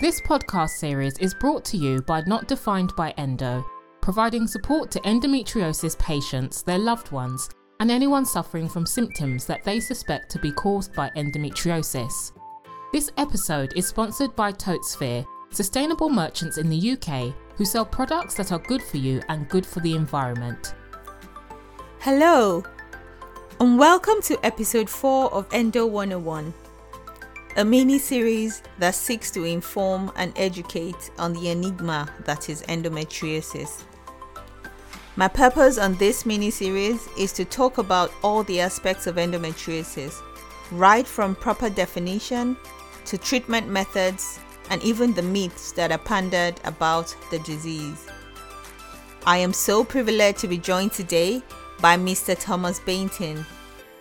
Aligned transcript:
This 0.00 0.18
podcast 0.18 0.70
series 0.70 1.18
is 1.18 1.34
brought 1.34 1.62
to 1.66 1.76
you 1.76 2.00
by 2.00 2.22
Not 2.22 2.48
Defined 2.48 2.96
by 2.96 3.10
Endo, 3.18 3.62
providing 4.00 4.46
support 4.46 4.90
to 4.92 5.00
endometriosis 5.00 5.98
patients, 5.98 6.62
their 6.62 6.78
loved 6.78 7.12
ones, 7.12 7.50
and 7.80 7.90
anyone 7.90 8.24
suffering 8.24 8.66
from 8.66 8.86
symptoms 8.86 9.44
that 9.44 9.62
they 9.62 9.78
suspect 9.78 10.30
to 10.30 10.38
be 10.38 10.52
caused 10.52 10.94
by 10.94 11.10
endometriosis. 11.18 12.32
This 12.94 13.10
episode 13.18 13.74
is 13.76 13.88
sponsored 13.88 14.34
by 14.34 14.52
Totesphere, 14.52 15.26
sustainable 15.50 16.08
merchants 16.08 16.56
in 16.56 16.70
the 16.70 16.92
UK 16.92 17.34
who 17.56 17.66
sell 17.66 17.84
products 17.84 18.32
that 18.36 18.52
are 18.52 18.58
good 18.58 18.82
for 18.82 18.96
you 18.96 19.20
and 19.28 19.50
good 19.50 19.66
for 19.66 19.80
the 19.80 19.94
environment. 19.94 20.76
Hello, 21.98 22.64
and 23.60 23.78
welcome 23.78 24.22
to 24.22 24.46
episode 24.46 24.88
4 24.88 25.30
of 25.34 25.46
Endo 25.52 25.84
101, 25.84 26.54
a 27.56 27.64
mini 27.64 27.98
series 27.98 28.62
that 28.78 28.94
seeks 28.94 29.30
to 29.32 29.44
inform 29.44 30.12
and 30.16 30.32
educate 30.36 31.10
on 31.18 31.32
the 31.32 31.50
enigma 31.50 32.08
that 32.24 32.48
is 32.48 32.62
endometriosis. 32.62 33.82
My 35.16 35.26
purpose 35.26 35.76
on 35.76 35.94
this 35.96 36.24
mini 36.24 36.50
series 36.50 37.08
is 37.18 37.32
to 37.32 37.44
talk 37.44 37.78
about 37.78 38.12
all 38.22 38.44
the 38.44 38.60
aspects 38.60 39.06
of 39.06 39.16
endometriosis, 39.16 40.14
right 40.70 41.06
from 41.06 41.34
proper 41.34 41.68
definition 41.68 42.56
to 43.06 43.18
treatment 43.18 43.68
methods 43.68 44.38
and 44.70 44.80
even 44.82 45.12
the 45.12 45.22
myths 45.22 45.72
that 45.72 45.90
are 45.90 45.98
pandered 45.98 46.60
about 46.64 47.14
the 47.32 47.40
disease. 47.40 48.06
I 49.26 49.38
am 49.38 49.52
so 49.52 49.84
privileged 49.84 50.38
to 50.38 50.48
be 50.48 50.56
joined 50.56 50.92
today 50.92 51.42
by 51.80 51.96
Mr. 51.96 52.38
Thomas 52.38 52.78
Bainton, 52.80 53.44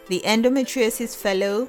the 0.07 0.21
Endometriosis 0.23 1.15
Fellow 1.15 1.67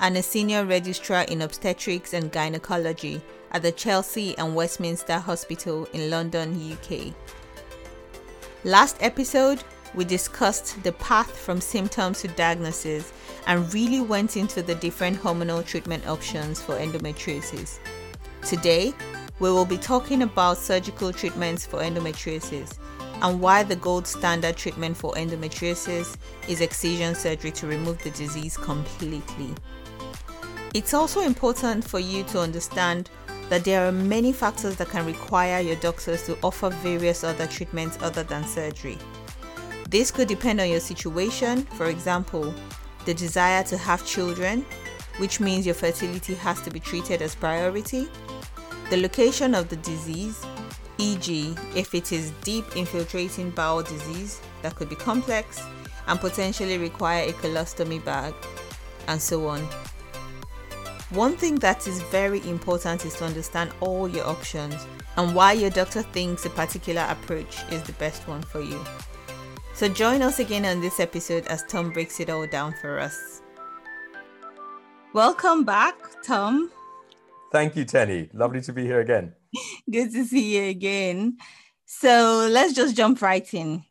and 0.00 0.16
a 0.16 0.22
Senior 0.22 0.64
Registrar 0.64 1.22
in 1.24 1.42
Obstetrics 1.42 2.14
and 2.14 2.30
Gynecology 2.32 3.20
at 3.52 3.62
the 3.62 3.72
Chelsea 3.72 4.36
and 4.38 4.54
Westminster 4.54 5.18
Hospital 5.18 5.86
in 5.92 6.10
London, 6.10 6.72
UK. 6.72 7.14
Last 8.64 8.96
episode, 9.00 9.62
we 9.94 10.04
discussed 10.04 10.82
the 10.82 10.92
path 10.92 11.36
from 11.36 11.60
symptoms 11.60 12.20
to 12.20 12.28
diagnosis 12.28 13.12
and 13.46 13.72
really 13.72 14.00
went 14.00 14.36
into 14.36 14.62
the 14.62 14.74
different 14.74 15.16
hormonal 15.16 15.64
treatment 15.64 16.06
options 16.06 16.60
for 16.60 16.74
endometriosis. 16.74 17.78
Today, 18.46 18.92
we 19.40 19.50
will 19.50 19.64
be 19.64 19.78
talking 19.78 20.22
about 20.22 20.58
surgical 20.58 21.12
treatments 21.12 21.64
for 21.64 21.80
endometriosis 21.80 22.78
and 23.22 23.40
why 23.40 23.62
the 23.62 23.76
gold 23.76 24.06
standard 24.06 24.56
treatment 24.56 24.96
for 24.96 25.12
endometriosis 25.14 26.16
is 26.48 26.60
excision 26.60 27.14
surgery 27.14 27.50
to 27.52 27.66
remove 27.66 28.02
the 28.02 28.10
disease 28.10 28.56
completely. 28.56 29.54
It's 30.78 30.94
also 30.94 31.22
important 31.22 31.84
for 31.84 31.98
you 31.98 32.22
to 32.30 32.38
understand 32.38 33.10
that 33.48 33.64
there 33.64 33.88
are 33.88 33.90
many 33.90 34.32
factors 34.32 34.76
that 34.76 34.88
can 34.88 35.04
require 35.06 35.60
your 35.60 35.74
doctors 35.74 36.22
to 36.26 36.38
offer 36.40 36.70
various 36.70 37.24
other 37.24 37.48
treatments 37.48 37.98
other 38.00 38.22
than 38.22 38.44
surgery. 38.44 38.96
This 39.90 40.12
could 40.12 40.28
depend 40.28 40.60
on 40.60 40.68
your 40.68 40.78
situation, 40.78 41.62
for 41.62 41.86
example, 41.86 42.54
the 43.06 43.12
desire 43.12 43.64
to 43.64 43.76
have 43.76 44.06
children, 44.06 44.64
which 45.16 45.40
means 45.40 45.66
your 45.66 45.74
fertility 45.74 46.34
has 46.34 46.60
to 46.60 46.70
be 46.70 46.78
treated 46.78 47.22
as 47.22 47.34
priority, 47.34 48.06
the 48.88 48.98
location 48.98 49.56
of 49.56 49.68
the 49.68 49.76
disease, 49.78 50.46
e.g., 50.98 51.56
if 51.74 51.92
it 51.92 52.12
is 52.12 52.30
deep 52.44 52.76
infiltrating 52.76 53.50
bowel 53.50 53.82
disease 53.82 54.40
that 54.62 54.76
could 54.76 54.88
be 54.88 54.94
complex 54.94 55.60
and 56.06 56.20
potentially 56.20 56.78
require 56.78 57.28
a 57.28 57.32
colostomy 57.32 58.02
bag, 58.04 58.32
and 59.08 59.20
so 59.20 59.48
on. 59.48 59.66
One 61.10 61.38
thing 61.38 61.54
that 61.60 61.86
is 61.86 62.02
very 62.02 62.46
important 62.46 63.06
is 63.06 63.14
to 63.14 63.24
understand 63.24 63.70
all 63.80 64.06
your 64.06 64.26
options 64.26 64.76
and 65.16 65.34
why 65.34 65.52
your 65.52 65.70
doctor 65.70 66.02
thinks 66.02 66.44
a 66.44 66.50
particular 66.50 67.00
approach 67.08 67.56
is 67.72 67.82
the 67.84 67.94
best 67.94 68.28
one 68.28 68.42
for 68.42 68.60
you. 68.60 68.78
So 69.72 69.88
join 69.88 70.20
us 70.20 70.38
again 70.38 70.66
on 70.66 70.82
this 70.82 71.00
episode 71.00 71.46
as 71.46 71.62
Tom 71.62 71.92
breaks 71.92 72.20
it 72.20 72.28
all 72.28 72.46
down 72.46 72.74
for 72.82 72.98
us. 72.98 73.40
Welcome 75.14 75.64
back, 75.64 75.96
Tom. 76.22 76.70
Thank 77.52 77.74
you, 77.74 77.86
Tenny. 77.86 78.28
Lovely 78.34 78.60
to 78.60 78.72
be 78.74 78.84
here 78.84 79.00
again. 79.00 79.32
Good 79.90 80.12
to 80.12 80.26
see 80.26 80.58
you 80.58 80.68
again. 80.68 81.38
So 81.86 82.46
let's 82.50 82.74
just 82.74 82.94
jump 82.94 83.22
right 83.22 83.54
in. 83.54 83.82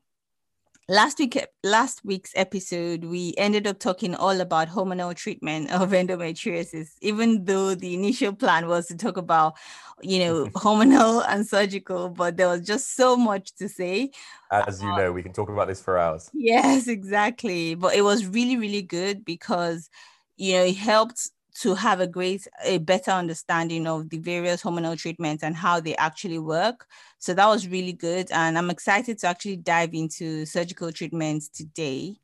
Last 0.89 1.19
week, 1.19 1.37
last 1.65 2.05
week's 2.05 2.31
episode, 2.33 3.03
we 3.03 3.33
ended 3.37 3.67
up 3.67 3.77
talking 3.77 4.15
all 4.15 4.39
about 4.39 4.69
hormonal 4.69 5.13
treatment 5.13 5.69
of 5.73 5.89
endometriosis, 5.89 6.91
even 7.01 7.43
though 7.43 7.75
the 7.75 7.93
initial 7.93 8.31
plan 8.31 8.67
was 8.67 8.87
to 8.87 8.95
talk 8.95 9.17
about, 9.17 9.55
you 10.01 10.19
know, 10.19 10.45
hormonal 10.55 11.25
and 11.27 11.45
surgical, 11.45 12.07
but 12.07 12.37
there 12.37 12.47
was 12.47 12.61
just 12.61 12.95
so 12.95 13.17
much 13.17 13.53
to 13.55 13.67
say. 13.67 14.11
As 14.49 14.81
you 14.81 14.87
uh, 14.87 14.97
know, 14.97 15.11
we 15.11 15.23
can 15.23 15.33
talk 15.33 15.49
about 15.49 15.67
this 15.67 15.81
for 15.81 15.97
hours. 15.97 16.31
Yes, 16.33 16.87
exactly. 16.87 17.75
But 17.75 17.93
it 17.95 18.03
was 18.03 18.25
really, 18.25 18.55
really 18.55 18.81
good 18.81 19.25
because, 19.25 19.89
you 20.37 20.53
know, 20.53 20.63
it 20.63 20.77
helped 20.77 21.31
to 21.61 21.73
have 21.73 21.99
a 21.99 22.07
great 22.07 22.47
a 22.63 22.77
better 22.77 23.11
understanding 23.11 23.87
of 23.87 24.09
the 24.09 24.19
various 24.19 24.61
hormonal 24.61 24.97
treatments 24.97 25.43
and 25.43 25.55
how 25.55 25.79
they 25.79 25.95
actually 25.95 26.37
work. 26.39 26.85
So 27.17 27.33
that 27.33 27.47
was 27.47 27.67
really 27.67 27.93
good 27.93 28.29
and 28.31 28.57
i'm 28.57 28.69
excited 28.69 29.17
to 29.19 29.27
actually 29.27 29.57
dive 29.57 29.93
into 29.93 30.45
surgical 30.45 30.91
treatments 30.91 31.49
today. 31.49 32.17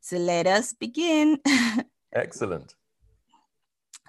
So 0.00 0.18
let 0.18 0.46
us 0.46 0.72
begin. 0.72 1.38
Excellent. 2.12 2.74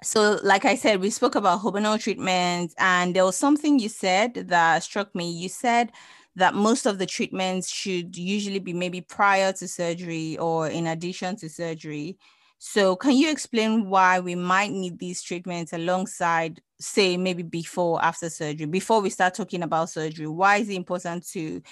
So 0.02 0.38
like 0.42 0.64
i 0.64 0.76
said 0.76 1.00
we 1.00 1.10
spoke 1.10 1.34
about 1.34 1.60
hormonal 1.60 2.00
treatments 2.00 2.74
and 2.78 3.16
there 3.16 3.24
was 3.24 3.36
something 3.36 3.78
you 3.78 3.88
said 3.88 4.34
that 4.34 4.82
struck 4.82 5.14
me. 5.14 5.30
You 5.30 5.48
said 5.48 5.92
that 6.36 6.54
most 6.54 6.86
of 6.86 6.98
the 6.98 7.06
treatments 7.06 7.68
should 7.70 8.16
usually 8.16 8.60
be 8.60 8.74
maybe 8.74 9.00
prior 9.00 9.52
to 9.54 9.66
surgery 9.66 10.36
or 10.36 10.68
in 10.68 10.86
addition 10.86 11.36
to 11.36 11.48
surgery 11.48 12.18
so, 12.58 12.96
can 12.96 13.12
you 13.12 13.30
explain 13.30 13.88
why 13.88 14.18
we 14.18 14.34
might 14.34 14.72
need 14.72 14.98
these 14.98 15.22
treatments 15.22 15.72
alongside, 15.72 16.60
say, 16.80 17.16
maybe 17.16 17.44
before 17.44 18.04
after 18.04 18.28
surgery? 18.28 18.66
Before 18.66 19.00
we 19.00 19.10
start 19.10 19.34
talking 19.34 19.62
about 19.62 19.90
surgery, 19.90 20.26
why 20.26 20.56
is 20.56 20.68
it 20.68 20.74
important 20.74 21.28
to 21.28 21.62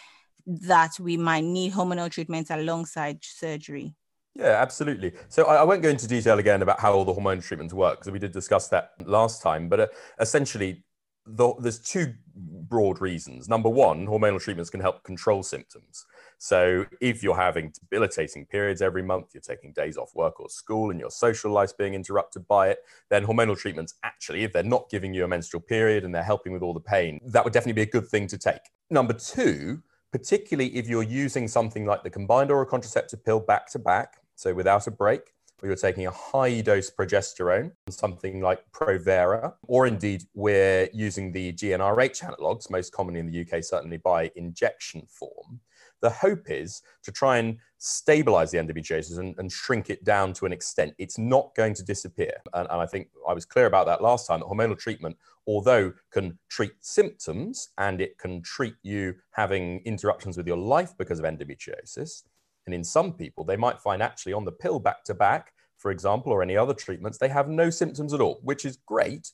that 0.46 0.92
we 1.00 1.16
might 1.16 1.42
need 1.42 1.72
hormonal 1.72 2.08
treatments 2.08 2.50
alongside 2.50 3.18
surgery? 3.22 3.96
Yeah, 4.36 4.60
absolutely. 4.62 5.12
So 5.28 5.44
I, 5.46 5.56
I, 5.56 5.62
won't 5.64 5.82
go 5.82 5.88
into 5.88 6.06
detail 6.06 6.38
again 6.38 6.62
about 6.62 6.78
how 6.78 6.92
all 6.92 7.04
the 7.04 7.12
hormone 7.12 7.40
treatments 7.40 7.74
work 7.74 7.98
because 7.98 8.12
we 8.12 8.18
did 8.18 8.32
discuss 8.32 8.68
that 8.68 8.92
last 9.04 9.42
time. 9.42 9.68
But 9.68 9.80
uh, 9.80 9.86
essentially, 10.20 10.84
the, 11.26 11.54
there's 11.58 11.80
two 11.80 12.12
broad 12.36 13.00
reasons. 13.00 13.48
Number 13.48 13.70
one, 13.70 14.06
hormonal 14.06 14.40
treatments 14.40 14.70
can 14.70 14.80
help 14.80 15.02
control 15.02 15.42
symptoms. 15.42 16.04
So 16.38 16.86
if 17.00 17.22
you're 17.22 17.36
having 17.36 17.72
debilitating 17.72 18.46
periods 18.46 18.82
every 18.82 19.02
month, 19.02 19.28
you're 19.32 19.40
taking 19.40 19.72
days 19.72 19.96
off 19.96 20.14
work 20.14 20.38
or 20.40 20.48
school, 20.48 20.90
and 20.90 21.00
your 21.00 21.10
social 21.10 21.50
life's 21.50 21.72
being 21.72 21.94
interrupted 21.94 22.46
by 22.46 22.68
it, 22.68 22.78
then 23.08 23.24
hormonal 23.26 23.56
treatments 23.56 23.94
actually, 24.02 24.44
if 24.44 24.52
they're 24.52 24.62
not 24.62 24.90
giving 24.90 25.14
you 25.14 25.24
a 25.24 25.28
menstrual 25.28 25.62
period 25.62 26.04
and 26.04 26.14
they're 26.14 26.22
helping 26.22 26.52
with 26.52 26.62
all 26.62 26.74
the 26.74 26.80
pain, 26.80 27.20
that 27.26 27.42
would 27.44 27.52
definitely 27.52 27.84
be 27.84 27.88
a 27.88 27.90
good 27.90 28.06
thing 28.08 28.26
to 28.28 28.38
take. 28.38 28.60
Number 28.90 29.14
two, 29.14 29.82
particularly 30.12 30.74
if 30.76 30.88
you're 30.88 31.02
using 31.02 31.48
something 31.48 31.86
like 31.86 32.02
the 32.02 32.10
combined 32.10 32.50
oral 32.50 32.66
contraceptive 32.66 33.24
pill 33.24 33.40
back 33.40 33.70
to 33.72 33.78
back, 33.78 34.18
so 34.34 34.54
without 34.54 34.86
a 34.86 34.90
break, 34.90 35.32
or 35.62 35.68
you're 35.68 35.76
taking 35.76 36.06
a 36.06 36.10
high 36.10 36.60
dose 36.60 36.90
progesterone, 36.90 37.72
something 37.88 38.42
like 38.42 38.60
Provera, 38.72 39.54
or 39.66 39.86
indeed 39.86 40.24
we're 40.34 40.88
using 40.92 41.32
the 41.32 41.52
GnRH 41.54 42.22
analogs, 42.22 42.70
most 42.70 42.92
commonly 42.92 43.20
in 43.20 43.26
the 43.26 43.40
UK, 43.40 43.64
certainly 43.64 43.96
by 43.96 44.30
injection 44.36 45.02
form. 45.08 45.60
The 46.02 46.10
hope 46.10 46.50
is 46.50 46.82
to 47.02 47.12
try 47.12 47.38
and 47.38 47.58
stabilize 47.78 48.50
the 48.50 48.58
endometriosis 48.58 49.18
and, 49.18 49.34
and 49.38 49.50
shrink 49.50 49.90
it 49.90 50.04
down 50.04 50.32
to 50.34 50.46
an 50.46 50.52
extent. 50.52 50.94
It's 50.98 51.18
not 51.18 51.54
going 51.54 51.74
to 51.74 51.82
disappear. 51.82 52.32
And, 52.54 52.68
and 52.70 52.80
I 52.80 52.86
think 52.86 53.08
I 53.28 53.32
was 53.32 53.44
clear 53.44 53.66
about 53.66 53.86
that 53.86 54.02
last 54.02 54.26
time 54.26 54.40
that 54.40 54.46
hormonal 54.46 54.78
treatment, 54.78 55.16
although 55.46 55.92
can 56.10 56.38
treat 56.48 56.72
symptoms 56.80 57.70
and 57.78 58.00
it 58.00 58.18
can 58.18 58.42
treat 58.42 58.74
you 58.82 59.14
having 59.32 59.80
interruptions 59.80 60.36
with 60.36 60.46
your 60.46 60.56
life 60.56 60.96
because 60.98 61.18
of 61.18 61.24
endometriosis, 61.24 62.24
and 62.66 62.74
in 62.74 62.84
some 62.84 63.12
people, 63.12 63.44
they 63.44 63.56
might 63.56 63.80
find 63.80 64.02
actually 64.02 64.32
on 64.32 64.44
the 64.44 64.52
pill 64.52 64.78
back 64.78 65.04
to 65.04 65.14
back, 65.14 65.52
for 65.78 65.90
example, 65.90 66.32
or 66.32 66.42
any 66.42 66.56
other 66.56 66.74
treatments, 66.74 67.18
they 67.18 67.28
have 67.28 67.48
no 67.48 67.70
symptoms 67.70 68.12
at 68.12 68.20
all, 68.20 68.40
which 68.42 68.64
is 68.64 68.78
great, 68.86 69.30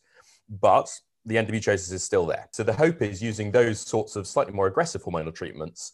but 0.60 0.88
the 1.24 1.36
endometriosis 1.36 1.92
is 1.92 2.02
still 2.02 2.26
there. 2.26 2.48
So 2.52 2.62
the 2.62 2.72
hope 2.72 3.00
is 3.00 3.22
using 3.22 3.50
those 3.50 3.80
sorts 3.80 4.16
of 4.16 4.26
slightly 4.26 4.52
more 4.52 4.66
aggressive 4.66 5.02
hormonal 5.02 5.34
treatments 5.34 5.92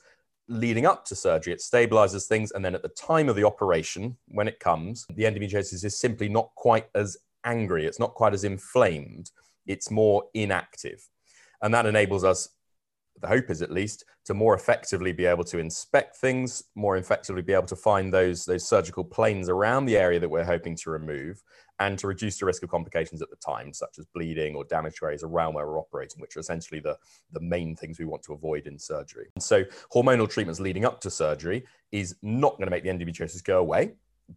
leading 0.48 0.86
up 0.86 1.04
to 1.06 1.14
surgery, 1.14 1.52
it 1.52 1.60
stabilizes 1.60 2.26
things. 2.26 2.50
And 2.52 2.64
then 2.64 2.74
at 2.74 2.82
the 2.82 2.88
time 2.88 3.28
of 3.28 3.36
the 3.36 3.44
operation, 3.44 4.16
when 4.28 4.48
it 4.48 4.60
comes, 4.60 5.06
the 5.14 5.24
endometriosis 5.24 5.84
is 5.84 5.98
simply 5.98 6.28
not 6.28 6.50
quite 6.54 6.86
as 6.94 7.16
angry, 7.44 7.86
it's 7.86 8.00
not 8.00 8.14
quite 8.14 8.34
as 8.34 8.44
inflamed, 8.44 9.30
it's 9.66 9.90
more 9.90 10.24
inactive. 10.34 11.06
And 11.62 11.72
that 11.74 11.86
enables 11.86 12.24
us 12.24 12.48
the 13.20 13.28
hope 13.28 13.50
is 13.50 13.62
at 13.62 13.70
least 13.70 14.04
to 14.24 14.34
more 14.34 14.54
effectively 14.54 15.12
be 15.12 15.26
able 15.26 15.44
to 15.44 15.58
inspect 15.58 16.16
things, 16.16 16.64
more 16.74 16.96
effectively 16.96 17.42
be 17.42 17.52
able 17.52 17.66
to 17.66 17.76
find 17.76 18.12
those, 18.12 18.44
those 18.44 18.68
surgical 18.68 19.04
planes 19.04 19.48
around 19.48 19.86
the 19.86 19.96
area 19.96 20.20
that 20.20 20.28
we're 20.28 20.44
hoping 20.44 20.76
to 20.76 20.90
remove, 20.90 21.42
and 21.80 21.98
to 21.98 22.08
reduce 22.08 22.38
the 22.38 22.46
risk 22.46 22.62
of 22.62 22.70
complications 22.70 23.22
at 23.22 23.30
the 23.30 23.36
time, 23.36 23.72
such 23.72 23.98
as 23.98 24.06
bleeding 24.14 24.56
or 24.56 24.64
damage 24.64 24.96
to 24.96 25.04
areas 25.04 25.22
around 25.22 25.54
where 25.54 25.66
we're 25.66 25.78
operating, 25.78 26.20
which 26.20 26.36
are 26.36 26.40
essentially 26.40 26.80
the, 26.80 26.96
the 27.32 27.40
main 27.40 27.76
things 27.76 27.98
we 27.98 28.04
want 28.04 28.22
to 28.22 28.32
avoid 28.32 28.66
in 28.66 28.78
surgery. 28.78 29.28
And 29.36 29.42
so 29.42 29.64
hormonal 29.94 30.28
treatments 30.28 30.60
leading 30.60 30.84
up 30.84 31.00
to 31.02 31.10
surgery 31.10 31.64
is 31.92 32.16
not 32.22 32.56
going 32.56 32.66
to 32.66 32.70
make 32.70 32.82
the 32.82 32.90
endometriosis 32.90 33.44
go 33.44 33.58
away, 33.60 33.92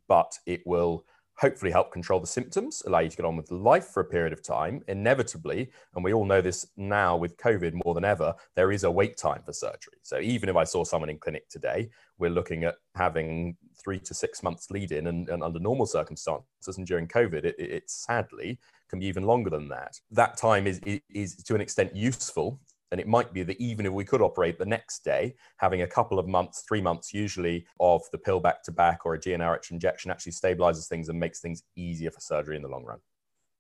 but 0.07 0.37
it 0.45 0.61
will 0.65 1.05
hopefully 1.41 1.71
help 1.71 1.91
control 1.91 2.19
the 2.19 2.27
symptoms, 2.27 2.83
allow 2.85 2.99
you 2.99 3.09
to 3.09 3.17
get 3.17 3.25
on 3.25 3.35
with 3.35 3.49
life 3.49 3.87
for 3.87 4.01
a 4.01 4.05
period 4.05 4.31
of 4.31 4.43
time. 4.43 4.83
Inevitably, 4.87 5.71
and 5.95 6.03
we 6.03 6.13
all 6.13 6.23
know 6.23 6.39
this 6.39 6.67
now 6.77 7.17
with 7.17 7.35
COVID 7.37 7.73
more 7.83 7.95
than 7.95 8.05
ever, 8.05 8.35
there 8.55 8.71
is 8.71 8.83
a 8.83 8.91
wait 8.91 9.17
time 9.17 9.41
for 9.43 9.51
surgery. 9.51 9.97
So 10.03 10.19
even 10.19 10.49
if 10.49 10.55
I 10.55 10.63
saw 10.63 10.83
someone 10.83 11.09
in 11.09 11.17
clinic 11.17 11.49
today, 11.49 11.89
we're 12.19 12.29
looking 12.29 12.63
at 12.63 12.75
having 12.93 13.57
three 13.83 13.99
to 14.01 14.13
six 14.13 14.43
months 14.43 14.69
lead 14.69 14.91
in, 14.91 15.07
and, 15.07 15.27
and 15.29 15.41
under 15.41 15.59
normal 15.59 15.87
circumstances 15.87 16.77
and 16.77 16.85
during 16.85 17.07
COVID, 17.07 17.43
it, 17.43 17.55
it, 17.57 17.71
it 17.71 17.89
sadly 17.89 18.59
can 18.87 18.99
be 18.99 19.07
even 19.07 19.23
longer 19.23 19.49
than 19.49 19.67
that. 19.69 19.99
That 20.11 20.37
time 20.37 20.67
is, 20.67 20.79
is, 20.85 20.99
is 21.09 21.35
to 21.37 21.55
an 21.55 21.61
extent 21.61 21.95
useful 21.95 22.59
and 22.91 22.99
it 22.99 23.07
might 23.07 23.33
be 23.33 23.43
that 23.43 23.59
even 23.59 23.85
if 23.85 23.93
we 23.93 24.03
could 24.03 24.21
operate 24.21 24.59
the 24.59 24.65
next 24.65 25.03
day, 25.03 25.35
having 25.57 25.81
a 25.81 25.87
couple 25.87 26.19
of 26.19 26.27
months, 26.27 26.63
three 26.67 26.81
months 26.81 27.13
usually, 27.13 27.65
of 27.79 28.03
the 28.11 28.17
pill 28.17 28.39
back 28.39 28.63
to 28.63 28.71
back 28.71 29.05
or 29.05 29.15
a 29.15 29.19
GnRH 29.19 29.71
injection 29.71 30.11
actually 30.11 30.33
stabilizes 30.33 30.87
things 30.87 31.09
and 31.09 31.19
makes 31.19 31.39
things 31.39 31.63
easier 31.75 32.11
for 32.11 32.19
surgery 32.19 32.57
in 32.57 32.61
the 32.61 32.67
long 32.67 32.83
run. 32.83 32.99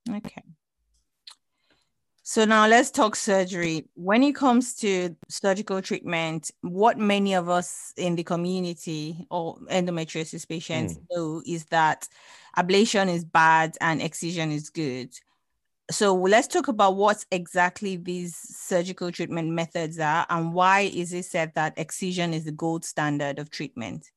Okay. 0.09 0.43
So 2.23 2.45
now 2.45 2.67
let's 2.67 2.91
talk 2.91 3.15
surgery. 3.15 3.89
When 3.95 4.21
it 4.21 4.35
comes 4.35 4.75
to 4.75 5.15
surgical 5.27 5.81
treatment, 5.81 6.51
what 6.61 6.97
many 6.97 7.33
of 7.33 7.49
us 7.49 7.93
in 7.97 8.15
the 8.15 8.23
community 8.23 9.25
or 9.31 9.57
endometriosis 9.69 10.47
patients 10.47 10.97
mm. 10.97 11.01
know 11.11 11.41
is 11.45 11.65
that 11.65 12.07
ablation 12.57 13.09
is 13.09 13.25
bad 13.25 13.75
and 13.81 14.01
excision 14.01 14.51
is 14.51 14.69
good 14.69 15.09
so 15.91 16.15
let's 16.15 16.47
talk 16.47 16.67
about 16.67 16.95
what 16.95 17.23
exactly 17.31 17.95
these 17.95 18.35
surgical 18.35 19.11
treatment 19.11 19.49
methods 19.49 19.99
are 19.99 20.25
and 20.29 20.53
why 20.53 20.81
is 20.81 21.13
it 21.13 21.25
said 21.25 21.51
that 21.55 21.73
excision 21.77 22.33
is 22.33 22.45
the 22.45 22.51
gold 22.51 22.83
standard 22.83 23.39
of 23.39 23.49
treatment 23.49 24.11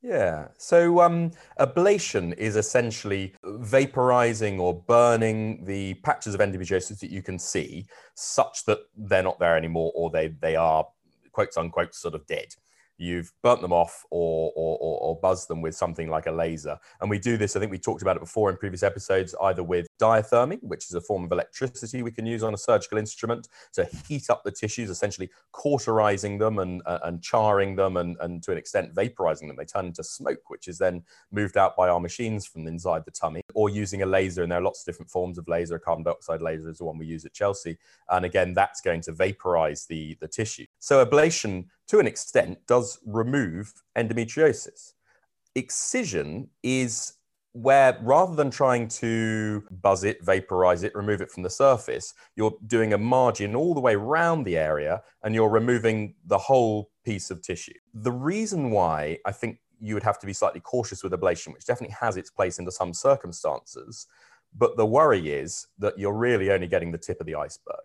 yeah. 0.00 0.46
So 0.58 1.00
um, 1.00 1.32
ablation 1.58 2.32
is 2.38 2.54
essentially 2.54 3.34
vaporizing 3.44 4.60
or 4.60 4.72
burning 4.82 5.64
the 5.64 5.94
patches 5.94 6.34
of 6.34 6.40
endometriosis 6.40 7.00
that 7.00 7.10
you 7.10 7.20
can 7.20 7.36
see, 7.36 7.86
such 8.14 8.64
that 8.66 8.78
they're 8.96 9.24
not 9.24 9.40
there 9.40 9.56
anymore, 9.56 9.90
or 9.96 10.08
they 10.08 10.28
they 10.28 10.54
are 10.54 10.86
quotes 11.32 11.56
unquote 11.56 11.96
sort 11.96 12.14
of 12.14 12.24
dead 12.28 12.54
you've 12.98 13.32
burnt 13.42 13.62
them 13.62 13.72
off 13.72 14.04
or, 14.10 14.52
or, 14.56 14.76
or, 14.78 15.00
or 15.00 15.20
buzzed 15.20 15.48
them 15.48 15.62
with 15.62 15.74
something 15.74 16.10
like 16.10 16.26
a 16.26 16.32
laser. 16.32 16.78
And 17.00 17.08
we 17.08 17.18
do 17.18 17.36
this, 17.36 17.56
I 17.56 17.60
think 17.60 17.70
we 17.70 17.78
talked 17.78 18.02
about 18.02 18.16
it 18.16 18.20
before 18.20 18.50
in 18.50 18.56
previous 18.56 18.82
episodes, 18.82 19.34
either 19.42 19.62
with 19.62 19.86
diathermy, 19.98 20.58
which 20.62 20.84
is 20.84 20.94
a 20.94 21.00
form 21.00 21.24
of 21.24 21.32
electricity 21.32 22.02
we 22.02 22.10
can 22.10 22.26
use 22.26 22.42
on 22.42 22.54
a 22.54 22.58
surgical 22.58 22.98
instrument 22.98 23.48
to 23.72 23.88
heat 24.06 24.30
up 24.30 24.42
the 24.44 24.50
tissues, 24.50 24.90
essentially 24.90 25.30
cauterizing 25.52 26.38
them 26.38 26.58
and, 26.58 26.82
uh, 26.86 26.98
and 27.04 27.22
charring 27.22 27.76
them 27.76 27.96
and, 27.96 28.16
and 28.20 28.42
to 28.42 28.52
an 28.52 28.58
extent 28.58 28.94
vaporizing 28.94 29.48
them. 29.48 29.56
They 29.56 29.64
turn 29.64 29.86
into 29.86 30.04
smoke, 30.04 30.48
which 30.48 30.68
is 30.68 30.78
then 30.78 31.02
moved 31.32 31.56
out 31.56 31.76
by 31.76 31.88
our 31.88 32.00
machines 32.00 32.46
from 32.46 32.66
inside 32.66 33.04
the 33.04 33.10
tummy, 33.10 33.42
or 33.54 33.68
using 33.68 34.02
a 34.02 34.06
laser. 34.06 34.42
And 34.42 34.52
there 34.52 34.58
are 34.58 34.62
lots 34.62 34.82
of 34.82 34.86
different 34.86 35.10
forms 35.10 35.38
of 35.38 35.48
laser. 35.48 35.78
Carbon 35.78 36.04
dioxide 36.04 36.42
laser 36.42 36.68
is 36.68 36.78
the 36.78 36.84
one 36.84 36.98
we 36.98 37.06
use 37.06 37.24
at 37.24 37.32
Chelsea. 37.32 37.78
And 38.08 38.24
again, 38.24 38.54
that's 38.54 38.80
going 38.80 39.00
to 39.02 39.12
vaporize 39.12 39.86
the, 39.86 40.16
the 40.20 40.28
tissue. 40.28 40.66
So 40.78 41.04
ablation 41.04 41.66
to 41.88 41.98
an 41.98 42.06
extent, 42.06 42.58
does 42.66 42.98
remove 43.04 43.72
endometriosis. 43.96 44.92
Excision 45.54 46.48
is 46.62 47.14
where 47.52 47.98
rather 48.02 48.34
than 48.34 48.50
trying 48.50 48.88
to 48.88 49.64
buzz 49.70 50.04
it, 50.04 50.24
vaporize 50.24 50.82
it, 50.82 50.94
remove 50.94 51.20
it 51.20 51.30
from 51.30 51.42
the 51.42 51.50
surface, 51.50 52.14
you're 52.36 52.54
doing 52.66 52.92
a 52.92 52.98
margin 52.98 53.54
all 53.56 53.74
the 53.74 53.80
way 53.80 53.94
around 53.94 54.44
the 54.44 54.56
area 54.56 55.02
and 55.22 55.34
you're 55.34 55.48
removing 55.48 56.14
the 56.26 56.38
whole 56.38 56.90
piece 57.04 57.30
of 57.30 57.42
tissue. 57.42 57.72
The 57.94 58.12
reason 58.12 58.70
why 58.70 59.18
I 59.24 59.32
think 59.32 59.58
you 59.80 59.94
would 59.94 60.02
have 60.02 60.18
to 60.20 60.26
be 60.26 60.32
slightly 60.32 60.60
cautious 60.60 61.02
with 61.02 61.12
ablation, 61.12 61.52
which 61.52 61.64
definitely 61.64 61.96
has 62.00 62.16
its 62.16 62.30
place 62.30 62.58
under 62.58 62.70
some 62.70 62.92
circumstances, 62.92 64.06
but 64.56 64.76
the 64.76 64.86
worry 64.86 65.30
is 65.32 65.66
that 65.78 65.98
you're 65.98 66.12
really 66.12 66.50
only 66.50 66.66
getting 66.66 66.92
the 66.92 66.98
tip 66.98 67.20
of 67.20 67.26
the 67.26 67.34
iceberg. 67.34 67.76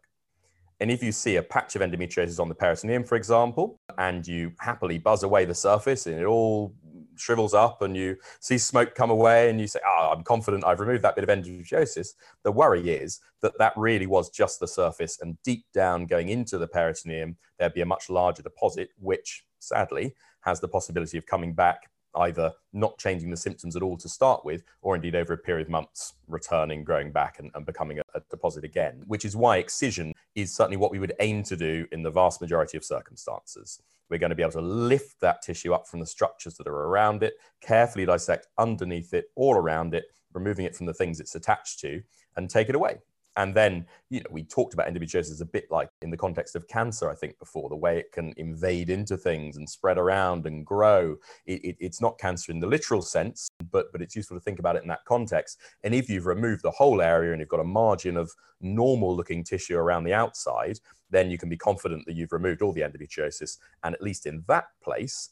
And 0.80 0.92
if 0.92 1.02
you 1.02 1.12
see 1.12 1.38
a 1.38 1.44
patch 1.44 1.76
of 1.76 1.82
endometriosis 1.82 2.40
on 2.40 2.50
the 2.50 2.56
peritoneum, 2.56 3.06
for 3.06 3.16
example, 3.16 3.80
and 3.98 4.28
you 4.28 4.52
happily 4.60 4.98
buzz 4.98 5.24
away 5.24 5.46
the 5.46 5.56
surface 5.56 6.08
and 6.08 6.20
it 6.20 6.26
all 6.26 6.74
shrivels 7.16 7.54
up 7.54 7.82
and 7.82 7.96
you 7.96 8.18
see 8.40 8.58
smoke 8.58 8.96
come 8.96 9.10
away 9.10 9.50
and 9.50 9.60
you 9.60 9.68
say, 9.68 9.80
oh, 9.86 10.14
I'm 10.16 10.24
confident 10.24 10.66
I've 10.66 10.80
removed 10.80 11.04
that 11.04 11.16
bit 11.16 11.24
of 11.24 11.30
endometriosis, 11.30 12.10
the 12.44 12.52
worry 12.52 12.90
is 12.90 13.20
that 13.42 13.58
that 13.60 13.74
really 13.76 14.08
was 14.08 14.30
just 14.30 14.60
the 14.60 14.68
surface. 14.68 15.20
And 15.22 15.38
deep 15.44 15.66
down 15.74 16.06
going 16.06 16.30
into 16.30 16.58
the 16.58 16.68
peritoneum, 16.68 17.38
there'd 17.58 17.74
be 17.74 17.82
a 17.82 17.86
much 17.86 18.10
larger 18.10 18.44
deposit, 18.44 18.90
which 19.00 19.46
sadly 19.60 20.16
has 20.42 20.60
the 20.60 20.68
possibility 20.68 21.18
of 21.18 21.26
coming 21.26 21.54
back 21.54 21.90
either 22.16 22.52
not 22.74 22.98
changing 22.98 23.30
the 23.30 23.38
symptoms 23.38 23.76
at 23.76 23.82
all 23.82 23.98
to 23.98 24.10
start 24.10 24.46
with, 24.46 24.64
or 24.82 24.96
indeed 24.96 25.16
over 25.16 25.34
a 25.34 25.38
period 25.38 25.68
of 25.68 25.72
months, 25.72 26.14
returning, 26.28 26.84
growing 26.84 27.12
back, 27.12 27.40
and, 27.40 27.50
and, 27.56 27.66
becoming 27.66 28.00
a, 28.00 28.04
a 28.16 28.22
deposit 28.30 28.64
again, 28.64 29.04
which 29.08 29.26
is 29.26 29.36
why 29.36 29.58
excision 29.58 30.14
is 30.36 30.54
certainly 30.54 30.78
what 30.78 30.92
we 30.92 31.00
would 31.00 31.14
aim 31.20 31.44
to 31.44 31.56
do 31.56 31.88
in 31.92 32.04
the 32.04 32.12
vast 32.12 32.42
majority 32.42 32.78
of 32.78 32.84
circumstances. 32.84 33.82
We're 34.14 34.20
going 34.20 34.30
to 34.30 34.36
be 34.36 34.44
able 34.44 34.52
to 34.52 34.62
lift 34.62 35.22
that 35.22 35.42
tissue 35.42 35.74
up 35.74 35.88
from 35.88 36.00
the 36.00 36.06
structures 36.06 36.54
that 36.58 36.68
are 36.68 36.86
around 36.86 37.24
it, 37.24 37.34
carefully 37.62 38.06
dissect 38.06 38.46
underneath 38.60 39.12
it, 39.12 39.26
all 39.36 39.56
around 39.56 39.96
it, 39.96 40.06
removing 40.34 40.68
it 40.68 40.76
from 40.76 40.86
the 40.86 40.94
things 40.94 41.20
it's 41.20 41.34
attached 41.34 41.80
to, 41.80 42.00
and 42.36 42.48
take 42.48 42.70
it 42.70 42.76
away. 42.76 42.98
And 43.36 43.56
then, 43.56 43.88
you 44.10 44.20
know, 44.20 44.30
we 44.32 44.44
talked 44.44 44.74
about 44.74 44.88
endometriosis 44.88 45.42
a 45.42 45.46
bit 45.46 45.66
like 45.72 45.90
in 46.02 46.12
the 46.12 46.18
context 46.18 46.56
of 46.56 46.68
cancer, 46.68 47.10
I 47.10 47.16
think, 47.16 47.40
before 47.40 47.68
the 47.70 47.76
way 47.76 47.98
it 47.98 48.12
can 48.12 48.34
invade 48.38 48.90
into 48.90 49.18
things 49.18 49.58
and 49.58 49.68
spread 49.68 49.98
around 49.98 50.46
and 50.46 50.66
grow. 50.66 51.16
It, 51.46 51.66
it, 51.66 51.78
it's 51.80 52.02
not 52.02 52.20
cancer 52.20 52.52
in 52.52 52.60
the 52.60 52.68
literal 52.68 53.02
sense, 53.02 53.48
but, 53.72 53.92
but 53.92 54.02
it's 54.02 54.16
useful 54.16 54.38
to 54.38 54.44
think 54.44 54.60
about 54.60 54.76
it 54.76 54.84
in 54.84 54.90
that 54.90 55.06
context. 55.06 55.60
And 55.84 55.96
if 55.96 56.10
you've 56.10 56.28
removed 56.28 56.62
the 56.62 56.72
whole 56.72 57.02
area 57.02 57.32
and 57.32 57.40
you've 57.40 57.50
got 57.50 57.60
a 57.60 57.64
margin 57.64 58.18
of 58.18 58.32
normal 58.62 59.16
looking 59.16 59.44
tissue 59.44 59.78
around 59.78 60.04
the 60.04 60.14
outside, 60.14 60.80
then 61.10 61.32
you 61.32 61.38
can 61.38 61.50
be 61.50 61.58
confident 61.58 62.06
that 62.06 62.16
you've 62.16 62.32
removed 62.32 62.62
all 62.62 62.72
the 62.72 62.82
endometriosis. 62.82 63.58
And 63.84 63.96
at 63.96 64.02
least 64.02 64.26
in 64.26 64.44
that 64.48 64.66
place, 64.84 65.30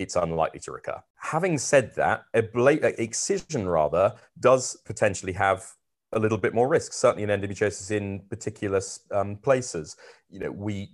it's 0.00 0.16
unlikely 0.16 0.58
to 0.60 0.72
recur. 0.72 1.00
Having 1.16 1.58
said 1.58 1.94
that, 1.94 2.24
a 2.34 2.42
bla- 2.42 2.72
excision 2.98 3.68
rather 3.68 4.14
does 4.40 4.76
potentially 4.84 5.32
have 5.32 5.70
a 6.14 6.18
little 6.18 6.38
bit 6.38 6.54
more 6.54 6.68
risk, 6.68 6.92
certainly 6.92 7.24
in 7.24 7.28
endometriosis 7.28 7.90
in 7.90 8.20
particular 8.30 8.80
um, 9.10 9.36
places. 9.36 9.96
You 10.30 10.40
know, 10.40 10.50
we 10.50 10.90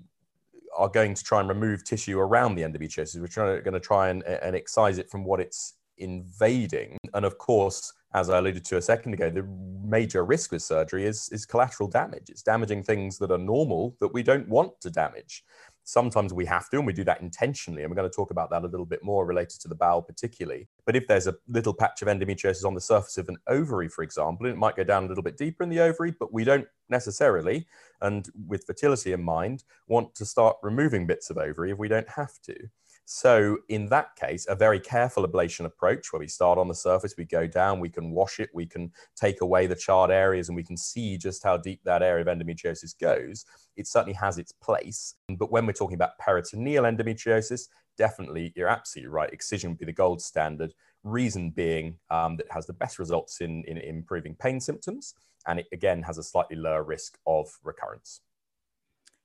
are 0.77 0.89
going 0.89 1.15
to 1.15 1.23
try 1.25 1.41
and 1.41 1.49
remove 1.49 1.85
tissue 1.85 2.19
around 2.19 2.55
the 2.55 2.63
endometriosis. 2.63 3.21
We're 3.21 3.27
trying, 3.27 3.63
going 3.63 3.75
to 3.75 3.81
try 3.81 4.09
and, 4.09 4.23
and 4.23 4.57
excise 4.57 4.99
it 4.99 5.11
from 5.11 5.25
what 5.25 5.41
it's 5.41 5.75
invading. 5.99 6.97
And 7.15 7.25
of 7.25 7.39
course, 7.39 7.93
as 8.15 8.31
I 8.31 8.39
alluded 8.39 8.65
to 8.67 8.77
a 8.77 8.83
second 8.83 9.15
ago, 9.15 9.31
the 9.31 9.47
major 9.85 10.25
risk 10.25 10.53
with 10.53 10.63
surgery 10.63 11.07
is, 11.07 11.29
is 11.31 11.47
collateral 11.47 11.89
damage. 11.89 12.29
It's 12.29 12.43
damaging 12.43 12.83
things 12.83 13.19
that 13.19 13.31
are 13.31 13.39
normal 13.39 13.97
that 14.01 14.13
we 14.13 14.23
don't 14.23 14.49
want 14.49 14.81
to 14.81 14.91
damage. 14.91 15.45
Sometimes 15.85 16.33
we 16.33 16.47
have 16.47 16.69
to, 16.71 16.79
and 16.79 16.87
we 16.87 16.93
do 16.93 17.05
that 17.05 17.21
intentionally. 17.21 17.83
And 17.83 17.91
we're 17.91 17.97
going 17.97 18.11
to 18.11 18.15
talk 18.15 18.31
about 18.31 18.51
that 18.51 18.63
a 18.63 18.67
little 18.67 18.87
bit 18.87 19.03
more 19.03 19.27
related 19.27 19.61
to 19.61 19.69
the 19.69 19.75
bowel, 19.75 20.03
particularly. 20.03 20.69
But 20.87 20.97
if 20.97 21.07
there's 21.07 21.27
a 21.27 21.35
little 21.49 21.75
patch 21.75 22.03
of 22.03 22.09
endometriosis 22.09 22.65
on 22.65 22.75
the 22.75 22.81
surface 22.81 23.19
of 23.19 23.29
an 23.29 23.39
ovary, 23.47 23.89
for 23.89 24.03
example, 24.03 24.47
it 24.47 24.57
might 24.57 24.77
go 24.77 24.85
down 24.85 25.05
a 25.05 25.09
little 25.09 25.25
bit 25.25 25.37
deeper 25.37 25.63
in 25.63 25.69
the 25.69 25.81
ovary, 25.81 26.13
but 26.13 26.33
we 26.33 26.45
don't 26.45 26.67
necessarily, 26.89 27.67
and 28.01 28.29
with 28.47 28.65
fertility 28.65 29.13
in 29.13 29.23
mind, 29.23 29.65
want 29.89 30.15
to 30.15 30.25
start 30.25 30.57
removing 30.63 31.07
bits 31.07 31.31
of 31.31 31.39
ovary 31.39 31.71
if 31.71 31.79
we 31.79 31.89
don't 31.89 32.09
have 32.09 32.41
to. 32.43 32.55
So, 33.13 33.59
in 33.69 33.89
that 33.89 34.15
case, 34.15 34.47
a 34.49 34.55
very 34.55 34.79
careful 34.79 35.27
ablation 35.27 35.65
approach 35.65 36.13
where 36.13 36.21
we 36.21 36.29
start 36.29 36.61
on 36.61 36.69
the 36.69 36.77
surface, 36.77 37.17
we 37.19 37.25
go 37.25 37.45
down, 37.45 37.81
we 37.81 37.89
can 37.89 38.13
wash 38.13 38.39
it, 38.39 38.51
we 38.55 38.67
can 38.67 38.93
take 39.17 39.41
away 39.41 39.67
the 39.67 39.75
charred 39.75 40.13
areas, 40.13 40.49
and 40.49 40.55
we 40.55 40.63
can 40.63 40.77
see 40.77 41.19
just 41.19 41.43
how 41.43 41.57
deep 41.57 41.81
that 41.83 42.05
area 42.05 42.25
of 42.25 42.29
endometriosis 42.29 42.97
goes. 42.97 43.45
It 43.77 43.89
certainly 43.89 44.15
has 44.15 44.39
its 44.39 44.53
place. 44.53 45.17
But 45.29 45.51
when 45.51 45.67
we're 45.67 45.73
talking 45.73 45.97
about 45.97 46.19
peritoneal 46.21 46.85
endometriosis, 46.85 47.63
definitely, 47.99 48.53
you're 48.55 48.69
absolutely 48.69 49.11
right. 49.11 49.33
Excision 49.33 49.71
would 49.71 49.81
be 49.81 49.87
the 49.87 49.93
gold 49.93 50.23
standard. 50.23 50.73
Reason 51.03 51.51
being 51.51 51.99
um, 52.11 52.37
that 52.37 52.47
has 52.53 52.67
the 52.67 52.75
best 52.75 53.01
results 53.01 53.41
in, 53.41 53.65
in 53.67 53.77
improving 53.77 54.37
pain 54.37 54.61
symptoms, 54.61 55.15
and 55.49 55.59
it 55.59 55.67
again 55.73 56.05
has 56.05 56.19
a 56.19 56.23
slightly 56.23 56.57
lower 56.57 56.85
risk 56.85 57.19
of 57.27 57.59
recurrence. 57.65 58.21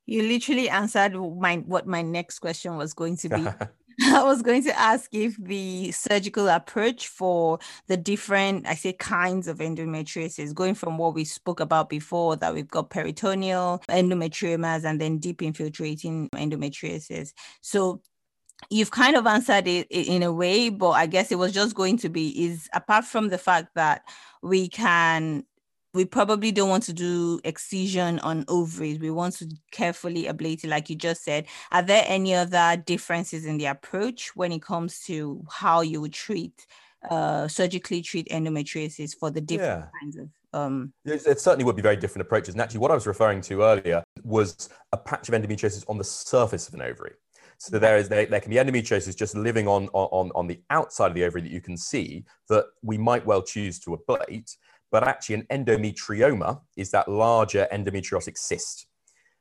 You 0.05 0.23
literally 0.23 0.69
answered 0.69 1.15
my 1.15 1.57
what 1.57 1.87
my 1.87 2.01
next 2.01 2.39
question 2.39 2.77
was 2.77 2.93
going 2.93 3.17
to 3.17 3.29
be. 3.29 3.47
I 4.03 4.23
was 4.23 4.41
going 4.41 4.63
to 4.63 4.77
ask 4.77 5.13
if 5.13 5.37
the 5.37 5.91
surgical 5.91 6.49
approach 6.49 7.07
for 7.07 7.59
the 7.87 7.95
different, 7.95 8.67
I 8.67 8.75
say, 8.75 8.93
kinds 8.93 9.47
of 9.47 9.59
endometriosis, 9.59 10.53
going 10.53 10.75
from 10.75 10.97
what 10.97 11.13
we 11.13 11.23
spoke 11.23 11.61
about 11.61 11.89
before, 11.89 12.35
that 12.35 12.53
we've 12.53 12.67
got 12.67 12.89
peritoneal 12.89 13.81
endometriomas 13.87 14.83
and 14.83 14.99
then 14.99 15.19
deep 15.19 15.41
infiltrating 15.41 16.29
endometriosis. 16.31 17.31
So 17.61 18.01
you've 18.69 18.91
kind 18.91 19.15
of 19.15 19.27
answered 19.27 19.67
it 19.67 19.87
in 19.89 20.23
a 20.23 20.33
way, 20.33 20.69
but 20.69 20.91
I 20.91 21.05
guess 21.05 21.31
it 21.31 21.39
was 21.39 21.53
just 21.53 21.75
going 21.75 21.97
to 21.97 22.09
be 22.09 22.45
is 22.45 22.69
apart 22.73 23.05
from 23.05 23.29
the 23.29 23.37
fact 23.37 23.69
that 23.75 24.03
we 24.41 24.67
can 24.67 25.45
we 25.95 26.05
probably 26.05 26.51
don't 26.51 26.69
want 26.69 26.83
to 26.83 26.93
do 26.93 27.39
excision 27.43 28.19
on 28.19 28.43
ovaries. 28.47 28.99
We 28.99 29.11
want 29.11 29.35
to 29.37 29.49
carefully 29.71 30.23
ablate 30.25 30.63
it, 30.63 30.67
like 30.67 30.89
you 30.89 30.95
just 30.95 31.23
said. 31.23 31.45
Are 31.71 31.81
there 31.81 32.03
any 32.05 32.35
other 32.35 32.83
differences 32.85 33.45
in 33.45 33.57
the 33.57 33.67
approach 33.67 34.35
when 34.35 34.51
it 34.51 34.61
comes 34.61 34.99
to 35.05 35.43
how 35.49 35.81
you 35.81 36.01
would 36.01 36.13
treat, 36.13 36.67
uh, 37.09 37.47
surgically 37.47 38.01
treat 38.01 38.27
endometriosis 38.29 39.15
for 39.17 39.31
the 39.31 39.41
different 39.41 39.85
yeah. 39.85 39.99
kinds 39.99 40.17
of? 40.17 40.29
Um... 40.53 40.93
It, 41.05 41.39
certainly 41.39 41.63
would 41.63 41.77
be 41.77 41.81
very 41.81 41.95
different 41.95 42.27
approaches. 42.27 42.53
And 42.53 42.61
actually, 42.61 42.81
what 42.81 42.91
I 42.91 42.95
was 42.95 43.07
referring 43.07 43.41
to 43.41 43.61
earlier 43.61 44.03
was 44.23 44.69
a 44.91 44.97
patch 44.97 45.29
of 45.29 45.33
endometriosis 45.33 45.85
on 45.89 45.97
the 45.97 46.03
surface 46.03 46.67
of 46.67 46.73
an 46.73 46.81
ovary. 46.81 47.13
So 47.57 47.79
there 47.79 47.97
is 47.97 48.09
there, 48.09 48.25
there 48.25 48.41
can 48.41 48.49
be 48.49 48.57
endometriosis 48.57 49.15
just 49.15 49.33
living 49.35 49.67
on, 49.67 49.87
on, 49.93 50.29
on 50.35 50.47
the 50.47 50.59
outside 50.69 51.07
of 51.07 51.13
the 51.13 51.23
ovary 51.23 51.41
that 51.41 51.51
you 51.51 51.61
can 51.61 51.77
see 51.77 52.25
that 52.49 52.65
we 52.83 52.97
might 52.97 53.25
well 53.25 53.41
choose 53.41 53.79
to 53.79 53.97
ablate. 53.97 54.55
But 54.95 55.09
actually, 55.09 55.35
an 55.35 55.65
endometrioma 55.65 56.61
is 56.77 56.89
that 56.91 57.09
larger 57.09 57.67
endometriotic 57.69 58.37
cyst. 58.37 58.87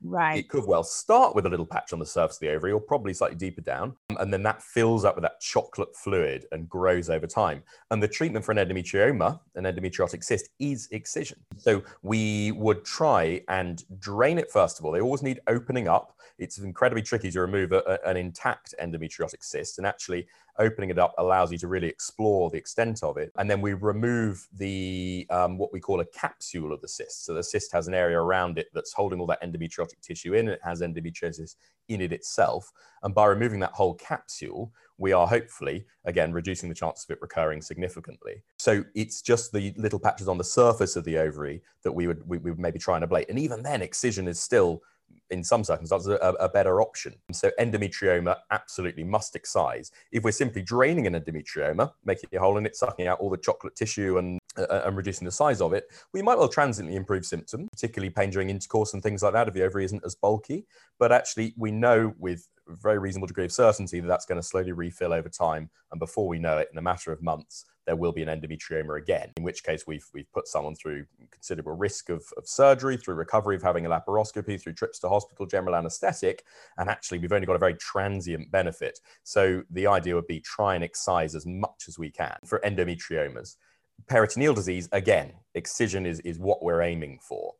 Right. 0.03 0.39
It 0.39 0.49
could 0.49 0.65
well 0.67 0.83
start 0.83 1.33
with 1.33 1.45
a 1.45 1.49
little 1.49 1.65
patch 1.65 1.93
on 1.93 1.99
the 1.99 2.05
surface 2.05 2.35
of 2.35 2.41
the 2.41 2.49
ovary 2.49 2.73
or 2.73 2.81
probably 2.81 3.13
slightly 3.13 3.37
deeper 3.37 3.61
down. 3.61 3.95
Um, 4.09 4.17
and 4.19 4.33
then 4.33 4.43
that 4.43 4.61
fills 4.61 5.05
up 5.05 5.15
with 5.15 5.21
that 5.21 5.39
chocolate 5.39 5.95
fluid 5.95 6.45
and 6.51 6.67
grows 6.67 7.09
over 7.09 7.25
time. 7.25 7.63
And 7.89 8.03
the 8.03 8.07
treatment 8.09 8.43
for 8.43 8.51
an 8.51 8.57
endometrioma, 8.57 9.39
an 9.55 9.63
endometriotic 9.63 10.25
cyst, 10.25 10.49
is 10.59 10.89
excision. 10.91 11.39
So 11.55 11.83
we 12.03 12.51
would 12.51 12.83
try 12.83 13.39
and 13.47 13.81
drain 13.97 14.37
it 14.37 14.51
first 14.51 14.77
of 14.77 14.83
all. 14.83 14.91
They 14.91 14.99
always 14.99 15.23
need 15.23 15.39
opening 15.47 15.87
up. 15.87 16.14
It's 16.37 16.57
incredibly 16.57 17.01
tricky 17.01 17.31
to 17.31 17.41
remove 17.41 17.71
a, 17.71 17.99
an 18.05 18.17
intact 18.17 18.73
endometriotic 18.81 19.43
cyst. 19.43 19.77
And 19.77 19.87
actually, 19.87 20.27
opening 20.59 20.89
it 20.89 20.99
up 20.99 21.13
allows 21.17 21.51
you 21.51 21.57
to 21.59 21.67
really 21.67 21.87
explore 21.87 22.49
the 22.49 22.57
extent 22.57 23.03
of 23.03 23.17
it. 23.17 23.31
And 23.37 23.49
then 23.49 23.61
we 23.61 23.73
remove 23.73 24.47
the 24.53 25.27
um, 25.29 25.57
what 25.57 25.73
we 25.73 25.79
call 25.79 25.99
a 25.99 26.05
capsule 26.05 26.73
of 26.73 26.81
the 26.81 26.87
cyst. 26.87 27.25
So 27.25 27.33
the 27.33 27.43
cyst 27.43 27.71
has 27.73 27.87
an 27.87 27.93
area 27.93 28.19
around 28.19 28.57
it 28.57 28.67
that's 28.73 28.93
holding 28.93 29.19
all 29.19 29.27
that 29.27 29.43
endometriotic 29.43 30.01
tissue 30.01 30.33
in. 30.33 30.47
It 30.47 30.59
has 30.63 30.81
endometriosis 30.81 31.55
in 31.87 32.01
it 32.01 32.11
itself. 32.11 32.71
And 33.03 33.13
by 33.13 33.25
removing 33.25 33.59
that 33.59 33.73
whole 33.73 33.93
capsule, 33.95 34.71
we 34.97 35.11
are 35.11 35.27
hopefully, 35.27 35.85
again, 36.05 36.31
reducing 36.31 36.69
the 36.69 36.75
chance 36.75 37.03
of 37.03 37.11
it 37.11 37.21
recurring 37.21 37.61
significantly. 37.61 38.43
So 38.57 38.83
it's 38.95 39.21
just 39.21 39.51
the 39.51 39.73
little 39.77 39.99
patches 39.99 40.27
on 40.27 40.37
the 40.37 40.43
surface 40.43 40.95
of 40.95 41.03
the 41.03 41.17
ovary 41.17 41.61
that 41.83 41.91
we 41.91 42.07
would, 42.07 42.27
we, 42.27 42.37
we 42.37 42.51
would 42.51 42.59
maybe 42.59 42.79
try 42.79 42.97
and 42.97 43.05
ablate. 43.05 43.29
And 43.29 43.37
even 43.37 43.61
then, 43.61 43.81
excision 43.81 44.27
is 44.27 44.39
still 44.39 44.81
in 45.29 45.43
some 45.43 45.63
circumstances, 45.63 46.07
a, 46.07 46.33
a, 46.39 46.49
better 46.49 46.81
option. 46.81 47.15
So 47.31 47.51
endometrioma 47.59 48.37
absolutely 48.51 49.03
must 49.03 49.35
excise. 49.35 49.91
If 50.11 50.23
we're 50.23 50.31
simply 50.31 50.61
draining 50.61 51.07
an 51.07 51.13
endometrioma, 51.13 51.91
making 52.03 52.29
a 52.33 52.39
hole 52.39 52.57
in 52.57 52.65
it, 52.65 52.75
sucking 52.75 53.07
out 53.07 53.19
all 53.19 53.29
the 53.29 53.37
chocolate 53.37 53.75
tissue 53.75 54.17
and, 54.17 54.39
uh, 54.57 54.81
and 54.85 54.95
reducing 54.95 55.25
the 55.25 55.31
size 55.31 55.61
of 55.61 55.73
it, 55.73 55.85
we 56.13 56.21
might 56.21 56.37
well 56.37 56.47
transiently 56.47 56.95
improve 56.95 57.25
symptoms, 57.25 57.69
particularly 57.71 58.09
pain 58.09 58.29
during 58.29 58.49
intercourse 58.49 58.93
and 58.93 59.01
things 59.01 59.23
like 59.23 59.33
that 59.33 59.47
if 59.47 59.53
the 59.53 59.63
ovary 59.63 59.85
isn't 59.85 60.05
as 60.05 60.15
bulky. 60.15 60.65
But 60.99 61.11
actually, 61.11 61.53
we 61.57 61.71
know 61.71 62.13
with 62.19 62.47
very 62.67 62.97
reasonable 62.97 63.27
degree 63.27 63.45
of 63.45 63.51
certainty 63.51 63.99
that 63.99 64.07
that's 64.07 64.25
going 64.25 64.39
to 64.41 64.47
slowly 64.47 64.71
refill 64.71 65.13
over 65.13 65.29
time. 65.29 65.69
And 65.91 65.99
before 65.99 66.27
we 66.27 66.39
know 66.39 66.57
it, 66.57 66.69
in 66.71 66.77
a 66.77 66.81
matter 66.81 67.11
of 67.11 67.21
months, 67.21 67.65
there 67.85 67.95
will 67.95 68.11
be 68.11 68.23
an 68.23 68.29
endometrioma 68.29 68.97
again, 68.97 69.31
in 69.37 69.43
which 69.43 69.63
case 69.63 69.85
we've, 69.87 70.05
we've 70.13 70.31
put 70.31 70.47
someone 70.47 70.75
through 70.75 71.05
considerable 71.31 71.73
risk 71.73 72.09
of, 72.09 72.23
of 72.37 72.47
surgery, 72.47 72.97
through 72.97 73.15
recovery 73.15 73.55
of 73.55 73.63
having 73.63 73.85
a 73.85 73.89
laparoscopy, 73.89 74.61
through 74.61 74.73
trips 74.73 74.99
to 74.99 75.09
hospital, 75.09 75.45
general 75.45 75.75
anesthetic, 75.75 76.43
and 76.77 76.89
actually 76.89 77.19
we've 77.19 77.31
only 77.31 77.47
got 77.47 77.55
a 77.55 77.59
very 77.59 77.75
transient 77.75 78.51
benefit. 78.51 78.99
So 79.23 79.63
the 79.69 79.87
idea 79.87 80.15
would 80.15 80.27
be 80.27 80.39
try 80.39 80.75
and 80.75 80.83
excise 80.83 81.35
as 81.35 81.45
much 81.45 81.85
as 81.87 81.99
we 81.99 82.09
can 82.09 82.37
for 82.45 82.59
endometriomas. 82.65 83.57
Peritoneal 84.07 84.53
disease, 84.53 84.89
again, 84.91 85.33
excision 85.53 86.05
is, 86.05 86.19
is 86.21 86.37
what 86.37 86.63
we're 86.63 86.81
aiming 86.81 87.19
for 87.21 87.53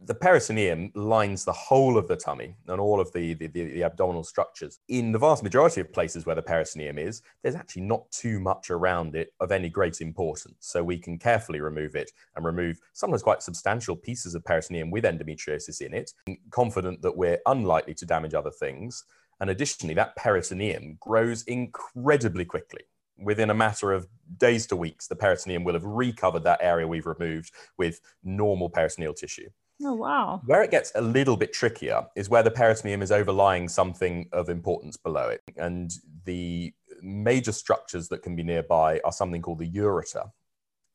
the 0.00 0.14
peritoneum 0.14 0.92
lines 0.94 1.44
the 1.44 1.52
whole 1.52 1.98
of 1.98 2.06
the 2.06 2.16
tummy 2.16 2.54
and 2.68 2.80
all 2.80 3.00
of 3.00 3.12
the, 3.12 3.34
the, 3.34 3.48
the, 3.48 3.64
the, 3.64 3.82
abdominal 3.82 4.22
structures. 4.22 4.78
In 4.88 5.10
the 5.10 5.18
vast 5.18 5.42
majority 5.42 5.80
of 5.80 5.92
places 5.92 6.24
where 6.24 6.36
the 6.36 6.42
peritoneum 6.42 6.98
is, 6.98 7.22
there's 7.42 7.56
actually 7.56 7.82
not 7.82 8.08
too 8.12 8.38
much 8.38 8.70
around 8.70 9.16
it 9.16 9.32
of 9.40 9.50
any 9.50 9.68
great 9.68 10.00
importance. 10.00 10.56
So 10.60 10.84
we 10.84 10.98
can 10.98 11.18
carefully 11.18 11.60
remove 11.60 11.96
it 11.96 12.12
and 12.36 12.44
remove 12.44 12.78
sometimes 12.92 13.24
quite 13.24 13.42
substantial 13.42 13.96
pieces 13.96 14.36
of 14.36 14.44
peritoneum 14.44 14.92
with 14.92 15.04
endometriosis 15.04 15.80
in 15.80 15.92
it, 15.92 16.12
confident 16.50 17.02
that 17.02 17.16
we're 17.16 17.40
unlikely 17.46 17.94
to 17.94 18.06
damage 18.06 18.34
other 18.34 18.52
things. 18.52 19.04
And 19.40 19.50
additionally, 19.50 19.94
that 19.94 20.14
peritoneum 20.16 20.98
grows 21.00 21.42
incredibly 21.44 22.44
quickly 22.44 22.82
within 23.20 23.50
a 23.50 23.54
matter 23.54 23.92
of 23.92 24.06
days 24.36 24.64
to 24.68 24.76
weeks, 24.76 25.08
the 25.08 25.16
peritoneum 25.16 25.64
will 25.64 25.72
have 25.72 25.84
recovered 25.84 26.44
that 26.44 26.60
area 26.62 26.86
we've 26.86 27.04
removed 27.04 27.52
with 27.76 28.00
normal 28.22 28.70
peritoneal 28.70 29.12
tissue. 29.12 29.48
Oh, 29.82 29.94
wow. 29.94 30.42
Where 30.44 30.62
it 30.62 30.72
gets 30.72 30.90
a 30.94 31.00
little 31.00 31.36
bit 31.36 31.52
trickier 31.52 32.06
is 32.16 32.28
where 32.28 32.42
the 32.42 32.50
peritoneum 32.50 33.00
is 33.00 33.12
overlying 33.12 33.68
something 33.68 34.28
of 34.32 34.48
importance 34.48 34.96
below 34.96 35.28
it. 35.28 35.40
And 35.56 35.92
the 36.24 36.72
major 37.00 37.52
structures 37.52 38.08
that 38.08 38.22
can 38.22 38.34
be 38.34 38.42
nearby 38.42 39.00
are 39.04 39.12
something 39.12 39.40
called 39.40 39.60
the 39.60 39.70
ureter. 39.70 40.30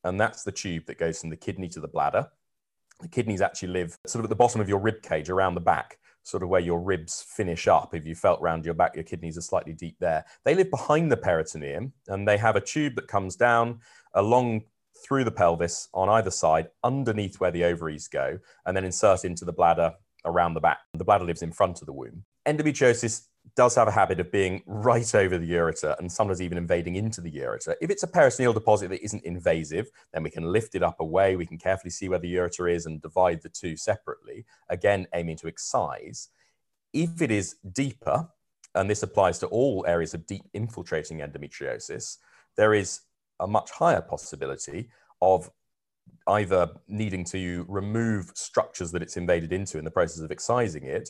And 0.03 0.19
that's 0.19 0.43
the 0.43 0.51
tube 0.51 0.85
that 0.87 0.99
goes 0.99 1.21
from 1.21 1.29
the 1.29 1.37
kidney 1.37 1.69
to 1.69 1.79
the 1.79 1.87
bladder. 1.87 2.27
The 2.99 3.07
kidneys 3.07 3.41
actually 3.41 3.69
live 3.69 3.97
sort 4.05 4.19
of 4.19 4.25
at 4.25 4.29
the 4.29 4.35
bottom 4.35 4.59
of 4.59 4.67
your 4.67 4.79
rib 4.79 5.01
cage 5.01 5.29
around 5.29 5.55
the 5.55 5.61
back, 5.61 5.97
sort 6.23 6.43
of 6.43 6.49
where 6.49 6.61
your 6.61 6.81
ribs 6.81 7.21
finish 7.21 7.69
up. 7.69 7.93
If 7.95 8.05
you 8.05 8.15
felt 8.15 8.41
round 8.41 8.65
your 8.65 8.73
back, 8.73 8.95
your 8.95 9.05
kidneys 9.05 9.37
are 9.37 9.41
slightly 9.41 9.73
deep 9.73 9.95
there. 9.99 10.25
They 10.43 10.55
live 10.55 10.69
behind 10.69 11.09
the 11.09 11.17
peritoneum 11.17 11.93
and 12.09 12.27
they 12.27 12.37
have 12.37 12.57
a 12.57 12.61
tube 12.61 12.95
that 12.95 13.07
comes 13.07 13.37
down 13.37 13.79
along 14.13 14.63
through 15.03 15.23
the 15.23 15.31
pelvis 15.31 15.89
on 15.93 16.09
either 16.09 16.31
side, 16.31 16.69
underneath 16.83 17.39
where 17.39 17.51
the 17.51 17.63
ovaries 17.63 18.07
go, 18.07 18.39
and 18.65 18.75
then 18.75 18.85
insert 18.85 19.25
into 19.25 19.45
the 19.45 19.53
bladder 19.53 19.93
around 20.25 20.53
the 20.53 20.61
back. 20.61 20.79
The 20.93 21.03
bladder 21.03 21.25
lives 21.25 21.41
in 21.41 21.51
front 21.51 21.81
of 21.81 21.85
the 21.85 21.93
womb. 21.93 22.23
Endometriosis 22.45 23.27
does 23.55 23.75
have 23.75 23.87
a 23.87 23.91
habit 23.91 24.19
of 24.19 24.31
being 24.31 24.63
right 24.67 25.13
over 25.15 25.37
the 25.37 25.51
ureter 25.51 25.97
and 25.99 26.11
sometimes 26.11 26.41
even 26.41 26.57
invading 26.57 26.95
into 26.95 27.21
the 27.21 27.31
ureter. 27.31 27.75
If 27.81 27.89
it's 27.89 28.03
a 28.03 28.07
peritoneal 28.07 28.53
deposit 28.53 28.89
that 28.89 29.03
isn't 29.03 29.23
invasive, 29.23 29.89
then 30.13 30.23
we 30.23 30.29
can 30.29 30.51
lift 30.51 30.75
it 30.75 30.83
up 30.83 30.99
away. 30.99 31.35
We 31.35 31.45
can 31.45 31.57
carefully 31.57 31.91
see 31.91 32.09
where 32.09 32.19
the 32.19 32.33
ureter 32.33 32.73
is 32.73 32.85
and 32.85 33.01
divide 33.01 33.41
the 33.41 33.49
two 33.49 33.75
separately, 33.75 34.45
again, 34.69 35.07
aiming 35.13 35.37
to 35.37 35.47
excise. 35.47 36.29
If 36.93 37.21
it 37.21 37.31
is 37.31 37.55
deeper, 37.71 38.29
and 38.75 38.89
this 38.89 39.03
applies 39.03 39.39
to 39.39 39.47
all 39.47 39.85
areas 39.87 40.13
of 40.13 40.25
deep 40.25 40.43
infiltrating 40.53 41.19
endometriosis, 41.19 42.17
there 42.55 42.73
is 42.73 43.01
a 43.39 43.47
much 43.47 43.71
higher 43.71 44.01
possibility 44.01 44.89
of 45.21 45.49
either 46.27 46.69
needing 46.87 47.23
to 47.23 47.65
remove 47.67 48.31
structures 48.35 48.91
that 48.91 49.01
it's 49.01 49.17
invaded 49.17 49.51
into 49.53 49.77
in 49.77 49.85
the 49.85 49.91
process 49.91 50.21
of 50.21 50.31
excising 50.31 50.83
it, 50.83 51.09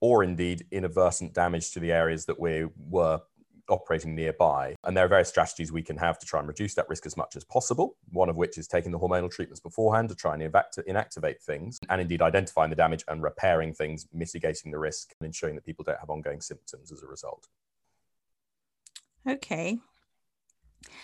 or 0.00 0.22
indeed 0.22 0.66
inadvertent 0.70 1.32
damage 1.32 1.70
to 1.72 1.80
the 1.80 1.92
areas 1.92 2.26
that 2.26 2.38
we 2.38 2.66
were 2.88 3.20
operating 3.70 4.14
nearby. 4.14 4.74
And 4.84 4.94
there 4.94 5.06
are 5.06 5.08
various 5.08 5.30
strategies 5.30 5.72
we 5.72 5.82
can 5.82 5.96
have 5.96 6.18
to 6.18 6.26
try 6.26 6.38
and 6.38 6.46
reduce 6.46 6.74
that 6.74 6.88
risk 6.88 7.06
as 7.06 7.16
much 7.16 7.34
as 7.36 7.44
possible, 7.44 7.96
one 8.12 8.28
of 8.28 8.36
which 8.36 8.58
is 8.58 8.68
taking 8.68 8.92
the 8.92 8.98
hormonal 8.98 9.30
treatments 9.30 9.60
beforehand 9.60 10.10
to 10.10 10.14
try 10.14 10.34
and 10.34 10.42
inactivate 10.42 11.40
things, 11.40 11.78
and 11.88 12.00
indeed 12.00 12.20
identifying 12.20 12.68
the 12.68 12.76
damage 12.76 13.04
and 13.08 13.22
repairing 13.22 13.72
things, 13.72 14.06
mitigating 14.12 14.70
the 14.70 14.78
risk, 14.78 15.14
and 15.18 15.26
ensuring 15.26 15.54
that 15.54 15.64
people 15.64 15.84
don't 15.84 15.98
have 15.98 16.10
ongoing 16.10 16.42
symptoms 16.42 16.92
as 16.92 17.02
a 17.02 17.06
result. 17.06 17.48
Okay, 19.26 19.78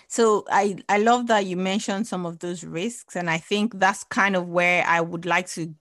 so 0.08 0.44
I, 0.50 0.76
I 0.88 0.98
love 0.98 1.26
that 1.28 1.46
you 1.46 1.56
mentioned 1.56 2.06
some 2.06 2.26
of 2.26 2.40
those 2.40 2.64
risks. 2.64 3.16
And 3.16 3.30
I 3.30 3.38
think 3.38 3.78
that's 3.78 4.04
kind 4.04 4.36
of 4.36 4.48
where 4.48 4.84
I 4.86 5.00
would 5.00 5.26
like 5.26 5.46
to 5.48 5.74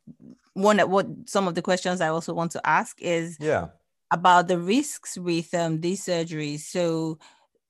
one 0.53 0.79
what 0.89 1.07
some 1.25 1.47
of 1.47 1.55
the 1.55 1.61
questions 1.61 2.01
I 2.01 2.09
also 2.09 2.33
want 2.33 2.51
to 2.53 2.67
ask 2.67 3.01
is 3.01 3.37
yeah 3.39 3.67
about 4.11 4.47
the 4.47 4.59
risks 4.59 5.17
with 5.17 5.53
um, 5.53 5.81
these 5.81 6.05
surgeries. 6.05 6.61
So 6.61 7.19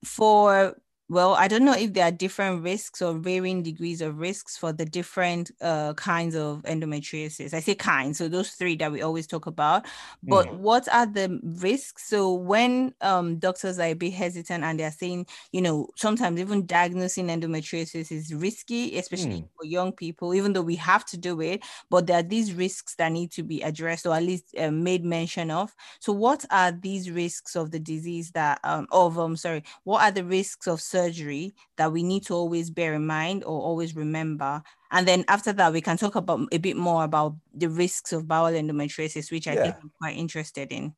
for 0.06 0.76
well, 1.10 1.34
I 1.34 1.48
don't 1.48 1.66
know 1.66 1.74
if 1.74 1.94
there 1.94 2.06
are 2.06 2.12
different 2.12 2.63
risks 2.63 3.01
or 3.01 3.16
varying 3.16 3.63
degrees 3.63 4.00
of 4.00 4.20
risks 4.20 4.56
for 4.56 4.72
the 4.72 4.86
different 4.86 5.50
uh, 5.60 5.96
kinds 5.96 6.36
of 6.36 6.62
endometriosis. 6.63 7.51
I 7.56 7.62
say 7.62 7.74
kind, 7.74 8.16
so 8.16 8.28
those 8.28 8.51
three 8.51 8.75
that 8.75 8.92
we 8.92 9.01
always 9.01 9.25
talk 9.25 9.48
about. 9.48 9.88
But 10.22 10.46
mm. 10.46 10.58
what 10.58 10.88
are 10.94 11.08
the 11.08 11.39
risks? 11.44 12.08
So 12.08 12.34
when 12.34 12.94
um, 13.01 13.39
doctors 13.39 13.80
are 13.80 13.88
a 13.88 13.94
bit 13.96 14.13
hesitant 14.13 14.63
and 14.63 14.80
they're 14.80 14.92
saying, 14.92 15.25
you 15.51 15.62
know, 15.62 15.88
sometimes 15.96 16.39
even 16.39 16.68
diagnosing 16.68 17.28
endometriosis 17.28 18.12
is 18.12 18.32
risky, 18.32 18.96
especially 19.00 19.42
mm. 19.42 19.48
for 19.58 19.66
young 19.66 19.92
people, 19.92 20.36
even 20.36 20.54
though 20.54 20.62
we 20.62 20.75
have 20.75 21.06
to 21.06 21.18
do 21.18 21.42
it, 21.42 21.63
but 21.89 22.06
there 22.06 22.20
are 22.20 22.24
these 22.24 22.54
risks 22.54 22.94
that 22.96 23.12
need 23.12 23.32
to 23.32 23.42
be 23.42 23.62
addressed 23.62 24.06
or 24.06 24.13
at 24.13 24.22
least 24.22 24.56
uh, 24.60 24.70
made 24.70 25.04
mention 25.04 25.50
of. 25.50 25.74
So 26.01 26.13
what 26.13 26.46
are 26.51 26.72
these 26.72 27.10
risks 27.10 27.56
of 27.56 27.72
the 27.72 27.80
disease 27.80 28.30
that, 28.32 28.60
um, 28.63 28.86
of, 28.92 29.18
um, 29.18 29.36
sorry, 29.36 29.63
what 29.86 30.04
are 30.04 30.12
the 30.12 30.24
risks 30.24 30.68
of 30.68 30.80
surgery 31.00 31.53
that 31.77 31.91
we 31.91 32.03
need 32.03 32.25
to 32.25 32.34
always 32.34 32.70
bear 32.70 32.94
in 32.94 33.06
mind 33.06 33.44
or 33.44 33.62
always 33.62 33.96
remember. 33.96 34.62
And 34.91 35.08
then 35.08 35.24
after 35.27 35.53
that, 35.53 35.74
we 35.74 35.82
can 35.82 35.98
talk 35.98 36.15
about 36.15 36.39
a 36.51 36.58
bit 36.58 36.77
more 36.77 37.03
about 37.03 37.36
the 37.53 37.70
risks 37.70 38.12
of 38.13 38.27
bowel 38.27 38.51
endometriosis, 38.51 39.32
which 39.32 39.48
I 39.48 39.53
yeah. 39.53 39.63
think 39.63 39.75
I'm 39.82 39.91
quite 40.01 40.18
interested 40.18 40.72
in. 40.72 40.94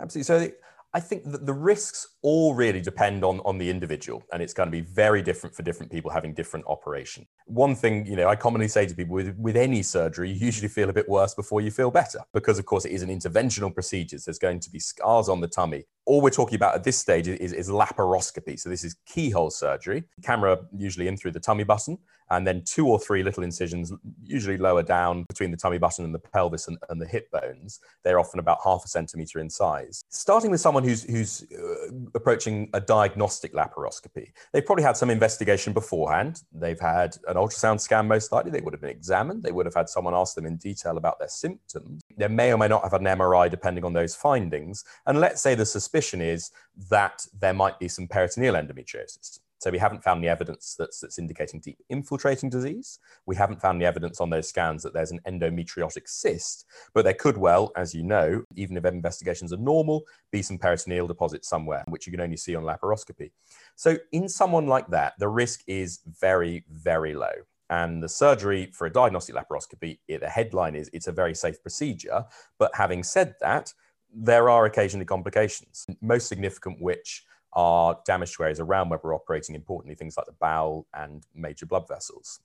Absolutely. 0.00 0.24
So 0.24 0.52
I 0.94 1.00
think 1.00 1.24
that 1.32 1.46
the 1.46 1.54
risks 1.54 2.06
all 2.20 2.54
really 2.54 2.82
depend 2.82 3.24
on, 3.24 3.40
on 3.46 3.56
the 3.56 3.70
individual, 3.70 4.22
and 4.30 4.42
it's 4.42 4.52
going 4.52 4.66
to 4.66 4.70
be 4.70 4.82
very 4.82 5.22
different 5.22 5.56
for 5.56 5.62
different 5.62 5.90
people 5.90 6.10
having 6.10 6.34
different 6.34 6.66
operation. 6.66 7.26
One 7.46 7.74
thing, 7.74 8.04
you 8.04 8.14
know, 8.14 8.28
I 8.28 8.36
commonly 8.36 8.68
say 8.68 8.84
to 8.84 8.94
people 8.94 9.14
with, 9.14 9.34
with 9.38 9.56
any 9.56 9.82
surgery, 9.82 10.30
you 10.30 10.46
usually 10.46 10.68
feel 10.68 10.90
a 10.90 10.92
bit 10.92 11.08
worse 11.08 11.34
before 11.34 11.62
you 11.62 11.70
feel 11.70 11.90
better 11.90 12.20
because, 12.34 12.58
of 12.58 12.66
course, 12.66 12.84
it 12.84 12.92
is 12.92 13.02
an 13.02 13.08
interventional 13.08 13.72
procedure. 13.72 14.18
So 14.18 14.24
there's 14.26 14.38
going 14.38 14.60
to 14.60 14.70
be 14.70 14.78
scars 14.78 15.30
on 15.30 15.40
the 15.40 15.48
tummy. 15.48 15.84
All 16.04 16.20
we're 16.20 16.30
talking 16.30 16.56
about 16.56 16.74
at 16.74 16.84
this 16.84 16.98
stage 16.98 17.28
is, 17.28 17.52
is 17.52 17.68
laparoscopy. 17.68 18.58
So 18.58 18.68
this 18.68 18.84
is 18.84 18.96
keyhole 19.06 19.50
surgery, 19.50 20.04
camera 20.22 20.58
usually 20.76 21.08
in 21.08 21.16
through 21.16 21.32
the 21.32 21.40
tummy 21.40 21.64
button, 21.64 21.98
and 22.32 22.46
then 22.46 22.62
two 22.64 22.88
or 22.88 22.98
three 22.98 23.22
little 23.22 23.42
incisions, 23.42 23.92
usually 24.24 24.56
lower 24.56 24.82
down 24.82 25.24
between 25.24 25.50
the 25.50 25.56
tummy 25.56 25.76
button 25.76 26.04
and 26.04 26.14
the 26.14 26.18
pelvis 26.18 26.66
and, 26.66 26.78
and 26.88 27.00
the 27.00 27.06
hip 27.06 27.30
bones. 27.30 27.80
They're 28.04 28.18
often 28.18 28.40
about 28.40 28.58
half 28.64 28.84
a 28.84 28.88
centimeter 28.88 29.38
in 29.38 29.50
size. 29.50 30.02
Starting 30.08 30.50
with 30.50 30.60
someone 30.60 30.82
who's, 30.82 31.02
who's 31.04 31.44
uh, 31.52 31.92
approaching 32.14 32.70
a 32.72 32.80
diagnostic 32.80 33.52
laparoscopy, 33.52 34.32
they've 34.52 34.64
probably 34.64 34.82
had 34.82 34.96
some 34.96 35.10
investigation 35.10 35.74
beforehand. 35.74 36.42
They've 36.52 36.80
had 36.80 37.16
an 37.28 37.36
ultrasound 37.36 37.80
scan, 37.80 38.08
most 38.08 38.32
likely. 38.32 38.50
They 38.50 38.62
would 38.62 38.72
have 38.72 38.80
been 38.80 38.90
examined. 38.90 39.42
They 39.42 39.52
would 39.52 39.66
have 39.66 39.74
had 39.74 39.90
someone 39.90 40.14
ask 40.14 40.34
them 40.34 40.46
in 40.46 40.56
detail 40.56 40.96
about 40.96 41.18
their 41.18 41.28
symptoms. 41.28 42.00
They 42.16 42.28
may 42.28 42.50
or 42.50 42.56
may 42.56 42.68
not 42.68 42.82
have 42.82 42.92
had 42.92 43.02
an 43.02 43.18
MRI, 43.18 43.50
depending 43.50 43.84
on 43.84 43.92
those 43.92 44.14
findings. 44.14 44.84
And 45.06 45.20
let's 45.20 45.42
say 45.42 45.54
the 45.54 45.66
is 45.94 46.50
that 46.90 47.26
there 47.38 47.54
might 47.54 47.78
be 47.78 47.88
some 47.88 48.08
peritoneal 48.08 48.54
endometriosis. 48.54 49.40
So 49.62 49.70
we 49.70 49.78
haven't 49.78 50.02
found 50.02 50.24
the 50.24 50.28
evidence 50.28 50.74
that's, 50.76 50.98
that's 50.98 51.20
indicating 51.20 51.60
deep 51.60 51.78
infiltrating 51.88 52.50
disease. 52.50 52.98
We 53.26 53.36
haven't 53.36 53.60
found 53.60 53.80
the 53.80 53.86
evidence 53.86 54.20
on 54.20 54.28
those 54.28 54.48
scans 54.48 54.82
that 54.82 54.92
there's 54.92 55.12
an 55.12 55.20
endometriotic 55.24 56.08
cyst, 56.08 56.66
but 56.94 57.04
there 57.04 57.14
could 57.14 57.38
well, 57.38 57.70
as 57.76 57.94
you 57.94 58.02
know, 58.02 58.42
even 58.56 58.76
if 58.76 58.84
investigations 58.84 59.52
are 59.52 59.58
normal, 59.58 60.02
be 60.32 60.42
some 60.42 60.58
peritoneal 60.58 61.06
deposits 61.06 61.48
somewhere, 61.48 61.84
which 61.86 62.08
you 62.08 62.10
can 62.10 62.20
only 62.20 62.36
see 62.36 62.56
on 62.56 62.64
laparoscopy. 62.64 63.30
So 63.76 63.98
in 64.10 64.28
someone 64.28 64.66
like 64.66 64.88
that, 64.88 65.12
the 65.20 65.28
risk 65.28 65.62
is 65.68 66.00
very, 66.20 66.64
very 66.68 67.14
low. 67.14 67.30
And 67.70 68.02
the 68.02 68.08
surgery 68.08 68.68
for 68.72 68.88
a 68.88 68.92
diagnostic 68.92 69.36
laparoscopy, 69.36 70.00
the 70.08 70.28
headline 70.28 70.74
is 70.74 70.90
it's 70.92 71.06
a 71.06 71.12
very 71.12 71.36
safe 71.36 71.62
procedure. 71.62 72.24
But 72.58 72.74
having 72.74 73.04
said 73.04 73.36
that, 73.40 73.72
there 74.14 74.50
are 74.50 74.66
occasionally 74.66 75.06
complications, 75.06 75.86
most 76.00 76.28
significant 76.28 76.80
which 76.80 77.24
are 77.54 77.98
damage 78.06 78.36
to 78.36 78.42
areas 78.42 78.60
around 78.60 78.88
where 78.88 79.00
we're 79.02 79.14
operating, 79.14 79.54
importantly, 79.54 79.94
things 79.94 80.16
like 80.16 80.26
the 80.26 80.32
bowel 80.40 80.86
and 80.94 81.24
major 81.34 81.66
blood 81.66 81.86
vessels. 81.88 82.40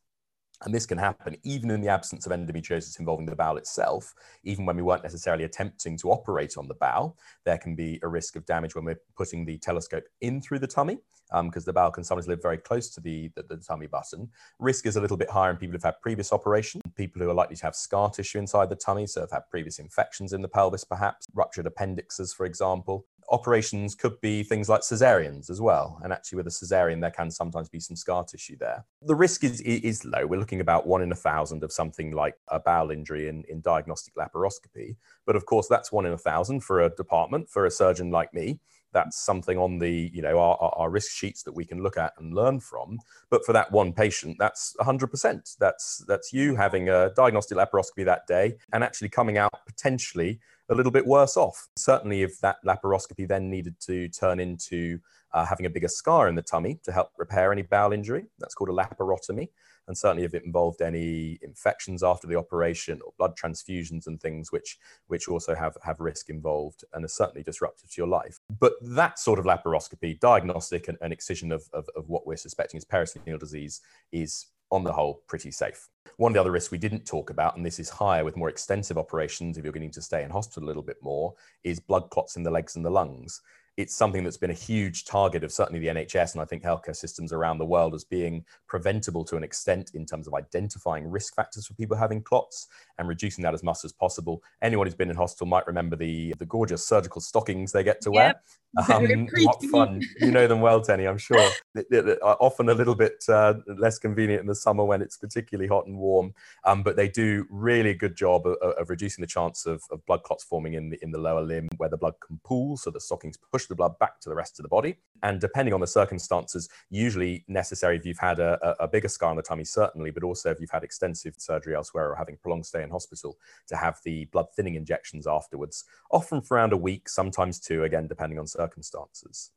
And 0.63 0.73
this 0.73 0.85
can 0.85 0.97
happen 0.97 1.37
even 1.43 1.69
in 1.69 1.81
the 1.81 1.87
absence 1.87 2.25
of 2.25 2.31
endometriosis 2.31 2.99
involving 2.99 3.25
the 3.25 3.35
bowel 3.35 3.57
itself, 3.57 4.13
even 4.43 4.65
when 4.65 4.75
we 4.75 4.81
weren't 4.81 5.03
necessarily 5.03 5.43
attempting 5.43 5.97
to 5.97 6.11
operate 6.11 6.57
on 6.57 6.67
the 6.67 6.73
bowel. 6.73 7.17
There 7.45 7.57
can 7.57 7.75
be 7.75 7.99
a 8.01 8.07
risk 8.07 8.35
of 8.35 8.45
damage 8.45 8.73
when 8.73 8.85
we're 8.85 8.99
putting 9.15 9.45
the 9.45 9.57
telescope 9.59 10.05
in 10.21 10.41
through 10.41 10.59
the 10.59 10.67
tummy, 10.67 10.97
because 11.29 11.63
um, 11.63 11.65
the 11.65 11.73
bowel 11.73 11.91
can 11.91 12.03
sometimes 12.03 12.27
live 12.27 12.41
very 12.41 12.57
close 12.57 12.89
to 12.89 13.01
the, 13.01 13.29
the, 13.35 13.43
the, 13.43 13.57
tummy 13.57 13.85
button. 13.87 14.29
Risk 14.59 14.85
is 14.85 14.95
a 14.95 15.01
little 15.01 15.17
bit 15.17 15.29
higher 15.29 15.51
in 15.51 15.57
people 15.57 15.73
who've 15.73 15.83
had 15.83 16.01
previous 16.01 16.33
operation, 16.33 16.81
people 16.95 17.21
who 17.21 17.29
are 17.29 17.33
likely 17.33 17.55
to 17.57 17.63
have 17.63 17.75
scar 17.75 18.09
tissue 18.09 18.39
inside 18.39 18.69
the 18.69 18.75
tummy, 18.75 19.05
so 19.05 19.21
have 19.21 19.31
had 19.31 19.49
previous 19.51 19.77
infections 19.77 20.33
in 20.33 20.41
the 20.41 20.47
pelvis, 20.47 20.83
perhaps, 20.83 21.27
ruptured 21.33 21.67
appendixes, 21.67 22.33
for 22.33 22.45
example 22.45 23.05
operations 23.29 23.95
could 23.95 24.19
be 24.21 24.43
things 24.43 24.69
like 24.69 24.81
cesareans 24.81 25.49
as 25.49 25.59
well. 25.59 25.99
And 26.03 26.13
actually, 26.13 26.37
with 26.37 26.47
a 26.47 26.51
cesarean, 26.51 27.01
there 27.01 27.11
can 27.11 27.29
sometimes 27.29 27.69
be 27.69 27.79
some 27.79 27.95
scar 27.95 28.23
tissue 28.23 28.57
there. 28.57 28.85
The 29.01 29.15
risk 29.15 29.43
is, 29.43 29.61
is 29.61 30.05
low. 30.05 30.25
We're 30.25 30.39
looking 30.39 30.61
about 30.61 30.87
one 30.87 31.01
in 31.01 31.11
a 31.11 31.15
thousand 31.15 31.63
of 31.63 31.71
something 31.71 32.11
like 32.11 32.35
a 32.49 32.59
bowel 32.59 32.91
injury 32.91 33.27
in, 33.27 33.43
in 33.49 33.61
diagnostic 33.61 34.15
laparoscopy. 34.15 34.95
But 35.25 35.35
of 35.35 35.45
course, 35.45 35.67
that's 35.67 35.91
one 35.91 36.05
in 36.05 36.13
a 36.13 36.17
thousand 36.17 36.61
for 36.61 36.81
a 36.81 36.89
department, 36.89 37.49
for 37.49 37.65
a 37.65 37.71
surgeon 37.71 38.11
like 38.11 38.33
me. 38.33 38.59
That's 38.93 39.19
something 39.19 39.57
on 39.57 39.79
the, 39.79 40.09
you 40.13 40.21
know, 40.21 40.39
our, 40.39 40.57
our 40.57 40.89
risk 40.89 41.11
sheets 41.11 41.43
that 41.43 41.51
we 41.51 41.65
can 41.65 41.83
look 41.83 41.97
at 41.97 42.13
and 42.17 42.33
learn 42.33 42.59
from. 42.59 42.99
But 43.29 43.45
for 43.45 43.51
that 43.53 43.71
one 43.71 43.91
patient, 43.91 44.37
that's 44.39 44.75
100%. 44.79 45.57
That's, 45.59 46.03
that's 46.07 46.31
you 46.31 46.55
having 46.55 46.89
a 46.89 47.11
diagnostic 47.15 47.57
laparoscopy 47.57 48.05
that 48.05 48.25
day 48.27 48.55
and 48.71 48.83
actually 48.83 49.09
coming 49.09 49.37
out 49.37 49.51
potentially 49.67 50.39
a 50.69 50.75
little 50.75 50.91
bit 50.91 51.05
worse 51.05 51.37
off. 51.37 51.67
Certainly, 51.75 52.23
if 52.23 52.39
that 52.41 52.57
laparoscopy 52.65 53.27
then 53.27 53.49
needed 53.49 53.79
to 53.81 54.09
turn 54.09 54.39
into 54.39 54.99
uh, 55.33 55.45
having 55.45 55.65
a 55.65 55.69
bigger 55.69 55.87
scar 55.87 56.27
in 56.27 56.35
the 56.35 56.41
tummy 56.41 56.79
to 56.83 56.91
help 56.91 57.11
repair 57.17 57.51
any 57.51 57.61
bowel 57.61 57.93
injury, 57.93 58.25
that's 58.39 58.53
called 58.53 58.69
a 58.69 58.73
laparotomy. 58.73 59.49
And 59.87 59.97
certainly, 59.97 60.25
if 60.25 60.33
it 60.33 60.43
involved 60.43 60.81
any 60.81 61.39
infections 61.41 62.03
after 62.03 62.27
the 62.27 62.35
operation 62.35 62.99
or 63.05 63.13
blood 63.17 63.37
transfusions 63.41 64.07
and 64.07 64.19
things, 64.19 64.51
which 64.51 64.77
which 65.07 65.29
also 65.29 65.55
have 65.55 65.77
have 65.83 66.01
risk 66.01 66.29
involved 66.29 66.83
and 66.93 67.05
are 67.05 67.09
certainly 67.09 67.43
disruptive 67.43 67.89
to 67.91 68.01
your 68.01 68.07
life. 68.07 68.39
But 68.59 68.73
that 68.81 69.17
sort 69.17 69.39
of 69.39 69.45
laparoscopy, 69.45 70.19
diagnostic 70.19 70.89
and, 70.89 70.97
and 71.01 71.13
excision 71.13 71.53
of, 71.53 71.69
of, 71.71 71.87
of 71.95 72.09
what 72.09 72.27
we're 72.27 72.35
suspecting 72.35 72.77
is 72.77 72.83
peritoneal 72.83 73.37
disease, 73.37 73.79
is 74.11 74.47
on 74.71 74.83
the 74.83 74.93
whole, 74.93 75.23
pretty 75.27 75.51
safe. 75.51 75.87
One 76.17 76.31
of 76.31 76.33
the 76.33 76.41
other 76.41 76.51
risks 76.51 76.71
we 76.71 76.77
didn't 76.77 77.05
talk 77.05 77.29
about, 77.29 77.55
and 77.55 77.65
this 77.65 77.79
is 77.79 77.89
higher 77.89 78.23
with 78.23 78.37
more 78.37 78.49
extensive 78.49 78.97
operations 78.97 79.57
if 79.57 79.63
you're 79.63 79.73
getting 79.73 79.91
to 79.91 80.01
stay 80.01 80.23
in 80.23 80.31
hospital 80.31 80.65
a 80.65 80.69
little 80.69 80.83
bit 80.83 80.97
more, 81.01 81.33
is 81.63 81.79
blood 81.79 82.09
clots 82.09 82.35
in 82.35 82.43
the 82.43 82.51
legs 82.51 82.75
and 82.75 82.85
the 82.85 82.89
lungs 82.89 83.41
it's 83.77 83.95
something 83.95 84.23
that's 84.23 84.37
been 84.37 84.49
a 84.49 84.55
huge 84.55 85.05
target 85.05 85.43
of 85.43 85.51
certainly 85.51 85.79
the 85.79 85.87
NHS 85.87 86.33
and 86.33 86.41
I 86.41 86.45
think 86.45 86.63
healthcare 86.63 86.95
systems 86.95 87.31
around 87.31 87.59
the 87.59 87.65
world 87.65 87.93
as 87.93 88.03
being 88.03 88.43
preventable 88.67 89.23
to 89.25 89.37
an 89.37 89.43
extent 89.43 89.91
in 89.93 90.03
terms 90.03 90.27
of 90.27 90.33
identifying 90.33 91.07
risk 91.07 91.35
factors 91.35 91.67
for 91.67 91.75
people 91.75 91.95
having 91.95 92.23
clots 92.23 92.67
and 92.97 93.07
reducing 93.07 93.43
that 93.43 93.53
as 93.53 93.61
much 93.61 93.85
as 93.85 93.93
possible. 93.93 94.41
Anyone 94.63 94.87
who's 94.87 94.95
been 94.95 95.11
in 95.11 95.15
hospital 95.15 95.45
might 95.45 95.67
remember 95.67 95.95
the 95.95 96.33
the 96.39 96.45
gorgeous 96.45 96.87
surgical 96.87 97.21
stockings 97.21 97.71
they 97.71 97.83
get 97.83 98.01
to 98.01 98.11
wear. 98.11 98.27
Yep. 98.27 98.43
Um, 98.89 99.27
what 99.37 99.63
fun! 99.71 100.01
You 100.19 100.29
know 100.29 100.45
them 100.45 100.59
well, 100.61 100.81
Tenny. 100.81 101.07
I'm 101.07 101.17
sure. 101.17 101.49
Often 102.21 102.69
a 102.69 102.73
little 102.73 102.93
bit 102.93 103.23
uh, 103.27 103.55
less 103.65 103.97
convenient 103.97 104.41
in 104.41 104.45
the 104.45 104.53
summer 104.53 104.83
when 104.83 105.01
it's 105.01 105.17
particularly 105.17 105.67
hot 105.67 105.87
and 105.87 105.97
warm, 105.97 106.33
um, 106.63 106.83
but 106.83 106.95
they 106.95 107.07
do 107.07 107.45
really 107.49 107.95
good 107.95 108.15
job 108.15 108.45
of, 108.45 108.55
of 108.61 108.89
reducing 108.89 109.21
the 109.23 109.27
chance 109.27 109.65
of, 109.65 109.81
of 109.89 110.05
blood 110.05 110.21
clots 110.23 110.43
forming 110.43 110.73
in 110.73 110.89
the 110.89 110.99
in 111.01 111.11
the 111.11 111.17
lower 111.17 111.41
limb 111.41 111.69
where 111.77 111.89
the 111.89 111.97
blood 111.97 112.13
can 112.25 112.39
pool, 112.43 112.77
so 112.77 112.91
the 112.91 112.99
stockings 112.99 113.37
push 113.51 113.66
the 113.67 113.75
blood 113.75 113.97
back 113.99 114.19
to 114.21 114.29
the 114.29 114.35
rest 114.35 114.59
of 114.59 114.63
the 114.63 114.69
body. 114.69 114.97
And 115.23 115.41
depending 115.41 115.73
on 115.73 115.81
the 115.81 115.87
circumstances, 115.87 116.69
usually 116.89 117.43
necessary 117.47 117.97
if 117.97 118.05
you've 118.05 118.19
had 118.19 118.39
a, 118.39 118.75
a, 118.79 118.87
bigger 118.87 119.07
scar 119.07 119.29
on 119.29 119.35
the 119.35 119.41
tummy, 119.41 119.63
certainly, 119.63 120.11
but 120.11 120.23
also 120.23 120.51
if 120.51 120.59
you've 120.59 120.69
had 120.69 120.83
extensive 120.83 121.35
surgery 121.37 121.75
elsewhere 121.75 122.11
or 122.11 122.15
having 122.15 122.35
a 122.35 122.37
prolonged 122.37 122.65
stay 122.65 122.83
in 122.83 122.89
hospital, 122.89 123.37
to 123.67 123.75
have 123.75 123.99
the 124.03 124.25
blood 124.25 124.45
thinning 124.55 124.75
injections 124.75 125.25
afterwards, 125.25 125.85
often 126.11 126.41
for 126.41 126.57
around 126.57 126.73
a 126.73 126.77
week, 126.77 127.09
sometimes 127.09 127.59
two, 127.59 127.83
again, 127.83 128.07
depending 128.07 128.37
on 128.39 128.47
circumstances 128.47 129.51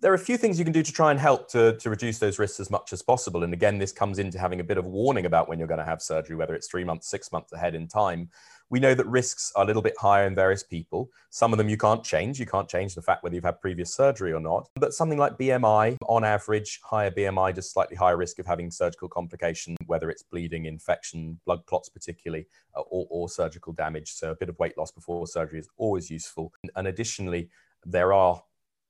there 0.00 0.10
are 0.10 0.14
a 0.14 0.18
few 0.18 0.38
things 0.38 0.58
you 0.58 0.64
can 0.64 0.72
do 0.72 0.82
to 0.82 0.92
try 0.92 1.10
and 1.10 1.20
help 1.20 1.48
to, 1.50 1.76
to 1.76 1.90
reduce 1.90 2.18
those 2.18 2.38
risks 2.38 2.58
as 2.58 2.70
much 2.70 2.92
as 2.92 3.02
possible. 3.02 3.44
And 3.44 3.52
again, 3.52 3.78
this 3.78 3.92
comes 3.92 4.18
into 4.18 4.38
having 4.38 4.60
a 4.60 4.64
bit 4.64 4.78
of 4.78 4.86
warning 4.86 5.26
about 5.26 5.48
when 5.48 5.58
you're 5.58 5.68
going 5.68 5.78
to 5.78 5.84
have 5.84 6.00
surgery, 6.00 6.36
whether 6.36 6.54
it's 6.54 6.68
three 6.68 6.84
months, 6.84 7.08
six 7.08 7.30
months 7.32 7.52
ahead 7.52 7.74
in 7.74 7.86
time. 7.86 8.30
We 8.70 8.80
know 8.80 8.94
that 8.94 9.06
risks 9.06 9.52
are 9.56 9.64
a 9.64 9.66
little 9.66 9.82
bit 9.82 9.94
higher 9.98 10.26
in 10.26 10.34
various 10.34 10.62
people. 10.62 11.10
Some 11.30 11.52
of 11.52 11.58
them 11.58 11.68
you 11.68 11.76
can't 11.76 12.04
change. 12.04 12.38
You 12.38 12.46
can't 12.46 12.68
change 12.68 12.94
the 12.94 13.02
fact 13.02 13.22
whether 13.22 13.34
you've 13.34 13.44
had 13.44 13.60
previous 13.60 13.92
surgery 13.92 14.32
or 14.32 14.40
not. 14.40 14.68
But 14.76 14.94
something 14.94 15.18
like 15.18 15.36
BMI, 15.36 15.96
on 16.06 16.24
average, 16.24 16.80
higher 16.82 17.10
BMI, 17.10 17.54
just 17.54 17.72
slightly 17.72 17.96
higher 17.96 18.16
risk 18.16 18.38
of 18.38 18.46
having 18.46 18.70
surgical 18.70 19.08
complication, 19.08 19.76
whether 19.86 20.08
it's 20.08 20.22
bleeding, 20.22 20.66
infection, 20.66 21.40
blood 21.44 21.66
clots, 21.66 21.88
particularly, 21.88 22.46
uh, 22.76 22.82
or, 22.82 23.06
or 23.10 23.28
surgical 23.28 23.72
damage. 23.72 24.12
So 24.12 24.30
a 24.30 24.36
bit 24.36 24.48
of 24.48 24.58
weight 24.60 24.78
loss 24.78 24.92
before 24.92 25.26
surgery 25.26 25.58
is 25.58 25.68
always 25.76 26.08
useful. 26.08 26.52
And 26.76 26.86
additionally, 26.86 27.50
there 27.84 28.12
are 28.12 28.40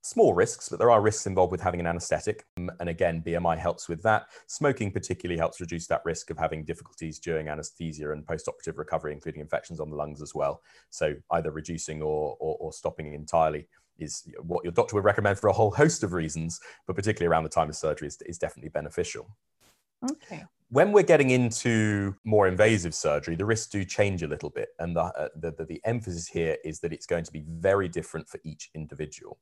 small 0.02 0.34
risks, 0.34 0.68
but 0.68 0.78
there 0.78 0.90
are 0.90 1.00
risks 1.00 1.26
involved 1.26 1.52
with 1.52 1.60
having 1.60 1.80
an 1.80 1.86
anesthetic. 1.86 2.46
Um, 2.56 2.70
and 2.80 2.88
again, 2.88 3.22
BMI 3.24 3.58
helps 3.58 3.88
with 3.88 4.02
that. 4.02 4.26
Smoking 4.46 4.90
particularly 4.90 5.38
helps 5.38 5.60
reduce 5.60 5.86
that 5.88 6.02
risk 6.04 6.30
of 6.30 6.38
having 6.38 6.64
difficulties 6.64 7.18
during 7.18 7.48
anesthesia 7.48 8.12
and 8.12 8.26
post-operative 8.26 8.78
recovery, 8.78 9.12
including 9.12 9.40
infections 9.40 9.80
on 9.80 9.90
the 9.90 9.96
lungs 9.96 10.22
as 10.22 10.34
well. 10.34 10.62
So 10.90 11.14
either 11.32 11.50
reducing 11.50 12.02
or, 12.02 12.36
or, 12.40 12.56
or 12.60 12.72
stopping 12.72 13.12
entirely 13.12 13.68
is 13.98 14.26
what 14.40 14.64
your 14.64 14.72
doctor 14.72 14.96
would 14.96 15.04
recommend 15.04 15.38
for 15.38 15.48
a 15.48 15.52
whole 15.52 15.70
host 15.70 16.02
of 16.02 16.14
reasons, 16.14 16.60
but 16.86 16.96
particularly 16.96 17.30
around 17.30 17.42
the 17.42 17.50
time 17.50 17.68
of 17.68 17.76
surgery 17.76 18.08
is, 18.08 18.18
is 18.22 18.38
definitely 18.38 18.70
beneficial. 18.70 19.28
Okay. 20.10 20.44
When 20.70 20.92
we're 20.92 21.02
getting 21.02 21.30
into 21.30 22.14
more 22.24 22.46
invasive 22.46 22.94
surgery, 22.94 23.34
the 23.34 23.44
risks 23.44 23.68
do 23.68 23.84
change 23.84 24.22
a 24.22 24.28
little 24.28 24.50
bit. 24.50 24.68
And 24.78 24.96
the, 24.96 25.02
uh, 25.02 25.28
the, 25.34 25.50
the, 25.50 25.64
the 25.64 25.80
emphasis 25.84 26.28
here 26.28 26.56
is 26.64 26.78
that 26.80 26.92
it's 26.92 27.06
going 27.06 27.24
to 27.24 27.32
be 27.32 27.44
very 27.46 27.88
different 27.88 28.28
for 28.28 28.40
each 28.44 28.70
individual 28.74 29.38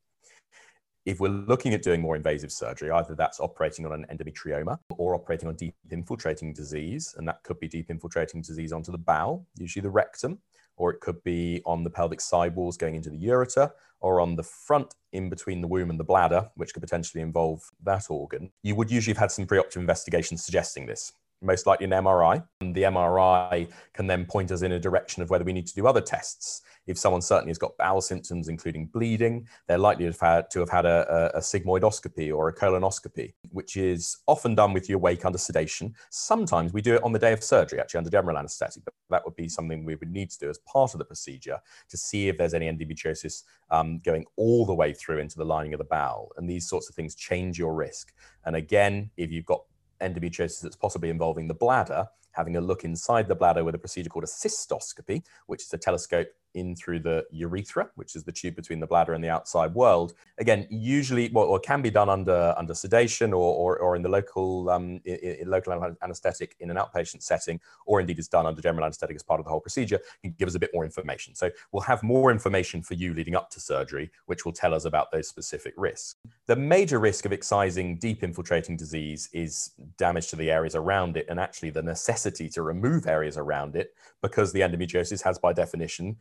if 1.08 1.20
we're 1.20 1.28
looking 1.28 1.72
at 1.72 1.80
doing 1.80 2.02
more 2.02 2.16
invasive 2.16 2.52
surgery, 2.52 2.90
either 2.90 3.14
that's 3.14 3.40
operating 3.40 3.86
on 3.86 3.92
an 3.92 4.04
endometrioma 4.12 4.78
or 4.98 5.14
operating 5.14 5.48
on 5.48 5.56
deep 5.56 5.74
infiltrating 5.90 6.52
disease, 6.52 7.14
and 7.16 7.26
that 7.26 7.42
could 7.44 7.58
be 7.58 7.66
deep 7.66 7.90
infiltrating 7.90 8.42
disease 8.42 8.74
onto 8.74 8.92
the 8.92 8.98
bowel, 8.98 9.46
usually 9.56 9.80
the 9.80 9.88
rectum, 9.88 10.38
or 10.76 10.90
it 10.92 11.00
could 11.00 11.24
be 11.24 11.62
on 11.64 11.82
the 11.82 11.88
pelvic 11.88 12.20
sidewalls 12.20 12.76
going 12.76 12.94
into 12.94 13.08
the 13.08 13.16
ureter, 13.16 13.70
or 14.00 14.20
on 14.20 14.36
the 14.36 14.42
front 14.42 14.94
in 15.12 15.30
between 15.30 15.62
the 15.62 15.66
womb 15.66 15.88
and 15.88 15.98
the 15.98 16.04
bladder, 16.04 16.46
which 16.56 16.74
could 16.74 16.82
potentially 16.82 17.22
involve 17.22 17.62
that 17.82 18.04
organ. 18.10 18.50
You 18.62 18.74
would 18.74 18.90
usually 18.90 19.14
have 19.14 19.20
had 19.20 19.32
some 19.32 19.46
preoperative 19.46 19.76
investigations 19.76 20.44
suggesting 20.44 20.84
this 20.84 21.14
most 21.42 21.66
likely 21.66 21.84
an 21.84 21.92
MRI. 21.92 22.44
And 22.60 22.74
the 22.74 22.82
MRI 22.82 23.70
can 23.92 24.06
then 24.06 24.26
point 24.26 24.50
us 24.50 24.62
in 24.62 24.72
a 24.72 24.78
direction 24.78 25.22
of 25.22 25.30
whether 25.30 25.44
we 25.44 25.52
need 25.52 25.66
to 25.66 25.74
do 25.74 25.86
other 25.86 26.00
tests. 26.00 26.62
If 26.86 26.98
someone 26.98 27.20
certainly 27.20 27.50
has 27.50 27.58
got 27.58 27.76
bowel 27.76 28.00
symptoms, 28.00 28.48
including 28.48 28.86
bleeding, 28.86 29.46
they're 29.66 29.78
likely 29.78 30.04
to 30.04 30.10
have 30.10 30.20
had, 30.20 30.50
to 30.50 30.60
have 30.60 30.70
had 30.70 30.86
a, 30.86 31.30
a, 31.34 31.40
sigmoidoscopy 31.40 32.34
or 32.34 32.48
a 32.48 32.54
colonoscopy, 32.54 33.34
which 33.50 33.76
is 33.76 34.16
often 34.26 34.54
done 34.54 34.72
with 34.72 34.88
you 34.88 34.96
awake 34.96 35.26
under 35.26 35.36
sedation. 35.36 35.94
Sometimes 36.08 36.72
we 36.72 36.80
do 36.80 36.94
it 36.94 37.02
on 37.02 37.12
the 37.12 37.18
day 37.18 37.34
of 37.34 37.44
surgery, 37.44 37.78
actually 37.78 37.98
under 37.98 38.10
general 38.10 38.38
anesthetic, 38.38 38.84
but 38.86 38.94
that 39.10 39.22
would 39.26 39.36
be 39.36 39.50
something 39.50 39.84
we 39.84 39.96
would 39.96 40.10
need 40.10 40.30
to 40.30 40.38
do 40.38 40.48
as 40.48 40.58
part 40.60 40.94
of 40.94 40.98
the 40.98 41.04
procedure 41.04 41.58
to 41.90 41.96
see 41.98 42.28
if 42.28 42.38
there's 42.38 42.54
any 42.54 42.72
endometriosis 42.72 43.42
um, 43.70 43.98
going 43.98 44.24
all 44.36 44.64
the 44.64 44.74
way 44.74 44.94
through 44.94 45.18
into 45.18 45.36
the 45.36 45.44
lining 45.44 45.74
of 45.74 45.78
the 45.78 45.84
bowel. 45.84 46.32
And 46.38 46.48
these 46.48 46.66
sorts 46.66 46.88
of 46.88 46.94
things 46.94 47.14
change 47.14 47.58
your 47.58 47.74
risk. 47.74 48.14
And 48.46 48.56
again, 48.56 49.10
if 49.18 49.30
you've 49.30 49.44
got 49.44 49.64
endometriosis 50.00 50.60
that's 50.60 50.76
possibly 50.76 51.10
involving 51.10 51.48
the 51.48 51.54
bladder, 51.54 52.08
having 52.32 52.56
a 52.56 52.60
look 52.60 52.84
inside 52.84 53.28
the 53.28 53.34
bladder 53.34 53.64
with 53.64 53.74
a 53.74 53.78
procedure 53.78 54.08
called 54.08 54.24
a 54.24 54.28
cystoscopy, 54.28 55.22
which 55.46 55.62
is 55.62 55.72
a 55.72 55.78
telescope 55.78 56.28
in 56.58 56.76
through 56.76 57.00
the 57.00 57.24
urethra, 57.30 57.90
which 57.94 58.16
is 58.16 58.24
the 58.24 58.32
tube 58.32 58.56
between 58.56 58.80
the 58.80 58.86
bladder 58.86 59.14
and 59.14 59.22
the 59.22 59.28
outside 59.28 59.74
world. 59.74 60.14
Again, 60.38 60.66
usually, 60.70 61.30
well, 61.32 61.46
or 61.46 61.58
can 61.58 61.82
be 61.82 61.90
done 61.90 62.08
under 62.08 62.54
under 62.58 62.74
sedation 62.74 63.32
or 63.32 63.54
or, 63.54 63.78
or 63.78 63.96
in 63.96 64.02
the 64.02 64.08
local 64.08 64.68
um, 64.70 65.00
in, 65.04 65.16
in 65.40 65.50
local 65.50 65.72
anaesthetic 66.02 66.56
in 66.60 66.70
an 66.70 66.76
outpatient 66.76 67.22
setting, 67.22 67.60
or 67.86 68.00
indeed 68.00 68.18
is 68.18 68.28
done 68.28 68.46
under 68.46 68.60
general 68.60 68.84
anaesthetic 68.84 69.16
as 69.16 69.22
part 69.22 69.40
of 69.40 69.44
the 69.44 69.50
whole 69.50 69.60
procedure. 69.60 69.98
Can 70.22 70.34
give 70.38 70.48
us 70.48 70.54
a 70.54 70.58
bit 70.58 70.70
more 70.74 70.84
information. 70.84 71.34
So 71.34 71.50
we'll 71.72 71.82
have 71.82 72.02
more 72.02 72.30
information 72.30 72.82
for 72.82 72.94
you 72.94 73.14
leading 73.14 73.36
up 73.36 73.50
to 73.50 73.60
surgery, 73.60 74.10
which 74.26 74.44
will 74.44 74.52
tell 74.52 74.74
us 74.74 74.84
about 74.84 75.10
those 75.10 75.28
specific 75.28 75.74
risks. 75.76 76.16
The 76.46 76.56
major 76.56 76.98
risk 76.98 77.24
of 77.24 77.32
excising 77.32 77.98
deep 77.98 78.22
infiltrating 78.22 78.76
disease 78.76 79.28
is 79.32 79.72
damage 79.96 80.28
to 80.28 80.36
the 80.36 80.50
areas 80.50 80.74
around 80.74 81.16
it, 81.16 81.26
and 81.28 81.38
actually 81.38 81.70
the 81.70 81.82
necessity 81.82 82.48
to 82.50 82.62
remove 82.62 83.06
areas 83.06 83.36
around 83.36 83.76
it 83.76 83.94
because 84.22 84.52
the 84.52 84.60
endometriosis 84.60 85.22
has, 85.22 85.38
by 85.38 85.52
definition, 85.52 86.16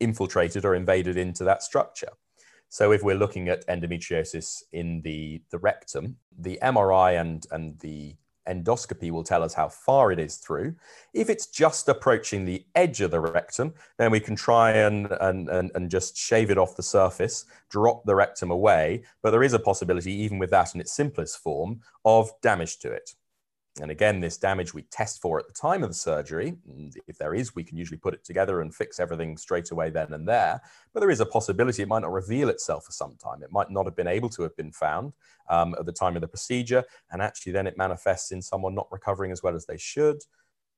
infiltrated 0.00 0.64
or 0.64 0.74
invaded 0.74 1.16
into 1.16 1.44
that 1.44 1.62
structure. 1.62 2.10
So 2.68 2.92
if 2.92 3.02
we're 3.02 3.16
looking 3.16 3.48
at 3.48 3.66
endometriosis 3.68 4.62
in 4.72 5.00
the, 5.02 5.42
the 5.50 5.58
rectum, 5.58 6.16
the 6.38 6.58
MRI 6.62 7.20
and, 7.20 7.46
and 7.50 7.78
the 7.78 8.16
endoscopy 8.48 9.10
will 9.10 9.24
tell 9.24 9.42
us 9.42 9.54
how 9.54 9.68
far 9.68 10.12
it 10.12 10.18
is 10.18 10.36
through. 10.36 10.74
If 11.12 11.28
it's 11.28 11.46
just 11.46 11.88
approaching 11.88 12.44
the 12.44 12.64
edge 12.74 13.00
of 13.00 13.10
the 13.10 13.20
rectum, 13.20 13.74
then 13.98 14.10
we 14.10 14.20
can 14.20 14.36
try 14.36 14.72
and, 14.72 15.08
and, 15.20 15.48
and, 15.48 15.70
and 15.74 15.90
just 15.90 16.16
shave 16.16 16.50
it 16.50 16.58
off 16.58 16.76
the 16.76 16.82
surface, 16.82 17.44
drop 17.70 18.04
the 18.04 18.14
rectum 18.14 18.50
away. 18.50 19.02
But 19.22 19.30
there 19.30 19.42
is 19.42 19.52
a 19.52 19.58
possibility, 19.58 20.12
even 20.12 20.38
with 20.38 20.50
that 20.50 20.74
in 20.74 20.80
its 20.80 20.92
simplest 20.92 21.38
form, 21.38 21.80
of 22.04 22.30
damage 22.40 22.78
to 22.80 22.92
it. 22.92 23.14
And 23.80 23.90
again, 23.90 24.20
this 24.20 24.38
damage 24.38 24.72
we 24.72 24.82
test 24.82 25.20
for 25.20 25.38
at 25.38 25.46
the 25.46 25.52
time 25.52 25.82
of 25.82 25.90
the 25.90 25.94
surgery. 25.94 26.56
If 27.06 27.18
there 27.18 27.34
is, 27.34 27.54
we 27.54 27.64
can 27.64 27.76
usually 27.76 27.98
put 27.98 28.14
it 28.14 28.24
together 28.24 28.62
and 28.62 28.74
fix 28.74 28.98
everything 28.98 29.36
straight 29.36 29.70
away 29.70 29.90
then 29.90 30.12
and 30.12 30.26
there. 30.26 30.60
But 30.94 31.00
there 31.00 31.10
is 31.10 31.20
a 31.20 31.26
possibility 31.26 31.82
it 31.82 31.88
might 31.88 32.02
not 32.02 32.12
reveal 32.12 32.48
itself 32.48 32.86
for 32.86 32.92
some 32.92 33.16
time. 33.22 33.42
It 33.42 33.52
might 33.52 33.70
not 33.70 33.84
have 33.84 33.96
been 33.96 34.06
able 34.06 34.30
to 34.30 34.42
have 34.42 34.56
been 34.56 34.72
found 34.72 35.12
um, 35.50 35.74
at 35.78 35.84
the 35.84 35.92
time 35.92 36.16
of 36.16 36.22
the 36.22 36.28
procedure. 36.28 36.84
And 37.10 37.20
actually, 37.20 37.52
then 37.52 37.66
it 37.66 37.76
manifests 37.76 38.32
in 38.32 38.40
someone 38.40 38.74
not 38.74 38.88
recovering 38.90 39.30
as 39.30 39.42
well 39.42 39.54
as 39.54 39.66
they 39.66 39.76
should, 39.76 40.18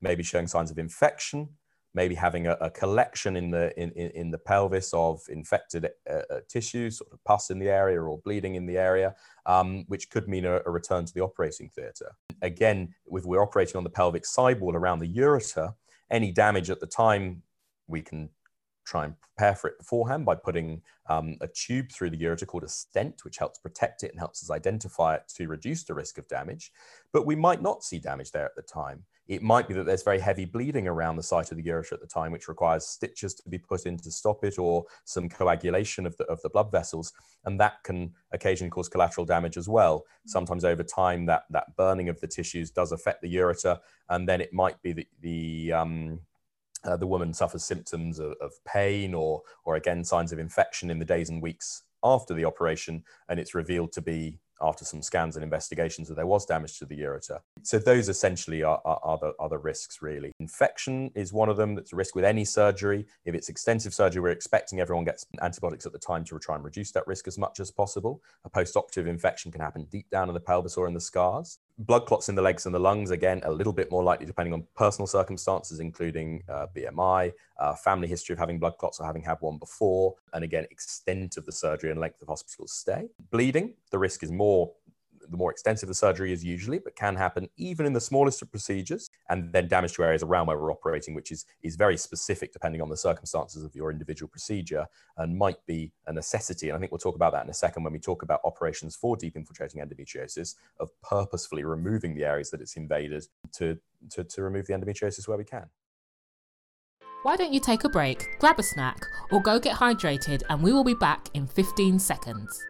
maybe 0.01 0.25
showing 0.25 0.49
signs 0.49 0.71
of 0.71 0.79
infection, 0.79 1.51
maybe 1.95 2.15
having 2.15 2.47
a, 2.47 2.53
a 2.61 2.71
collection 2.71 3.37
in 3.37 3.51
the 3.51 3.79
in, 3.81 3.91
in, 3.93 4.31
the 4.31 4.39
pelvis 4.39 4.93
of 4.93 5.21
infected 5.29 5.89
uh, 6.09 6.23
uh, 6.31 6.41
tissues, 6.49 6.99
sort 6.99 7.13
of 7.13 7.23
pus 7.25 7.51
in 7.51 7.59
the 7.59 7.69
area 7.69 8.01
or 8.01 8.19
bleeding 8.19 8.57
in 8.57 8.67
the 8.67 8.77
area, 8.77 9.15
um, 9.47 9.85
which 9.89 10.11
could 10.11 10.29
mean 10.29 10.45
a, 10.45 10.61
a, 10.67 10.71
return 10.71 11.05
to 11.05 11.15
the 11.15 11.21
operating 11.21 11.69
theatre. 11.71 12.15
Again, 12.43 12.95
we're 13.07 13.43
operating 13.43 13.77
on 13.77 13.85
the 13.85 13.91
pelvic 13.91 14.25
sidewall 14.25 14.77
around 14.77 15.01
the 15.01 15.13
ureter, 15.13 15.75
any 16.11 16.33
damage 16.33 16.71
at 16.71 16.81
the 16.81 16.87
time 16.87 17.43
we 17.87 18.03
can 18.03 18.31
try 18.87 19.05
and 19.05 19.15
prepare 19.21 19.55
for 19.55 19.69
it 19.69 19.79
beforehand 19.79 20.25
by 20.25 20.35
putting 20.35 20.81
um, 21.11 21.37
a 21.43 21.49
tube 21.49 21.93
through 21.93 22.11
the 22.11 22.17
ureter 22.17 22.47
called 22.47 22.65
a 22.65 22.69
stent, 22.69 23.25
which 23.25 23.37
helps 23.37 23.59
protect 23.59 24.03
it 24.03 24.11
and 24.11 24.19
helps 24.19 24.43
us 24.43 24.51
identify 24.51 25.15
it 25.15 25.23
to 25.37 25.47
reduce 25.47 25.85
the 25.85 25.95
risk 25.95 26.17
of 26.17 26.27
damage. 26.29 26.73
But 27.13 27.27
we 27.27 27.37
might 27.37 27.61
not 27.61 27.85
see 27.85 27.99
damage 27.99 28.33
there 28.33 28.47
at 28.47 28.57
the 28.57 28.63
time. 28.63 29.05
It 29.29 29.43
might 29.43 29.69
be 29.69 29.75
that 29.75 29.85
there's 29.85 30.03
very 30.03 30.19
heavy 30.19 30.47
bleeding 30.47 30.89
around 30.89 31.17
the 31.17 31.23
site 31.23 31.51
of 31.51 31.59
the 31.59 31.63
ureter 31.63 31.93
at 31.93 32.01
the 32.01 32.07
time, 32.07 32.33
which 32.33 32.49
requires 32.49 32.87
stitches 32.87 33.35
to 33.35 33.49
be 33.49 33.59
put 33.59 33.85
in 33.85 33.99
to 33.99 34.11
stop 34.11 34.43
it 34.43 34.59
or 34.59 34.87
some 35.05 35.29
coagulation 35.29 36.07
of 36.07 36.17
the, 36.17 36.25
of 36.25 36.41
the 36.41 36.49
blood 36.49 36.73
vessels. 36.73 37.13
And 37.45 37.61
that 37.61 37.83
can 37.85 38.15
occasionally 38.33 38.71
cause 38.71 38.89
collateral 38.89 39.27
damage 39.27 39.59
as 39.59 39.69
well. 39.69 40.05
Sometimes 40.27 40.65
over 40.65 40.83
time, 40.83 41.27
that, 41.27 41.45
that 41.51 41.77
burning 41.77 42.09
of 42.09 42.19
the 42.21 42.27
tissues 42.27 42.71
does 42.71 42.91
affect 42.91 43.21
the 43.21 43.35
ureter. 43.35 43.79
And 44.09 44.27
then 44.27 44.41
it 44.41 44.55
might 44.55 44.81
be 44.83 44.93
that 44.95 45.07
the, 45.21 45.73
um, 45.75 46.21
uh, 46.85 46.97
the 46.97 47.07
woman 47.07 47.35
suffers 47.35 47.65
symptoms 47.65 48.19
of, 48.19 48.35
of, 48.41 48.53
pain 48.65 49.13
or, 49.13 49.43
or 49.65 49.77
again, 49.77 50.05
signs 50.05 50.33
of 50.33 50.39
infection 50.39 50.91
in 50.91 50.99
the 50.99 51.05
days 51.05 51.29
and 51.29 51.43
weeks 51.43 51.83
after 52.03 52.35
the 52.35 52.45
operation, 52.45 53.03
and 53.29 53.41
it's 53.41 53.55
revealed 53.55 53.93
to 53.93 54.01
be 54.01 54.39
after 54.61 54.85
some 54.85 55.03
scans 55.03 55.37
and 55.37 55.43
investigations 55.43 56.09
that 56.09 56.15
there 56.15 56.27
was 56.27 56.47
damage 56.47 56.79
to 56.79 56.87
the 56.87 56.99
ureter. 56.99 57.39
So 57.63 57.79
those 57.79 58.09
essentially 58.09 58.63
are, 58.63 58.81
are, 58.85 59.01
are, 59.03 59.19
the, 59.19 59.33
are 59.39 59.49
the 59.49 59.59
risks 59.59 60.03
really. 60.03 60.33
Infection 60.41 61.11
is 61.15 61.33
one 61.33 61.49
of 61.49 61.57
them 61.57 61.75
that's 61.75 61.93
a 61.93 61.97
risk 61.97 62.15
with 62.15 62.25
any 62.25 62.45
surgery. 62.45 63.07
If 63.25 63.35
it's 63.35 63.49
extensive 63.49 63.95
surgery, 63.95 64.23
we're 64.23 64.31
expecting 64.31 64.81
everyone 64.81 65.05
gets 65.05 65.27
antibiotics 65.43 65.87
at 65.87 65.93
the 65.93 65.99
time 65.99 66.25
to 66.25 66.39
try 66.39 66.55
and 66.55 66.65
reduce 66.65 66.91
that 66.93 67.07
risk 67.07 67.29
as 67.29 67.39
much 67.39 67.61
as 67.61 67.71
possible. 67.71 68.23
A 68.45 68.51
post-operative 68.51 69.07
infection 69.07 69.53
can 69.53 69.61
happen 69.61 69.87
deep 69.91 70.11
down 70.11 70.29
in 70.29 70.35
the 70.35 70.41
pelvis 70.41 70.77
or 70.77 70.87
in 70.87 70.95
the 70.95 71.01
scars. 71.01 71.59
Blood 71.79 72.07
clots 72.07 72.29
in 72.29 72.35
the 72.35 72.43
legs 72.43 72.67
and 72.67 72.75
the 72.75 72.79
lungs, 72.81 73.13
again, 73.13 73.41
a 73.45 73.53
little 73.53 73.73
bit 73.73 73.89
more 73.91 74.03
likely 74.03 74.27
depending 74.27 74.53
on 74.53 74.65
personal 74.75 75.07
circumstances, 75.07 75.79
including 75.79 76.43
uh, 76.49 76.67
BMI, 76.77 77.33
uh, 77.61 77.75
family 77.77 78.09
history 78.09 78.33
of 78.33 78.39
having 78.41 78.59
blood 78.59 78.77
clots 78.79 78.99
or 78.99 79.07
having 79.07 79.23
had 79.23 79.37
one 79.41 79.59
before, 79.59 80.15
and 80.33 80.43
again, 80.43 80.67
extent 80.73 81.37
of 81.37 81.47
the 81.47 81.53
surgery 81.53 81.93
and 81.93 82.01
length 82.01 82.21
of 82.21 82.27
hospital 82.27 82.67
stay. 82.67 83.07
Bleeding, 83.31 83.75
the 83.93 83.99
risk 83.99 84.25
is 84.25 84.33
more 84.33 84.73
the 85.31 85.37
more 85.37 85.51
extensive 85.51 85.89
the 85.89 85.95
surgery 85.95 86.33
is 86.33 86.45
usually, 86.45 86.79
but 86.79 86.97
can 86.97 87.15
happen 87.17 87.49
even 87.57 87.87
in 87.87 87.93
the 87.93 88.01
smallest 88.01 88.43
of 88.43 88.51
procedures, 88.51 89.11
and 89.29 89.53
then 89.53 89.69
damage 89.69 89.95
to 89.95 90.05
areas 90.05 90.23
around 90.23 90.47
where 90.47 90.59
we're 90.59 90.73
operating, 90.73 91.15
which 91.15 91.31
is, 91.31 91.45
is 91.63 91.77
very 91.77 91.97
specific 91.97 92.53
depending 92.53 92.81
on 92.81 92.89
the 92.89 92.97
circumstances 92.97 93.65
of 93.65 93.75
your 93.75 93.91
individual 93.91 94.29
procedure 94.29 94.87
and 95.17 95.37
might 95.37 95.65
be 95.67 95.93
a 96.07 96.13
necessity. 96.13 96.69
And 96.69 96.77
I 96.77 96.81
think 96.81 96.93
we'll 96.93 96.99
talk 96.99 97.17
about 97.17 97.33
that 97.33 97.45
in 97.45 97.51
a 97.51 97.55
second 97.55 97.85
when 97.85 97.93
we 97.93 97.99
talk 97.99 98.23
about 98.23 98.41
operations 98.45 98.97
for 98.97 99.17
deep 99.17 99.37
infiltrating 99.37 99.81
endometriosis, 99.81 100.55
of 100.81 100.91
purposefully 101.03 101.65
removing 101.65 102.15
the 102.15 102.25
areas 102.25 102.51
that 102.51 102.61
it's 102.61 102.77
invaded 102.77 103.27
to, 103.53 103.79
to, 104.11 104.25
to 104.25 104.43
remove 104.43 104.67
the 104.67 104.73
endometriosis 104.73 105.29
where 105.29 105.39
we 105.39 105.45
can. 105.45 105.67
Why 107.25 107.37
don't 107.37 107.53
you 107.53 107.61
take 107.61 107.83
a 107.83 107.89
break, 107.89 108.39
grab 108.39 108.61
a 108.61 108.63
snack, 108.63 109.05
or 109.33 109.43
go 109.43 109.59
get 109.59 109.77
hydrated, 109.77 110.43
and 110.49 110.63
we 110.63 110.73
will 110.73 110.85
be 110.85 110.95
back 110.95 111.29
in 111.35 111.49
15 111.49 111.99
seconds. 111.99 112.65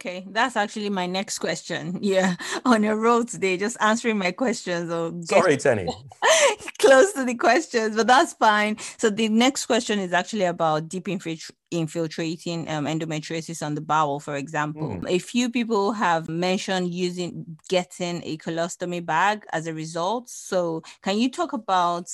Okay, 0.00 0.24
that's 0.30 0.56
actually 0.56 0.88
my 0.88 1.06
next 1.06 1.40
question. 1.40 1.98
Yeah, 2.10 2.36
on 2.64 2.84
a 2.84 2.96
road 2.96 3.28
today, 3.28 3.58
just 3.58 3.76
answering 3.80 4.16
my 4.16 4.32
questions. 4.32 4.90
Or 4.90 5.12
Sorry, 5.24 5.58
Tenny. 5.58 5.86
close 6.78 7.12
to 7.12 7.24
the 7.24 7.34
questions, 7.34 7.94
but 7.94 8.06
that's 8.06 8.32
fine. 8.32 8.78
So 8.96 9.10
the 9.10 9.28
next 9.28 9.66
question 9.66 9.98
is 9.98 10.14
actually 10.14 10.44
about 10.44 10.88
deep 10.88 11.04
infiltr- 11.04 11.50
infiltrating 11.70 12.68
um, 12.70 12.86
endometriosis 12.86 13.64
on 13.64 13.74
the 13.74 13.82
bowel, 13.82 14.18
for 14.20 14.36
example. 14.36 14.88
Mm. 14.88 15.08
A 15.08 15.18
few 15.18 15.50
people 15.50 15.92
have 15.92 16.28
mentioned 16.28 16.94
using 16.94 17.58
getting 17.68 18.22
a 18.24 18.38
colostomy 18.38 19.04
bag 19.04 19.44
as 19.52 19.66
a 19.66 19.74
result. 19.74 20.30
So 20.30 20.82
can 21.02 21.18
you 21.18 21.30
talk 21.30 21.52
about 21.52 22.08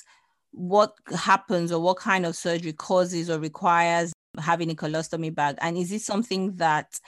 what 0.50 0.94
happens 1.16 1.70
or 1.70 1.80
what 1.80 1.98
kind 1.98 2.26
of 2.26 2.34
surgery 2.34 2.72
causes 2.72 3.30
or 3.30 3.38
requires 3.38 4.12
having 4.38 4.70
a 4.70 4.74
colostomy 4.74 5.32
bag? 5.32 5.56
And 5.60 5.78
is 5.78 5.90
this 5.90 6.04
something 6.04 6.56
that 6.56 6.98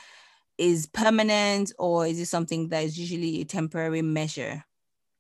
is 0.59 0.87
permanent 0.87 1.73
or 1.79 2.07
is 2.07 2.19
it 2.19 2.27
something 2.27 2.69
that 2.69 2.85
is 2.85 2.99
usually 2.99 3.41
a 3.41 3.45
temporary 3.45 4.03
measure? 4.03 4.65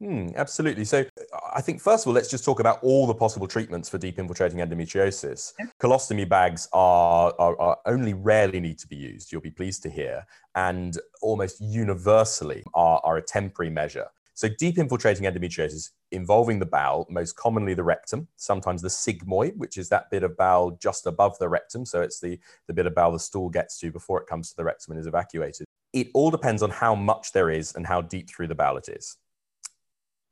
Hmm, 0.00 0.28
absolutely. 0.36 0.84
So, 0.84 1.04
I 1.52 1.60
think 1.60 1.80
first 1.80 2.04
of 2.04 2.08
all, 2.08 2.14
let's 2.14 2.30
just 2.30 2.44
talk 2.44 2.60
about 2.60 2.78
all 2.82 3.08
the 3.08 3.14
possible 3.14 3.48
treatments 3.48 3.88
for 3.88 3.98
deep 3.98 4.18
infiltrating 4.18 4.58
endometriosis. 4.60 5.54
Colostomy 5.80 6.28
bags 6.28 6.68
are, 6.72 7.34
are, 7.38 7.60
are, 7.60 7.78
only 7.84 8.14
rarely 8.14 8.60
need 8.60 8.78
to 8.78 8.86
be 8.86 8.94
used, 8.94 9.32
you'll 9.32 9.40
be 9.40 9.50
pleased 9.50 9.82
to 9.82 9.90
hear, 9.90 10.24
and 10.54 10.98
almost 11.20 11.60
universally 11.60 12.62
are, 12.74 13.00
are 13.02 13.16
a 13.16 13.22
temporary 13.22 13.70
measure. 13.70 14.06
So, 14.38 14.48
deep 14.48 14.78
infiltrating 14.78 15.24
endometriosis 15.24 15.90
involving 16.12 16.60
the 16.60 16.64
bowel, 16.64 17.08
most 17.10 17.34
commonly 17.34 17.74
the 17.74 17.82
rectum, 17.82 18.28
sometimes 18.36 18.80
the 18.80 18.88
sigmoid, 18.88 19.56
which 19.56 19.76
is 19.76 19.88
that 19.88 20.12
bit 20.12 20.22
of 20.22 20.36
bowel 20.36 20.78
just 20.80 21.08
above 21.08 21.36
the 21.40 21.48
rectum. 21.48 21.84
So, 21.84 22.02
it's 22.02 22.20
the, 22.20 22.38
the 22.68 22.72
bit 22.72 22.86
of 22.86 22.94
bowel 22.94 23.10
the 23.10 23.18
stool 23.18 23.48
gets 23.48 23.80
to 23.80 23.90
before 23.90 24.20
it 24.20 24.28
comes 24.28 24.50
to 24.50 24.56
the 24.56 24.62
rectum 24.62 24.92
and 24.92 25.00
is 25.00 25.08
evacuated. 25.08 25.66
It 25.92 26.10
all 26.14 26.30
depends 26.30 26.62
on 26.62 26.70
how 26.70 26.94
much 26.94 27.32
there 27.32 27.50
is 27.50 27.74
and 27.74 27.84
how 27.84 28.00
deep 28.00 28.30
through 28.30 28.46
the 28.46 28.54
bowel 28.54 28.76
it 28.76 28.88
is. 28.88 29.16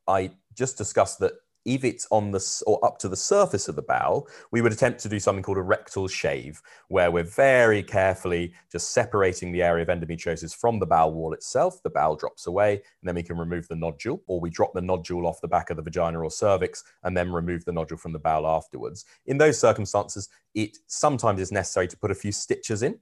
I 0.06 0.30
just 0.54 0.78
discussed 0.78 1.18
that 1.18 1.32
if 1.66 1.84
it's 1.84 2.06
on 2.10 2.30
the 2.30 2.62
or 2.66 2.82
up 2.84 2.96
to 2.98 3.08
the 3.08 3.16
surface 3.16 3.68
of 3.68 3.76
the 3.76 3.82
bowel, 3.82 4.28
we 4.52 4.62
would 4.62 4.72
attempt 4.72 5.00
to 5.00 5.08
do 5.08 5.20
something 5.20 5.42
called 5.42 5.58
a 5.58 5.62
rectal 5.62 6.08
shave, 6.08 6.62
where 6.88 7.10
we're 7.10 7.24
very 7.24 7.82
carefully 7.82 8.54
just 8.72 8.92
separating 8.92 9.52
the 9.52 9.62
area 9.62 9.82
of 9.82 9.88
endometriosis 9.88 10.56
from 10.56 10.78
the 10.78 10.86
bowel 10.86 11.12
wall 11.12 11.34
itself. 11.34 11.82
The 11.82 11.90
bowel 11.90 12.16
drops 12.16 12.46
away, 12.46 12.74
and 12.74 13.08
then 13.08 13.16
we 13.16 13.22
can 13.22 13.36
remove 13.36 13.68
the 13.68 13.76
nodule, 13.76 14.22
or 14.26 14.40
we 14.40 14.48
drop 14.48 14.72
the 14.72 14.80
nodule 14.80 15.26
off 15.26 15.40
the 15.40 15.48
back 15.48 15.70
of 15.70 15.76
the 15.76 15.82
vagina 15.82 16.20
or 16.20 16.30
cervix 16.30 16.84
and 17.02 17.16
then 17.16 17.32
remove 17.32 17.64
the 17.64 17.72
nodule 17.72 17.98
from 17.98 18.12
the 18.12 18.18
bowel 18.18 18.46
afterwards. 18.46 19.04
In 19.26 19.36
those 19.36 19.58
circumstances, 19.58 20.28
it 20.54 20.78
sometimes 20.86 21.40
is 21.40 21.52
necessary 21.52 21.88
to 21.88 21.96
put 21.98 22.10
a 22.10 22.14
few 22.14 22.32
stitches 22.32 22.82
in 22.82 22.98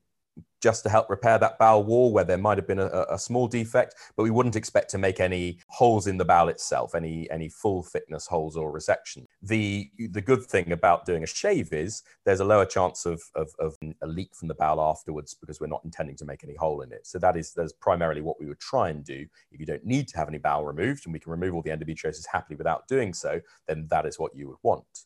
just 0.64 0.82
to 0.82 0.88
help 0.88 1.10
repair 1.10 1.38
that 1.38 1.58
bowel 1.58 1.84
wall 1.84 2.10
where 2.10 2.24
there 2.24 2.38
might 2.38 2.56
have 2.56 2.66
been 2.66 2.78
a, 2.78 3.04
a, 3.10 3.18
small 3.18 3.46
defect, 3.46 3.96
but 4.16 4.22
we 4.22 4.30
wouldn't 4.30 4.56
expect 4.56 4.88
to 4.88 4.96
make 4.96 5.20
any 5.20 5.58
holes 5.68 6.06
in 6.06 6.16
the 6.16 6.24
bowel 6.24 6.48
itself, 6.48 6.94
any 6.94 7.30
any 7.30 7.50
full 7.50 7.82
thickness 7.82 8.26
holes 8.26 8.56
or 8.56 8.72
resection. 8.72 9.26
The 9.42 9.90
the 9.98 10.22
good 10.22 10.42
thing 10.42 10.72
about 10.72 11.04
doing 11.04 11.22
a 11.22 11.26
shave 11.26 11.74
is 11.74 12.02
there's 12.24 12.40
a 12.40 12.46
lower 12.46 12.64
chance 12.64 13.04
of, 13.04 13.22
of, 13.34 13.50
of 13.58 13.76
a 14.00 14.06
leak 14.06 14.34
from 14.34 14.48
the 14.48 14.54
bowel 14.54 14.80
afterwards 14.80 15.34
because 15.34 15.60
we're 15.60 15.66
not 15.66 15.84
intending 15.84 16.16
to 16.16 16.24
make 16.24 16.42
any 16.42 16.54
hole 16.54 16.80
in 16.80 16.90
it. 16.92 17.06
So 17.06 17.18
that 17.18 17.36
is 17.36 17.52
that's 17.52 17.74
primarily 17.74 18.22
what 18.22 18.40
we 18.40 18.46
would 18.46 18.60
try 18.60 18.88
and 18.88 19.04
do. 19.04 19.26
If 19.52 19.60
you 19.60 19.66
don't 19.66 19.84
need 19.84 20.08
to 20.08 20.16
have 20.16 20.28
any 20.28 20.38
bowel 20.38 20.64
removed 20.64 21.04
and 21.04 21.12
we 21.12 21.20
can 21.20 21.30
remove 21.30 21.54
all 21.54 21.60
the 21.60 21.76
endometriosis 21.76 22.24
happily 22.32 22.56
without 22.56 22.88
doing 22.88 23.12
so, 23.12 23.42
then 23.68 23.86
that 23.90 24.06
is 24.06 24.18
what 24.18 24.34
you 24.34 24.48
would 24.48 24.62
want 24.62 25.04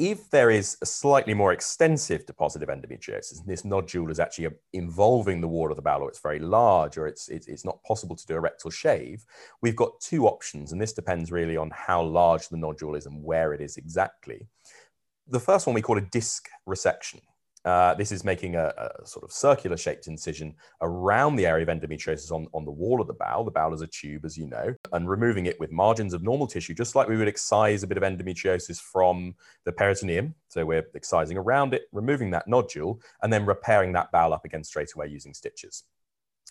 if 0.00 0.30
there 0.30 0.50
is 0.50 0.78
a 0.80 0.86
slightly 0.86 1.34
more 1.34 1.52
extensive 1.52 2.24
deposit 2.24 2.62
of 2.62 2.70
endometriosis, 2.70 3.38
and 3.38 3.46
this 3.46 3.66
nodule 3.66 4.10
is 4.10 4.18
actually 4.18 4.46
uh, 4.46 4.50
involving 4.72 5.42
the 5.42 5.48
wall 5.48 5.70
of 5.70 5.76
the 5.76 5.82
bowel, 5.82 6.04
or 6.04 6.08
it's 6.08 6.22
very 6.22 6.38
large, 6.38 6.96
or 6.96 7.06
it's, 7.06 7.28
it's, 7.28 7.46
it's 7.48 7.66
not 7.66 7.82
possible 7.84 8.16
to 8.16 8.26
do 8.26 8.34
a 8.34 8.40
rectal 8.40 8.70
shave, 8.70 9.26
we've 9.60 9.76
got 9.76 10.00
two 10.00 10.26
options, 10.26 10.72
and 10.72 10.80
this 10.80 10.94
depends 10.94 11.30
really 11.30 11.58
on 11.58 11.70
how 11.74 12.02
large 12.02 12.48
the 12.48 12.56
nodule 12.56 12.94
is 12.94 13.04
and 13.04 13.22
where 13.22 13.52
it 13.52 13.60
is 13.60 13.76
exactly. 13.76 14.48
The 15.28 15.38
first 15.38 15.66
one 15.66 15.74
we 15.74 15.82
call 15.82 15.98
a 15.98 16.00
disc 16.00 16.48
resection. 16.66 17.20
Uh, 17.64 17.94
this 17.94 18.10
is 18.10 18.24
making 18.24 18.56
a, 18.56 18.72
a, 18.78 19.06
sort 19.06 19.22
of 19.22 19.30
circular 19.30 19.76
shaped 19.76 20.06
incision 20.06 20.54
around 20.80 21.36
the 21.36 21.44
area 21.44 21.62
of 21.62 21.68
endometriosis 21.68 22.32
on, 22.32 22.46
on 22.54 22.64
the 22.64 22.70
wall 22.70 23.00
of 23.00 23.06
the 23.06 23.14
bowel. 23.14 23.44
The 23.44 23.50
bowel 23.50 23.74
is 23.74 23.82
a 23.82 23.86
tube, 23.86 24.24
as 24.24 24.38
you 24.38 24.46
know, 24.46 24.74
and 24.92 25.08
removing 25.08 25.44
it 25.44 25.60
with 25.60 25.70
margins 25.70 26.14
of 26.14 26.22
normal 26.22 26.46
tissue, 26.46 26.72
just 26.72 26.94
like 26.94 27.06
we 27.06 27.18
would 27.18 27.28
excise 27.28 27.82
a 27.82 27.86
bit 27.86 27.98
of 27.98 28.02
endometriosis 28.02 28.80
from 28.80 29.34
the 29.64 29.72
peritoneum. 29.72 30.34
So 30.48 30.64
we're 30.64 30.86
excising 30.94 31.36
around 31.36 31.74
it, 31.74 31.82
removing 31.92 32.30
that 32.30 32.48
nodule, 32.48 33.00
and 33.22 33.30
then 33.30 33.44
repairing 33.44 33.92
that 33.92 34.10
bowel 34.10 34.32
up 34.32 34.46
again 34.46 34.64
straight 34.64 34.94
away 34.94 35.08
using 35.08 35.34
stitches. 35.34 35.84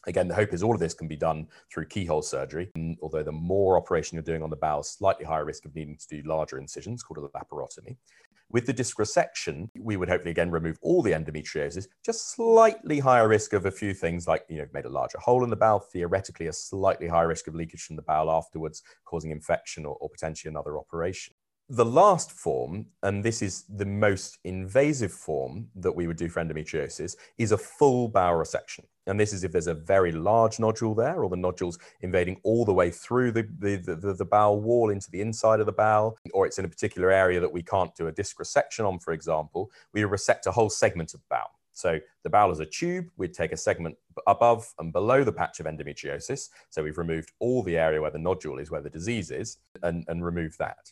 Again, 0.08 0.30
the 0.30 0.36
hope 0.36 0.54
is 0.54 0.64
all 0.64 0.74
of 0.74 0.80
this 0.80 0.94
can 0.94 1.10
be 1.10 1.18
done 1.18 1.48
through 1.74 1.88
keyhole 1.88 2.22
surgery, 2.22 2.72
although 3.02 3.24
the 3.24 3.34
more 3.34 3.78
operation 3.78 4.16
you're 4.16 4.24
doing 4.24 4.44
on 4.44 4.50
the 4.50 4.56
bowel, 4.56 4.82
slightly 4.82 5.26
higher 5.26 5.44
risk 5.44 5.66
of 5.66 5.76
needing 5.76 5.98
to 5.98 6.08
do 6.08 6.28
larger 6.28 6.58
incisions 6.58 7.04
called 7.04 7.18
a 7.18 7.38
laparotomy. 7.38 7.98
With 8.52 8.66
the 8.66 8.74
disc 8.74 8.98
resection, 8.98 9.70
we 9.78 9.96
would 9.96 10.10
hopefully 10.10 10.32
again 10.32 10.50
remove 10.50 10.80
all 10.82 11.04
the 11.04 11.12
endometriosis, 11.12 11.88
just 12.04 12.32
slightly 12.32 12.98
higher 12.98 13.28
risk 13.28 13.54
of 13.54 13.68
a 13.68 13.72
few 13.72 13.94
things 13.94 14.28
like, 14.28 14.44
you 14.50 14.58
know, 14.58 14.66
made 14.74 14.86
a 14.86 14.90
larger 14.90 15.20
hole 15.20 15.44
in 15.44 15.52
the 15.52 15.56
bowel, 15.56 15.80
theoretically 15.80 16.48
a 16.48 16.54
slightly 16.54 17.08
higher 17.08 17.28
risk 17.28 17.48
of 17.48 17.54
leakage 17.54 17.84
from 17.84 17.96
the 17.96 18.02
bowel 18.02 18.32
afterwards, 18.32 18.82
causing 19.06 19.30
infection 19.30 19.86
or, 19.86 19.96
or 20.02 20.10
potentially 20.10 20.50
another 20.50 20.80
operation. 20.80 21.36
The 21.72 21.86
last 21.86 22.32
form, 22.32 22.88
and 23.04 23.24
this 23.24 23.44
is 23.44 23.66
the 23.70 23.86
most 23.86 24.40
invasive 24.44 25.12
form 25.12 25.68
that 25.76 25.92
we 25.92 26.08
would 26.08 26.18
do 26.18 26.28
for 26.28 26.44
endometriosis, 26.44 27.16
is 27.38 27.52
a 27.52 27.60
full 27.60 28.08
bowel 28.08 28.40
resection. 28.40 28.86
And 29.06 29.20
this 29.20 29.34
is 29.34 29.44
if 29.44 29.52
there's 29.52 29.68
a 29.68 29.76
very 29.76 30.12
large 30.12 30.60
nodule 30.60 30.96
there, 30.96 31.24
or 31.24 31.30
the 31.30 31.38
nodule's 31.38 31.78
invading 32.02 32.42
all 32.44 32.66
the 32.66 32.74
way 32.74 32.90
through 32.90 33.34
the, 33.34 33.48
the, 33.60 33.76
the, 33.76 34.16
the, 34.16 34.26
bowel 34.26 34.60
wall 34.60 34.90
into 34.90 35.12
the 35.12 35.22
inside 35.22 35.60
of 35.60 35.68
the 35.68 35.72
bowel, 35.72 36.18
or 36.34 36.48
it's 36.48 36.58
in 36.58 36.66
a 36.66 36.70
particular 36.70 37.12
area 37.12 37.40
that 37.40 37.54
we 37.54 37.62
can't 37.62 37.96
do 37.96 38.08
a 38.08 38.12
disc 38.12 38.40
resection 38.40 38.84
on, 38.84 38.98
for 38.98 39.14
example, 39.14 39.70
we 39.94 40.04
resect 40.04 40.48
a 40.48 40.52
whole 40.52 40.72
segment 40.72 41.14
of 41.14 41.22
bowel. 41.30 41.52
So 41.74 42.00
the 42.24 42.32
bowel 42.32 42.52
is 42.52 42.62
a 42.62 42.66
tube. 42.66 43.10
We'd 43.16 43.36
take 43.36 43.52
a 43.52 43.58
segment 43.58 43.96
above 44.26 44.74
and 44.80 44.92
below 44.92 45.24
the 45.24 45.32
patch 45.32 45.60
of 45.60 45.68
endometriosis. 45.68 46.50
So 46.72 46.82
we've 46.82 46.98
removed 46.98 47.32
all 47.38 47.62
the 47.62 47.78
area 47.78 48.02
where 48.02 48.10
the 48.10 48.18
nodule 48.18 48.58
is, 48.58 48.72
where 48.72 48.82
the 48.82 48.90
disease 48.90 49.30
is, 49.30 49.60
and, 49.84 50.04
and 50.08 50.26
remove 50.26 50.58
that 50.58 50.92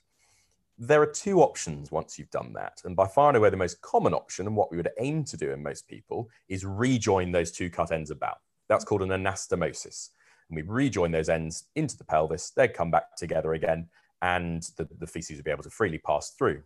there 0.78 1.02
are 1.02 1.08
two 1.08 1.42
options 1.42 1.92
once 1.92 2.20
you've 2.20 2.30
done 2.30 2.54
that. 2.54 2.82
And 2.86 2.96
by 2.96 3.08
far 3.08 3.30
and 3.30 3.38
away, 3.38 3.50
the 3.50 3.58
most 3.58 3.82
common 3.82 4.14
option, 4.14 4.46
and 4.46 4.56
what 4.56 4.70
we 4.70 4.78
would 4.78 4.90
aim 5.00 5.24
to 5.26 5.38
do 5.38 5.52
in 5.52 5.64
most 5.64 5.88
people, 5.88 6.30
is 6.50 6.66
rejoin 6.66 7.32
those 7.32 7.52
two 7.52 7.70
cut 7.70 7.92
ends 7.92 8.12
about. 8.12 8.38
That's 8.70 8.86
called 8.86 9.02
an 9.02 9.10
anastomosis. 9.10 10.10
And 10.50 10.56
we 10.56 10.62
rejoin 10.62 11.12
those 11.12 11.30
ends 11.30 11.66
into 11.76 11.98
the 11.98 12.04
pelvis, 12.04 12.52
they'd 12.52 12.74
come 12.74 12.92
back 12.92 13.16
together 13.16 13.54
again, 13.54 13.90
and 14.22 14.64
the, 14.78 14.88
the 15.00 15.08
feces 15.08 15.38
would 15.38 15.46
be 15.46 15.52
able 15.52 15.64
to 15.64 15.70
freely 15.70 15.98
pass 15.98 16.32
through. 16.32 16.62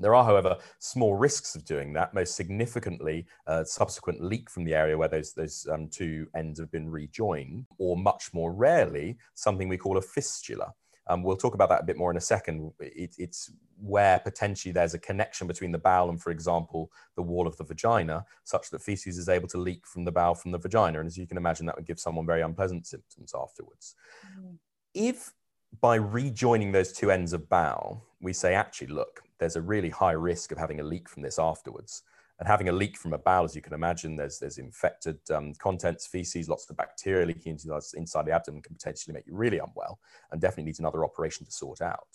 There 0.00 0.14
are, 0.14 0.24
however, 0.24 0.56
small 0.78 1.14
risks 1.14 1.54
of 1.54 1.64
doing 1.64 1.92
that, 1.94 2.14
most 2.14 2.36
significantly, 2.36 3.26
uh, 3.46 3.64
subsequent 3.64 4.22
leak 4.22 4.48
from 4.48 4.64
the 4.64 4.74
area 4.74 4.96
where 4.96 5.08
those, 5.08 5.32
those 5.32 5.66
um, 5.70 5.88
two 5.88 6.28
ends 6.36 6.60
have 6.60 6.70
been 6.70 6.88
rejoined, 6.88 7.66
or 7.78 7.96
much 7.96 8.32
more 8.32 8.52
rarely, 8.52 9.18
something 9.34 9.68
we 9.68 9.76
call 9.76 9.98
a 9.98 10.02
fistula. 10.02 10.72
Um, 11.08 11.22
we'll 11.22 11.36
talk 11.36 11.54
about 11.54 11.68
that 11.70 11.80
a 11.80 11.84
bit 11.84 11.96
more 11.96 12.10
in 12.10 12.16
a 12.16 12.20
second. 12.20 12.72
It, 12.80 13.14
it's 13.18 13.50
where 13.80 14.18
potentially 14.18 14.72
there's 14.72 14.94
a 14.94 14.98
connection 14.98 15.46
between 15.46 15.72
the 15.72 15.78
bowel 15.78 16.10
and, 16.10 16.20
for 16.20 16.30
example, 16.30 16.90
the 17.16 17.22
wall 17.22 17.46
of 17.46 17.56
the 17.56 17.64
vagina, 17.64 18.24
such 18.44 18.70
that 18.70 18.82
feces 18.82 19.18
is 19.18 19.28
able 19.28 19.48
to 19.48 19.58
leak 19.58 19.86
from 19.86 20.04
the 20.04 20.12
bowel 20.12 20.34
from 20.34 20.50
the 20.50 20.58
vagina. 20.58 20.98
And 20.98 21.06
as 21.06 21.16
you 21.16 21.26
can 21.26 21.36
imagine, 21.36 21.66
that 21.66 21.76
would 21.76 21.86
give 21.86 22.00
someone 22.00 22.26
very 22.26 22.42
unpleasant 22.42 22.86
symptoms 22.86 23.32
afterwards. 23.34 23.94
Mm. 24.38 24.56
If 24.94 25.32
by 25.80 25.96
rejoining 25.96 26.72
those 26.72 26.92
two 26.92 27.10
ends 27.10 27.32
of 27.32 27.48
bowel, 27.48 28.04
we 28.20 28.32
say, 28.32 28.54
actually, 28.54 28.88
look, 28.88 29.22
there's 29.38 29.56
a 29.56 29.62
really 29.62 29.90
high 29.90 30.12
risk 30.12 30.50
of 30.50 30.58
having 30.58 30.80
a 30.80 30.84
leak 30.84 31.08
from 31.08 31.22
this 31.22 31.38
afterwards, 31.38 32.02
and 32.38 32.46
having 32.46 32.68
a 32.68 32.72
leak 32.72 32.96
from 32.96 33.12
a 33.12 33.18
bowel, 33.18 33.44
as 33.44 33.56
you 33.56 33.62
can 33.62 33.72
imagine, 33.72 34.16
there's 34.16 34.38
there's 34.38 34.58
infected 34.58 35.18
um, 35.34 35.54
contents, 35.54 36.06
feces, 36.06 36.48
lots 36.48 36.68
of 36.70 36.76
bacteria 36.76 37.26
leaking 37.26 37.58
inside 37.94 38.26
the 38.26 38.32
abdomen 38.32 38.62
can 38.62 38.74
potentially 38.74 39.12
make 39.12 39.26
you 39.26 39.34
really 39.34 39.58
unwell, 39.58 39.98
and 40.30 40.40
definitely 40.40 40.64
needs 40.64 40.78
another 40.78 41.04
operation 41.04 41.44
to 41.44 41.52
sort 41.52 41.80
out. 41.80 42.06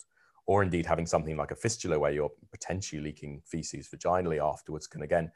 Or 0.46 0.62
indeed, 0.62 0.86
having 0.86 1.06
something 1.06 1.36
like 1.36 1.50
a 1.50 1.56
fistula 1.56 1.98
where 1.98 2.12
you're 2.12 2.32
potentially 2.50 3.00
leaking 3.02 3.42
feces 3.46 3.88
vaginally 3.88 4.42
afterwards 4.42 4.86
can 4.86 5.02
again 5.02 5.30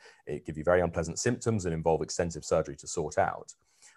give 0.46 0.58
you 0.58 0.64
very 0.64 0.80
unpleasant 0.80 1.18
symptoms 1.18 1.64
and 1.64 1.74
involve 1.74 2.02
extensive 2.02 2.44
surgery 2.44 2.76
to 2.76 2.86
sort 2.86 3.18
out. 3.18 3.54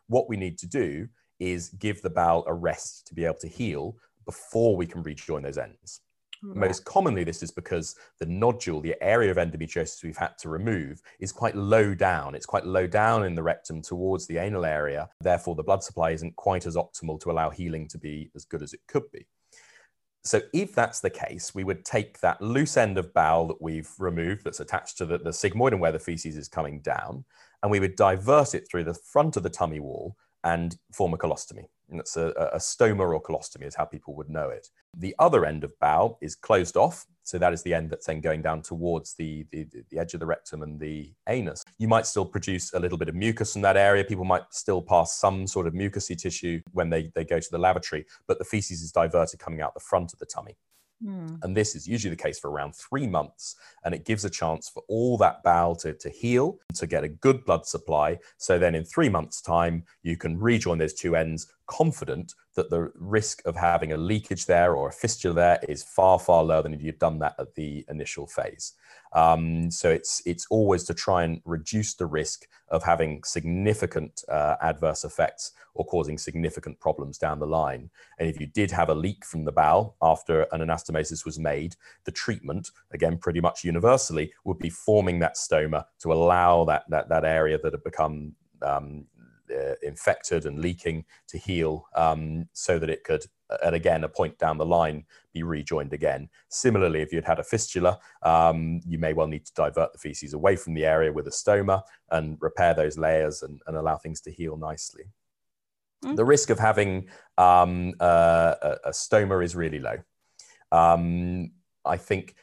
What 0.08 0.30
we 0.30 0.38
need 0.38 0.58
to 0.60 0.68
do 0.68 1.08
is 1.40 1.70
give 1.70 2.02
the 2.02 2.10
bowel 2.10 2.44
a 2.48 2.54
rest 2.54 3.08
to 3.08 3.14
be 3.14 3.26
able 3.26 3.40
to 3.40 3.48
heal 3.48 3.98
before 4.26 4.76
we 4.76 4.86
can 4.86 5.04
rejoin 5.04 5.44
those 5.44 5.58
ends. 5.58 6.02
Most 6.44 6.86
commonly, 6.86 7.24
this 7.24 7.44
is 7.44 7.52
because 7.52 7.96
the 8.20 8.26
nodule, 8.26 8.82
the 8.82 8.96
area 9.02 9.30
of 9.30 9.38
endometriosis 9.38 10.04
we've 10.04 10.18
had 10.18 10.38
to 10.40 10.50
remove, 10.50 11.02
is 11.20 11.32
quite 11.32 11.56
low 11.56 11.94
down. 11.94 12.34
It's 12.34 12.48
quite 12.48 12.66
low 12.66 12.88
down 12.88 13.26
in 13.26 13.36
the 13.36 13.44
rectum 13.44 13.82
towards 13.82 14.26
the 14.26 14.38
anal 14.38 14.66
area. 14.66 15.08
Therefore, 15.22 15.56
the 15.56 15.64
blood 15.64 15.84
supply 15.84 16.12
isn't 16.12 16.36
quite 16.36 16.66
as 16.66 16.76
optimal 16.76 17.20
to 17.22 17.32
allow 17.32 17.52
healing 17.52 17.88
to 17.90 17.98
be 18.00 18.32
as 18.36 18.46
good 18.46 18.64
as 18.64 18.74
it 18.74 18.80
could 18.88 19.04
be. 19.12 19.28
So, 20.24 20.42
if 20.54 20.74
that's 20.74 21.00
the 21.00 21.10
case, 21.10 21.54
we 21.54 21.64
would 21.64 21.86
take 21.86 22.20
that 22.22 22.42
loose 22.42 22.78
end 22.78 22.98
of 22.98 23.14
bowel 23.14 23.48
that 23.48 23.62
we've 23.62 23.90
removed 24.00 24.44
that's 24.44 24.60
attached 24.60 24.98
to 24.98 25.06
the, 25.06 25.18
the 25.18 25.32
sigmoid 25.32 25.72
and 25.72 25.82
where 25.82 25.92
the 25.92 26.00
feces 26.00 26.38
is 26.38 26.48
coming 26.48 26.80
down, 26.82 27.24
and 27.62 27.72
we 27.72 27.80
would 27.80 27.96
divert 27.96 28.56
it 28.56 28.68
through 28.70 28.84
the 28.84 28.94
front 28.94 29.38
of 29.38 29.44
the 29.44 29.50
tummy 29.50 29.80
wall 29.80 30.16
and 30.44 30.78
form 30.92 31.14
a 31.14 31.18
colostomy. 31.18 31.66
That's 31.98 32.18
a, 32.18 32.28
a 32.54 32.58
stoma 32.58 33.00
or 33.00 33.22
colostomy, 33.22 33.66
is 33.66 33.76
how 33.76 33.86
people 33.86 34.16
would 34.16 34.30
know 34.30 34.50
it. 34.50 34.68
The 34.98 35.16
other 35.20 35.46
end 35.46 35.64
of 35.64 35.78
bowel 35.80 36.18
is 36.22 36.36
closed 36.36 36.78
off. 36.78 37.06
So 37.24 37.38
that 37.38 37.54
is 37.54 37.62
the 37.64 37.74
end 37.74 37.90
that's 37.90 38.08
then 38.08 38.20
going 38.20 38.42
down 38.42 38.62
towards 38.62 39.14
the, 39.14 39.46
the, 39.52 39.68
the 39.90 40.00
edge 40.00 40.14
of 40.14 40.20
the 40.20 40.26
rectum 40.26 40.64
and 40.64 40.80
the 40.80 41.14
anus. 41.30 41.64
You 41.78 41.88
might 41.88 42.08
still 42.08 42.26
produce 42.26 42.74
a 42.74 42.80
little 42.80 42.98
bit 42.98 43.10
of 43.10 43.16
mucus 43.16 43.56
in 43.56 43.62
that 43.62 43.78
area. 43.78 44.04
People 44.04 44.26
might 44.26 44.44
still 44.52 44.82
pass 44.82 45.18
some 45.18 45.46
sort 45.48 45.68
of 45.68 45.74
mucousy 45.74 46.18
tissue 46.18 46.62
when 46.72 46.90
they, 46.90 47.12
they 47.14 47.24
go 47.24 47.40
to 47.40 47.52
the 47.52 47.58
lavatory, 47.58 48.06
but 48.28 48.40
the 48.40 48.46
feces 48.46 48.82
is 48.82 48.92
diverted 48.92 49.40
coming 49.40 49.62
out 49.62 49.74
the 49.74 49.80
front 49.80 50.14
of 50.14 50.20
the 50.20 50.26
tummy. 50.26 50.58
Mm. 51.04 51.44
And 51.44 51.56
this 51.56 51.76
is 51.76 51.88
usually 51.88 52.14
the 52.16 52.22
case 52.22 52.40
for 52.40 52.50
around 52.50 52.76
three 52.76 53.08
months. 53.08 53.56
And 53.84 53.94
it 53.94 54.06
gives 54.06 54.26
a 54.26 54.30
chance 54.30 54.70
for 54.70 54.84
all 54.88 55.18
that 55.18 55.44
bowel 55.44 55.76
to, 55.78 55.94
to 55.94 56.10
heal, 56.10 56.60
to 56.76 56.88
get 56.88 57.04
a 57.04 57.10
good 57.10 57.44
blood 57.46 57.66
supply. 57.66 58.20
So 58.38 58.60
then 58.60 58.76
in 58.76 58.84
three 58.84 59.10
months' 59.10 59.42
time, 59.42 59.84
you 60.04 60.18
can 60.18 60.40
rejoin 60.40 60.78
those 60.78 60.94
two 60.94 61.16
ends 61.16 61.48
confident 61.68 62.36
that 62.56 62.70
the 62.70 62.92
risk 62.96 63.42
of 63.46 63.56
having 63.56 63.94
a 63.94 63.98
leakage 63.98 64.46
there 64.46 64.76
or 64.76 64.90
a 64.90 64.92
fistula 64.92 65.34
there 65.34 65.60
is 65.70 65.84
far, 65.84 66.20
far 66.20 66.44
lower 66.44 66.62
than 66.62 66.74
if 66.74 66.82
you'd 66.82 67.00
done 67.00 67.18
that 67.20 67.36
at 67.40 67.56
the 67.56 67.86
initial 67.90 68.28
phase. 68.28 68.74
Um, 69.14 69.70
so 69.72 69.90
it's 69.90 70.22
it's 70.26 70.48
always 70.50 70.84
to 70.86 70.94
try 70.94 71.24
and 71.24 71.42
reduce 71.46 71.96
the 71.96 72.06
risk 72.06 72.48
of 72.70 72.84
having 72.84 73.22
significant 73.26 74.24
uh, 74.30 74.56
adverse 74.62 75.04
effects 75.04 75.52
or 75.74 75.86
causing 75.86 76.18
significant 76.18 76.80
problems 76.80 77.18
down 77.18 77.40
the 77.40 77.48
line. 77.48 77.90
And 78.20 78.30
if 78.30 78.40
you 78.40 78.48
did 78.48 78.72
have 78.72 78.90
a 78.90 78.96
leak 78.96 79.26
from 79.26 79.44
the 79.44 79.52
bowel 79.52 79.96
after 80.02 80.44
an 80.54 80.62
anastomosis 80.62 81.26
was 81.26 81.38
made, 81.38 81.76
the 82.06 82.12
treatment, 82.12 82.72
again, 82.94 83.18
pretty 83.18 83.42
much 83.42 83.64
universally, 83.64 84.32
would 84.46 84.60
be 84.60 84.70
forming 84.70 85.20
that 85.20 85.36
stoma 85.36 85.86
to 86.00 86.14
allow 86.14 86.64
that 86.66 86.84
that, 86.90 87.10
that 87.10 87.26
area 87.26 87.58
that 87.62 87.74
had 87.74 87.84
become 87.84 88.34
um, 88.62 89.06
uh, 89.52 89.76
infected 89.82 90.46
and 90.46 90.60
leaking 90.60 91.06
to 91.28 91.38
heal 91.38 91.86
um, 91.96 92.48
so 92.54 92.80
that 92.80 92.90
it 92.90 93.04
could 93.04 93.26
at 93.64 93.74
again 93.74 94.06
a 94.06 94.10
point 94.10 94.38
down 94.38 94.58
the 94.58 94.66
line 94.66 95.04
be 95.34 95.44
rejoined 95.44 95.94
again. 95.94 96.30
Similarly 96.50 97.02
if 97.02 97.12
you'd 97.12 97.26
had 97.26 97.40
a 97.40 97.44
fistula 97.44 98.00
um, 98.24 98.82
you 98.86 98.98
may 98.98 99.14
well 99.14 99.28
need 99.28 99.46
to 99.46 99.54
divert 99.54 99.92
the 99.94 100.00
feces 100.00 100.34
away 100.34 100.56
from 100.56 100.74
the 100.74 100.86
area 100.86 101.12
with 101.12 101.28
a 101.28 101.32
stoma 101.32 101.82
and 102.12 102.38
repair 102.40 102.74
those 102.74 102.98
layers 102.98 103.44
and, 103.44 103.62
and 103.68 103.76
allow 103.76 103.98
things 103.98 104.22
to 104.22 104.32
heal 104.32 104.58
nicely. 104.58 105.06
Mm. 106.04 106.16
the 106.16 106.26
risk 106.26 106.50
of 106.50 106.58
having 106.58 107.08
um, 107.38 107.94
uh, 108.00 108.56
a, 108.62 108.78
a, 108.86 108.90
stoma 108.90 109.44
is 109.44 109.56
really 109.56 109.78
low. 109.78 109.98
Um, 110.72 111.52
i 111.86 111.98
think 111.98 112.36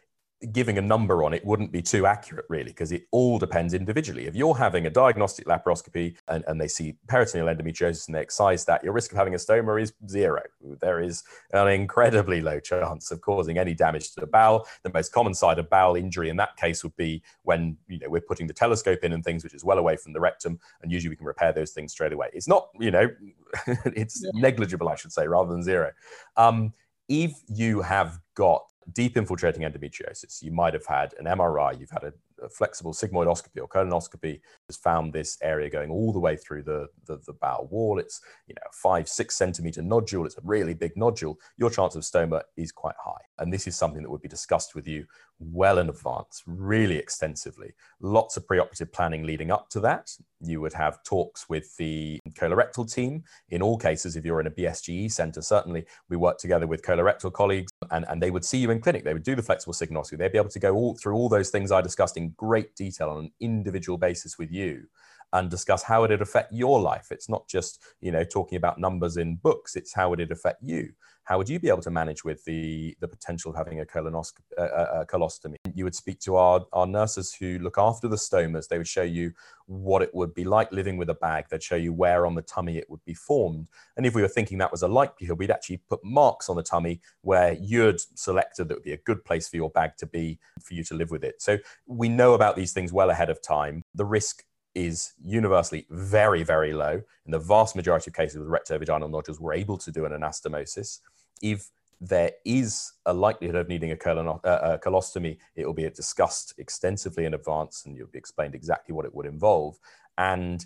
giving 0.53 0.79
a 0.79 0.81
number 0.81 1.25
on 1.25 1.35
it 1.35 1.45
wouldn't 1.45 1.73
be 1.73 1.83
too 1.83 2.07
accurate, 2.07 2.45
really, 2.49 2.71
because 2.71 2.93
it 2.93 3.07
all 3.11 3.39
depends 3.39 3.75
individually. 3.75 4.27
If 4.27 4.37
you're 4.37 4.57
having 4.57 4.87
a 4.87 4.91
diagnostic 4.91 5.47
laparoscopy 5.47 6.17
and, 6.29 6.45
and 6.47 6.61
they 6.61 6.69
see 6.69 6.97
peritoneal 7.09 7.53
endometriosis 7.53 8.07
and 8.07 8.15
they 8.15 8.21
excise 8.21 8.65
that, 8.67 8.85
your 8.85 8.93
risk 8.93 9.11
of 9.11 9.19
having 9.19 9.35
a 9.35 9.37
stoma 9.37 9.81
is 9.81 9.93
zero. 10.09 10.43
There 10.81 11.01
is 11.01 11.25
an 11.53 11.69
incredibly 11.69 12.41
low 12.41 12.61
chance 12.61 13.11
of 13.11 13.21
causing 13.21 13.59
any 13.59 13.75
damage 13.75 14.13
to 14.13 14.21
the 14.21 14.27
bowel. 14.27 14.67
The 14.85 14.93
most 14.93 15.13
common 15.13 15.35
side 15.35 15.59
of 15.59 15.69
bowel 15.69 15.97
injury 15.97 16.29
in 16.29 16.37
that 16.37 16.57
case 16.57 16.85
would 16.85 16.97
be 16.97 17.23
when 17.43 17.77
you 17.89 17.99
know 17.99 18.09
we're 18.09 18.21
putting 18.21 18.47
the 18.47 18.55
telescope 18.55 19.01
in 19.03 19.13
and 19.13 19.25
things, 19.25 19.43
which 19.43 19.55
is 19.55 19.65
well 19.65 19.79
away 19.79 19.97
from 19.97 20.13
the 20.13 20.21
rectum, 20.21 20.61
and 20.83 20.93
usually 20.93 21.11
we 21.11 21.17
can 21.17 21.27
repair 21.27 21.53
those 21.53 21.73
things 21.73 21.93
straight 21.93 22.13
away. 22.13 22.29
It's 22.33 22.49
not, 22.49 22.69
you 22.79 22.91
know, 22.91 23.09
it's 23.87 24.23
yeah. 24.23 24.31
negligible, 24.35 24.89
I 24.89 24.95
should 24.95 25.13
say, 25.13 25.27
rather 25.27 25.51
than 25.51 25.63
zero. 25.63 25.91
Um, 26.37 26.73
if 27.09 27.33
you 27.49 27.81
have 27.81 28.21
got 28.35 28.65
deep 28.93 29.17
infiltrating 29.17 29.63
endometriosis. 29.63 30.43
You 30.43 30.53
might 30.53 30.75
have 30.75 30.87
had 30.87 31.15
an 31.19 31.27
MRI, 31.27 31.79
you've 31.79 31.91
had 31.91 32.05
a, 32.05 32.13
a, 32.43 32.49
flexible 32.49 32.93
sigmoidoscopy 32.93 33.61
or 33.61 33.69
colonoscopy 33.69 34.41
has 34.67 34.77
found 34.77 35.13
this 35.13 35.37
area 35.43 35.69
going 35.69 35.91
all 35.91 36.13
the 36.13 36.19
way 36.19 36.37
through 36.37 36.63
the, 36.63 36.89
the, 37.07 37.19
the, 37.27 37.33
bowel 37.33 37.69
wall. 37.71 37.99
It's, 37.99 38.21
you 38.47 38.55
know, 38.55 38.69
five, 38.73 39.09
six 39.09 39.37
centimeter 39.37 39.83
nodule. 39.83 40.27
It's 40.27 40.39
a 40.39 40.43
really 40.45 40.75
big 40.75 40.97
nodule. 40.97 41.39
Your 41.57 41.71
chance 41.71 41.97
of 41.97 42.03
stoma 42.03 42.43
is 42.57 42.73
quite 42.73 42.97
high. 43.03 43.21
And 43.39 43.53
this 43.53 43.67
is 43.67 43.77
something 43.77 44.03
that 44.03 44.11
would 44.11 44.23
be 44.23 44.29
discussed 44.29 44.75
with 44.75 44.87
you 44.87 45.07
well 45.41 45.79
in 45.79 45.89
advance, 45.89 46.43
really 46.47 46.97
extensively. 46.97 47.73
Lots 48.01 48.37
of 48.37 48.47
preoperative 48.47 48.93
planning 48.93 49.25
leading 49.25 49.51
up 49.51 49.69
to 49.71 49.81
that. 49.81 50.11
You 50.41 50.61
would 50.61 50.73
have 50.73 51.03
talks 51.05 51.49
with 51.49 51.77
the 51.77 52.19
colorectal 52.31 52.93
team. 52.93 53.25
In 53.51 53.63
all 53.63 53.79
cases, 53.79 54.17
if 54.17 54.25
you're 54.25 54.41
in 54.41 54.47
a 54.47 54.51
BSGE 54.51 55.11
center, 55.11 55.43
certainly 55.43 55.85
we 56.09 56.17
work 56.17 56.39
together 56.39 56.67
with 56.67 56.83
colorectal 56.83 57.33
colleagues 57.33 57.73
and, 57.91 58.05
and 58.09 58.23
they 58.23 58.31
would 58.31 58.45
see 58.45 58.59
you 58.59 58.71
in 58.71 58.81
clinic. 58.81 59.05
They 59.05 59.15
would 59.15 59.23
do 59.23 59.35
the 59.35 59.43
flexible 59.43 59.75
sigmoidoscopy. 59.75 60.19
They'd 60.19 60.33
be 60.33 60.39
able 60.39 60.49
to 60.51 60.59
go 60.59 60.75
all 60.75 60.95
through 60.95 61.15
all 61.15 61.29
those 61.29 61.51
things 61.51 61.73
I 61.73 61.81
discussed 61.81 62.17
in 62.17 62.31
great 62.37 62.75
detail 62.75 63.11
on 63.11 63.25
an 63.25 63.33
individual 63.41 63.99
basis 63.99 64.39
with 64.39 64.51
you 64.51 64.87
and 65.33 65.51
discuss 65.51 65.83
how 65.83 66.01
it 66.01 66.09
would 66.09 66.11
it 66.13 66.23
affect 66.23 66.53
your 66.53 66.81
life. 66.81 67.09
It's 67.11 67.29
not 67.29 67.49
just, 67.49 67.83
you 68.01 68.11
know, 68.11 68.25
talking 68.25 68.57
about 68.57 68.79
numbers 68.79 69.17
in 69.17 69.37
books. 69.37 69.77
It's 69.77 69.95
how 69.95 70.11
would 70.11 70.21
it 70.21 70.31
affect 70.31 70.63
you? 70.63 70.93
how 71.29 71.37
would 71.37 71.49
you 71.49 71.61
be 71.61 71.69
able 71.69 71.83
to 71.83 71.91
manage 71.91 72.25
with 72.25 72.43
the, 72.47 72.97
the 73.01 73.07
potential 73.07 73.51
of 73.51 73.57
having 73.57 73.81
a, 73.81 73.85
colonoscopy, 73.85 74.41
uh, 74.57 75.01
a 75.01 75.05
colostomy? 75.05 75.57
You 75.75 75.85
would 75.85 75.95
speak 75.95 76.21
to 76.21 76.37
our, 76.37 76.65
our 76.73 76.87
nurses 76.87 77.37
who 77.39 77.59
look 77.59 77.77
after 77.77 78.09
the 78.09 78.17
stomas. 78.17 78.67
They 78.67 78.79
would 78.79 78.89
show 78.89 79.03
you 79.03 79.33
what 79.67 80.01
it 80.01 80.15
would 80.15 80.33
be 80.33 80.45
like 80.45 80.73
living 80.73 80.97
with 80.97 81.11
a 81.11 81.15
bag. 81.15 81.45
They'd 81.51 81.63
show 81.63 81.77
you 81.77 81.93
where 81.93 82.25
on 82.25 82.35
the 82.35 82.41
tummy 82.41 82.79
it 82.79 82.89
would 82.89 83.05
be 83.05 83.13
formed. 83.13 83.69
And 83.99 84.07
if 84.07 84.15
we 84.15 84.23
were 84.23 84.29
thinking 84.29 84.57
that 84.59 84.73
was 84.73 84.81
a 84.81 84.89
likelihood, 84.89 85.39
we'd 85.39 85.51
actually 85.51 85.83
put 85.87 86.03
marks 86.03 86.49
on 86.49 86.57
the 86.57 86.63
tummy 86.63 87.03
where 87.21 87.53
you'd 87.61 88.01
selected 88.19 88.69
that 88.69 88.77
would 88.77 88.85
be 88.85 88.93
a 88.93 89.05
good 89.05 89.23
place 89.23 89.51
for 89.51 89.57
your 89.57 89.69
bag 89.69 89.99
to 89.99 90.07
be 90.07 90.39
for 90.63 90.73
you 90.73 90.83
to 90.85 90.95
live 90.95 91.11
with 91.11 91.25
it. 91.25 91.43
So 91.43 91.59
we 91.87 92.09
know 92.09 92.33
about 92.33 92.57
these 92.57 92.73
things 92.73 92.91
well 92.91 93.11
ahead 93.11 93.29
of 93.29 93.43
time. 93.43 93.85
The 93.95 94.07
risk 94.07 94.45
is 94.79 95.13
universally 95.25 95.87
very, 95.91 96.43
very 96.43 96.73
low. 96.73 97.03
In 97.27 97.33
the 97.33 97.39
vast 97.39 97.77
majority 97.77 98.11
of 98.11 98.15
cases 98.15 98.39
with 98.39 98.49
rectovaginal 98.49 99.11
nodules, 99.11 99.41
we're 99.41 99.55
able 99.55 99.77
to 99.79 99.91
do 99.91 100.05
an 100.05 100.13
anastomosis 100.13 101.01
if 101.43 101.71
there 102.01 102.33
is 102.45 102.93
a 103.07 103.13
likelihood 103.13 103.57
of 103.57 103.69
needing 103.69 103.91
a, 103.91 103.97
colon, 103.97 104.29
uh, 104.29 104.39
a 104.45 104.79
colostomy, 104.79 105.37
it 105.57 105.67
will 105.67 105.75
be 105.75 105.89
discussed 105.91 106.55
extensively 106.59 107.25
in 107.25 107.35
advance 107.35 107.85
and 107.87 107.97
you'll 107.97 108.07
be 108.07 108.19
explained 108.19 108.55
exactly 108.55 108.95
what 108.95 109.05
it 109.05 109.15
would 109.15 109.27
involve. 109.27 109.79
And 110.17 110.65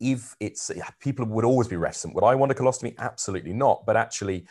if 0.00 0.36
it's, 0.38 0.70
people 1.00 1.24
would 1.26 1.44
always 1.44 1.68
be 1.68 1.76
reticent. 1.76 2.14
Would 2.14 2.24
I 2.24 2.34
want 2.34 2.52
a 2.52 2.54
colostomy? 2.54 2.94
Absolutely 2.98 3.54
not. 3.54 3.86
But 3.86 3.96
actually, 3.96 4.46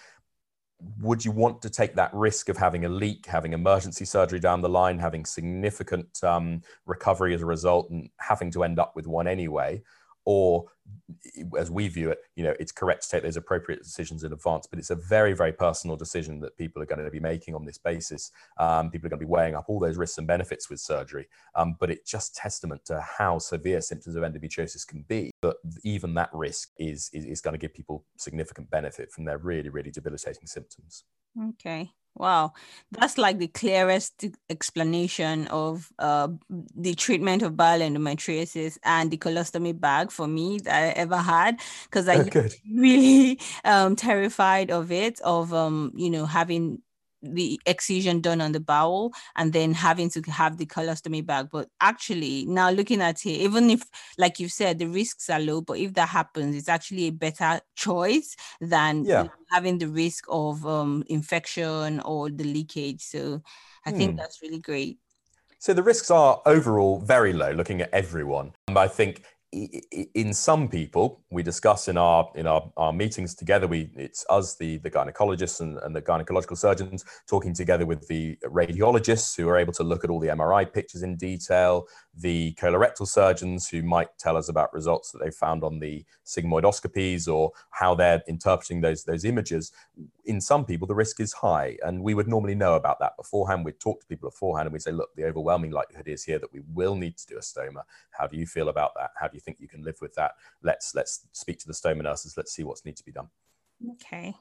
would 1.02 1.26
you 1.26 1.32
want 1.32 1.62
to 1.62 1.70
take 1.70 1.96
that 1.96 2.14
risk 2.14 2.50
of 2.50 2.58
having 2.58 2.86
a 2.86 2.90
leak, 2.90 3.26
having 3.26 3.54
emergency 3.54 4.06
surgery 4.06 4.40
down 4.40 4.62
the 4.62 4.70
line, 4.70 4.98
having 4.98 5.26
significant 5.26 6.24
um, 6.24 6.62
recovery 6.86 7.34
as 7.34 7.42
a 7.42 7.46
result, 7.46 7.90
and 7.90 8.10
having 8.20 8.52
to 8.52 8.64
end 8.64 8.80
up 8.80 8.96
with 8.96 9.08
one 9.08 9.28
anyway? 9.28 9.82
or 10.26 10.66
as 11.58 11.72
we 11.72 11.88
view 11.88 12.12
it, 12.12 12.20
you 12.36 12.44
know, 12.44 12.54
it's 12.60 12.72
correct 12.72 13.04
to 13.04 13.10
take 13.10 13.24
those 13.24 13.38
appropriate 13.38 13.84
decisions 13.84 14.24
in 14.24 14.32
advance, 14.32 14.68
but 14.68 14.80
it's 14.80 14.90
a 14.90 14.96
very, 14.96 15.34
very 15.34 15.52
personal 15.52 15.96
decision 15.98 16.40
that 16.42 16.58
people 16.58 16.82
are 16.82 16.86
going 16.86 17.04
to 17.04 17.12
be 17.12 17.20
making 17.20 17.56
on 17.56 17.66
this 17.66 17.78
basis. 17.78 18.32
Um, 18.58 18.90
people 18.90 19.08
are 19.08 19.10
going 19.10 19.20
to 19.20 19.26
be 19.26 19.30
weighing 19.30 19.56
up 19.56 19.66
all 19.68 19.80
those 19.80 19.98
risks 19.98 20.18
and 20.18 20.28
benefits 20.28 20.70
with 20.70 20.80
surgery, 20.80 21.28
um, 21.56 21.76
but 21.80 21.90
it's 21.90 22.10
just 22.10 22.36
testament 22.36 22.86
to 22.86 23.02
how 23.02 23.40
severe 23.40 23.82
symptoms 23.82 24.16
of 24.16 24.24
endometriosis 24.24 24.88
can 24.88 25.04
be. 25.08 25.32
But 25.42 25.58
even 25.84 26.14
that 26.16 26.30
risk 26.34 26.70
is, 26.78 27.10
is, 27.14 27.26
is 27.26 27.42
going 27.42 27.54
to 27.54 27.60
give 27.60 27.74
people 27.74 28.06
significant 28.18 28.70
benefit 28.70 29.12
from 29.12 29.26
their 29.26 29.38
really, 29.38 29.70
really 29.70 29.92
debilitating 29.92 30.48
symptoms. 30.48 31.04
Okay. 31.50 31.92
Wow, 32.16 32.54
that's 32.92 33.18
like 33.18 33.38
the 33.38 33.48
clearest 33.48 34.26
explanation 34.50 35.48
of 35.48 35.90
uh, 36.00 36.28
the 36.76 36.94
treatment 36.96 37.44
of 37.44 37.56
bowel 37.56 37.80
endometriosis 37.80 38.78
and 38.84 39.10
the 39.10 39.18
colostomy 39.18 39.80
bag 39.80 40.12
for 40.12 40.28
me 40.28 40.60
that 40.60 40.79
I 40.80 40.88
ever 40.90 41.18
had 41.18 41.60
because 41.84 42.08
I 42.08 42.18
oh, 42.18 42.48
really 42.74 43.40
um, 43.66 43.96
terrified 43.96 44.72
of 44.72 44.92
it 44.92 45.20
of 45.22 45.54
um, 45.54 45.92
you 45.96 46.10
know 46.10 46.26
having 46.26 46.82
the 47.22 47.60
excision 47.66 48.22
done 48.22 48.42
on 48.42 48.52
the 48.52 48.60
bowel 48.60 49.12
and 49.36 49.54
then 49.54 49.74
having 49.74 50.10
to 50.10 50.22
have 50.32 50.58
the 50.58 50.66
colostomy 50.66 51.26
bag. 51.26 51.50
But 51.52 51.70
actually, 51.82 52.46
now 52.46 52.70
looking 52.70 53.02
at 53.02 53.26
it, 53.26 53.30
even 53.30 53.70
if, 53.70 53.84
like 54.18 54.40
you 54.40 54.50
said, 54.50 54.80
the 54.80 54.88
risks 54.88 55.30
are 55.30 55.40
low, 55.40 55.62
but 55.62 55.78
if 55.78 55.94
that 55.94 56.10
happens, 56.10 56.56
it's 56.56 56.70
actually 56.70 57.06
a 57.06 57.12
better 57.12 57.60
choice 57.76 58.36
than 58.62 59.04
yeah. 59.04 59.28
having 59.52 59.78
the 59.78 59.88
risk 59.88 60.26
of 60.30 60.66
um, 60.66 61.04
infection 61.08 62.00
or 62.02 62.30
the 62.30 62.44
leakage. 62.44 63.02
So 63.02 63.42
I 63.86 63.92
hmm. 63.92 63.98
think 63.98 64.18
that's 64.18 64.42
really 64.42 64.60
great. 64.60 65.00
So 65.62 65.74
the 65.74 65.84
risks 65.84 66.10
are 66.10 66.42
overall 66.46 67.00
very 67.00 67.34
low 67.34 67.52
looking 67.52 67.82
at 67.82 67.94
everyone. 67.94 68.54
I 68.70 68.88
think 68.88 69.24
in 69.52 70.32
some 70.32 70.68
people 70.68 71.22
we 71.32 71.42
discuss 71.42 71.88
in 71.88 71.98
our 71.98 72.30
in 72.36 72.46
our, 72.46 72.72
our 72.78 72.94
meetings 72.94 73.34
together 73.34 73.66
we 73.66 73.90
it's 73.96 74.24
us 74.30 74.56
the 74.56 74.78
the 74.78 74.92
gynecologists 74.92 75.60
and, 75.60 75.80
and 75.80 75.96
the 75.96 76.02
gynecological 76.02 76.56
surgeons 76.56 77.04
talking 77.28 77.52
together 77.52 77.86
with 77.86 78.08
the 78.08 78.38
radiologists 78.46 79.36
who 79.36 79.50
are 79.50 79.58
able 79.58 79.74
to 79.74 79.84
look 79.84 80.04
at 80.04 80.12
all 80.12 80.20
the 80.20 80.28
mri 80.28 80.72
pictures 80.72 81.02
in 81.02 81.16
detail 81.16 81.88
the 82.22 82.54
colorectal 82.60 83.08
surgeons 83.08 83.70
who 83.70 83.82
might 83.82 84.10
tell 84.18 84.36
us 84.36 84.50
about 84.50 84.74
results 84.74 85.12
that 85.12 85.20
they 85.24 85.32
found 85.32 85.64
on 85.64 85.80
the 85.80 86.04
sigmoidoscopies 86.26 87.32
or 87.32 87.52
how 87.70 87.96
they're 87.96 88.22
interpreting 88.28 88.82
those 88.82 89.04
those 89.04 89.24
images. 89.24 89.72
In 90.26 90.42
some 90.42 90.66
people 90.66 90.88
the 90.88 90.96
risk 90.96 91.20
is 91.20 91.34
high 91.34 91.78
and 91.84 92.04
we 92.04 92.14
would 92.14 92.28
normally 92.28 92.56
know 92.56 92.76
about 92.76 93.00
that 93.00 93.16
beforehand. 93.16 93.64
We'd 93.64 93.80
talk 93.80 94.02
to 94.02 94.08
people 94.08 94.30
beforehand 94.30 94.68
and 94.68 94.74
we'd 94.74 94.82
say 94.82 94.92
look 94.92 95.16
the 95.16 95.26
overwhelming 95.26 95.72
likelihood 95.72 96.08
is 96.08 96.24
here 96.24 96.40
that 96.40 96.52
we 96.52 96.62
will 96.74 96.96
need 96.96 97.18
to 97.18 97.28
do 97.28 97.38
a 97.38 97.42
stoma. 97.42 97.84
How 98.12 98.28
do 98.28 98.38
you 98.38 98.46
feel 98.46 98.70
about 98.70 98.92
that? 98.96 99.12
How 99.18 99.28
do 99.28 99.38
you 99.38 99.39
think 99.40 99.60
you 99.60 99.68
can 99.68 99.84
live 99.84 99.98
with 100.02 100.14
that 100.16 100.32
let's 100.64 100.94
let's 100.96 101.26
speak 101.32 101.60
to 101.60 101.68
the 101.68 101.74
stoma 101.74 102.02
nurses 102.02 102.36
let's 102.38 102.54
see 102.54 102.64
what's 102.64 102.86
need 102.86 102.98
to 102.98 103.04
be 103.04 103.12
done 103.12 103.30
Okay. 103.92 104.36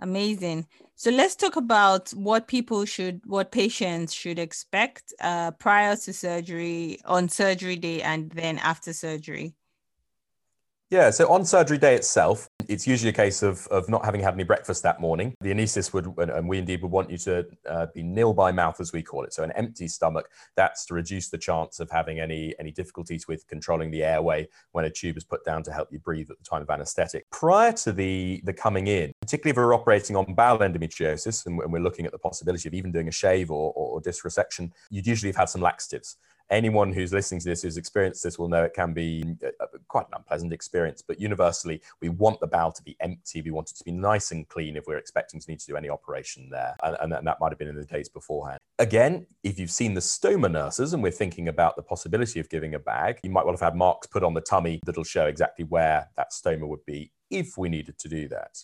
Amazing. 0.00 0.66
So 0.94 1.10
let's 1.10 1.34
talk 1.34 1.56
about 1.56 2.10
what 2.10 2.48
people 2.48 2.84
should, 2.84 3.22
what 3.24 3.50
patients 3.50 4.12
should 4.12 4.38
expect 4.38 5.14
uh, 5.20 5.52
prior 5.52 5.96
to 5.96 6.12
surgery, 6.12 6.98
on 7.06 7.28
surgery 7.30 7.76
day, 7.76 8.02
and 8.02 8.30
then 8.30 8.58
after 8.58 8.92
surgery. 8.92 9.54
Yeah, 10.88 11.10
so 11.10 11.28
on 11.32 11.44
surgery 11.44 11.78
day 11.78 11.96
itself, 11.96 12.48
it's 12.68 12.86
usually 12.86 13.10
a 13.10 13.12
case 13.12 13.42
of, 13.42 13.66
of 13.68 13.88
not 13.88 14.04
having 14.04 14.20
had 14.20 14.34
any 14.34 14.44
breakfast 14.44 14.84
that 14.84 15.00
morning. 15.00 15.34
The 15.40 15.52
anaesthetist 15.52 15.92
would, 15.92 16.06
and 16.28 16.48
we 16.48 16.58
indeed 16.58 16.80
would 16.80 16.92
want 16.92 17.10
you 17.10 17.18
to 17.18 17.44
uh, 17.68 17.86
be 17.92 18.04
nil 18.04 18.32
by 18.32 18.52
mouth, 18.52 18.80
as 18.80 18.92
we 18.92 19.02
call 19.02 19.24
it. 19.24 19.34
So 19.34 19.42
an 19.42 19.50
empty 19.52 19.88
stomach. 19.88 20.28
That's 20.54 20.86
to 20.86 20.94
reduce 20.94 21.28
the 21.28 21.38
chance 21.38 21.80
of 21.80 21.90
having 21.90 22.20
any 22.20 22.54
any 22.60 22.70
difficulties 22.70 23.26
with 23.26 23.48
controlling 23.48 23.90
the 23.90 24.04
airway 24.04 24.48
when 24.72 24.84
a 24.84 24.90
tube 24.90 25.16
is 25.16 25.24
put 25.24 25.44
down 25.44 25.64
to 25.64 25.72
help 25.72 25.88
you 25.90 25.98
breathe 25.98 26.30
at 26.30 26.38
the 26.38 26.44
time 26.44 26.62
of 26.62 26.70
anaesthetic. 26.70 27.28
Prior 27.30 27.72
to 27.72 27.90
the 27.90 28.40
the 28.44 28.52
coming 28.52 28.86
in, 28.86 29.10
particularly 29.20 29.50
if 29.50 29.56
we're 29.56 29.74
operating 29.74 30.14
on 30.14 30.34
bowel 30.34 30.58
endometriosis 30.58 31.46
and, 31.46 31.58
we're 31.58 31.82
looking 31.82 32.06
at 32.06 32.12
the 32.12 32.18
possibility 32.18 32.68
of 32.68 32.74
even 32.74 32.92
doing 32.92 33.08
a 33.08 33.12
shave 33.12 33.50
or, 33.50 33.72
or, 33.72 33.94
or 33.94 34.00
disc 34.00 34.24
resection, 34.24 34.70
you'd 34.90 35.06
usually 35.06 35.30
have 35.30 35.36
had 35.36 35.48
some 35.48 35.60
laxatives 35.60 36.16
anyone 36.50 36.92
who's 36.92 37.12
listening 37.12 37.40
to 37.40 37.48
this 37.48 37.62
who's 37.62 37.76
experienced 37.76 38.22
this 38.22 38.38
will 38.38 38.48
know 38.48 38.62
it 38.62 38.74
can 38.74 38.92
be 38.92 39.24
uh, 39.44 39.48
uh, 39.60 39.66
quite 39.88 40.06
an 40.06 40.14
unpleasant 40.16 40.52
experience. 40.52 41.02
But 41.02 41.20
universally, 41.20 41.82
we 42.00 42.08
want 42.08 42.40
the 42.40 42.46
bowel 42.46 42.72
to 42.72 42.82
be 42.82 42.96
empty. 43.00 43.42
We 43.42 43.50
want 43.50 43.70
it 43.70 43.76
to 43.76 43.84
be 43.84 43.92
nice 43.92 44.30
and 44.30 44.48
clean 44.48 44.76
if 44.76 44.86
we're 44.86 44.98
expecting 44.98 45.40
to 45.40 45.50
need 45.50 45.60
to 45.60 45.66
do 45.66 45.76
any 45.76 45.88
operation 45.88 46.48
there. 46.50 46.76
And, 46.82 47.12
and 47.12 47.26
that 47.26 47.40
might 47.40 47.50
have 47.50 47.58
been 47.58 47.68
in 47.68 47.76
the 47.76 47.84
days 47.84 48.08
beforehand. 48.08 48.58
Again, 48.78 49.26
if 49.42 49.58
you've 49.58 49.70
seen 49.70 49.94
the 49.94 50.00
stoma 50.00 50.50
nurses 50.50 50.92
and 50.92 51.02
we're 51.02 51.10
thinking 51.10 51.48
about 51.48 51.76
the 51.76 51.82
possibility 51.82 52.40
of 52.40 52.48
giving 52.48 52.74
a 52.74 52.78
bag, 52.78 53.18
you 53.22 53.30
might 53.30 53.44
well 53.44 53.54
have 53.54 53.60
had 53.60 53.74
marks 53.74 54.06
put 54.06 54.22
on 54.22 54.34
the 54.34 54.40
tummy 54.40 54.80
that'll 54.84 55.04
show 55.04 55.26
exactly 55.26 55.64
where 55.64 56.08
that 56.16 56.32
stoma 56.32 56.66
would 56.68 56.84
be 56.84 57.10
if 57.30 57.56
we 57.58 57.68
needed 57.68 57.98
to 57.98 58.08
do 58.08 58.28
that. 58.28 58.58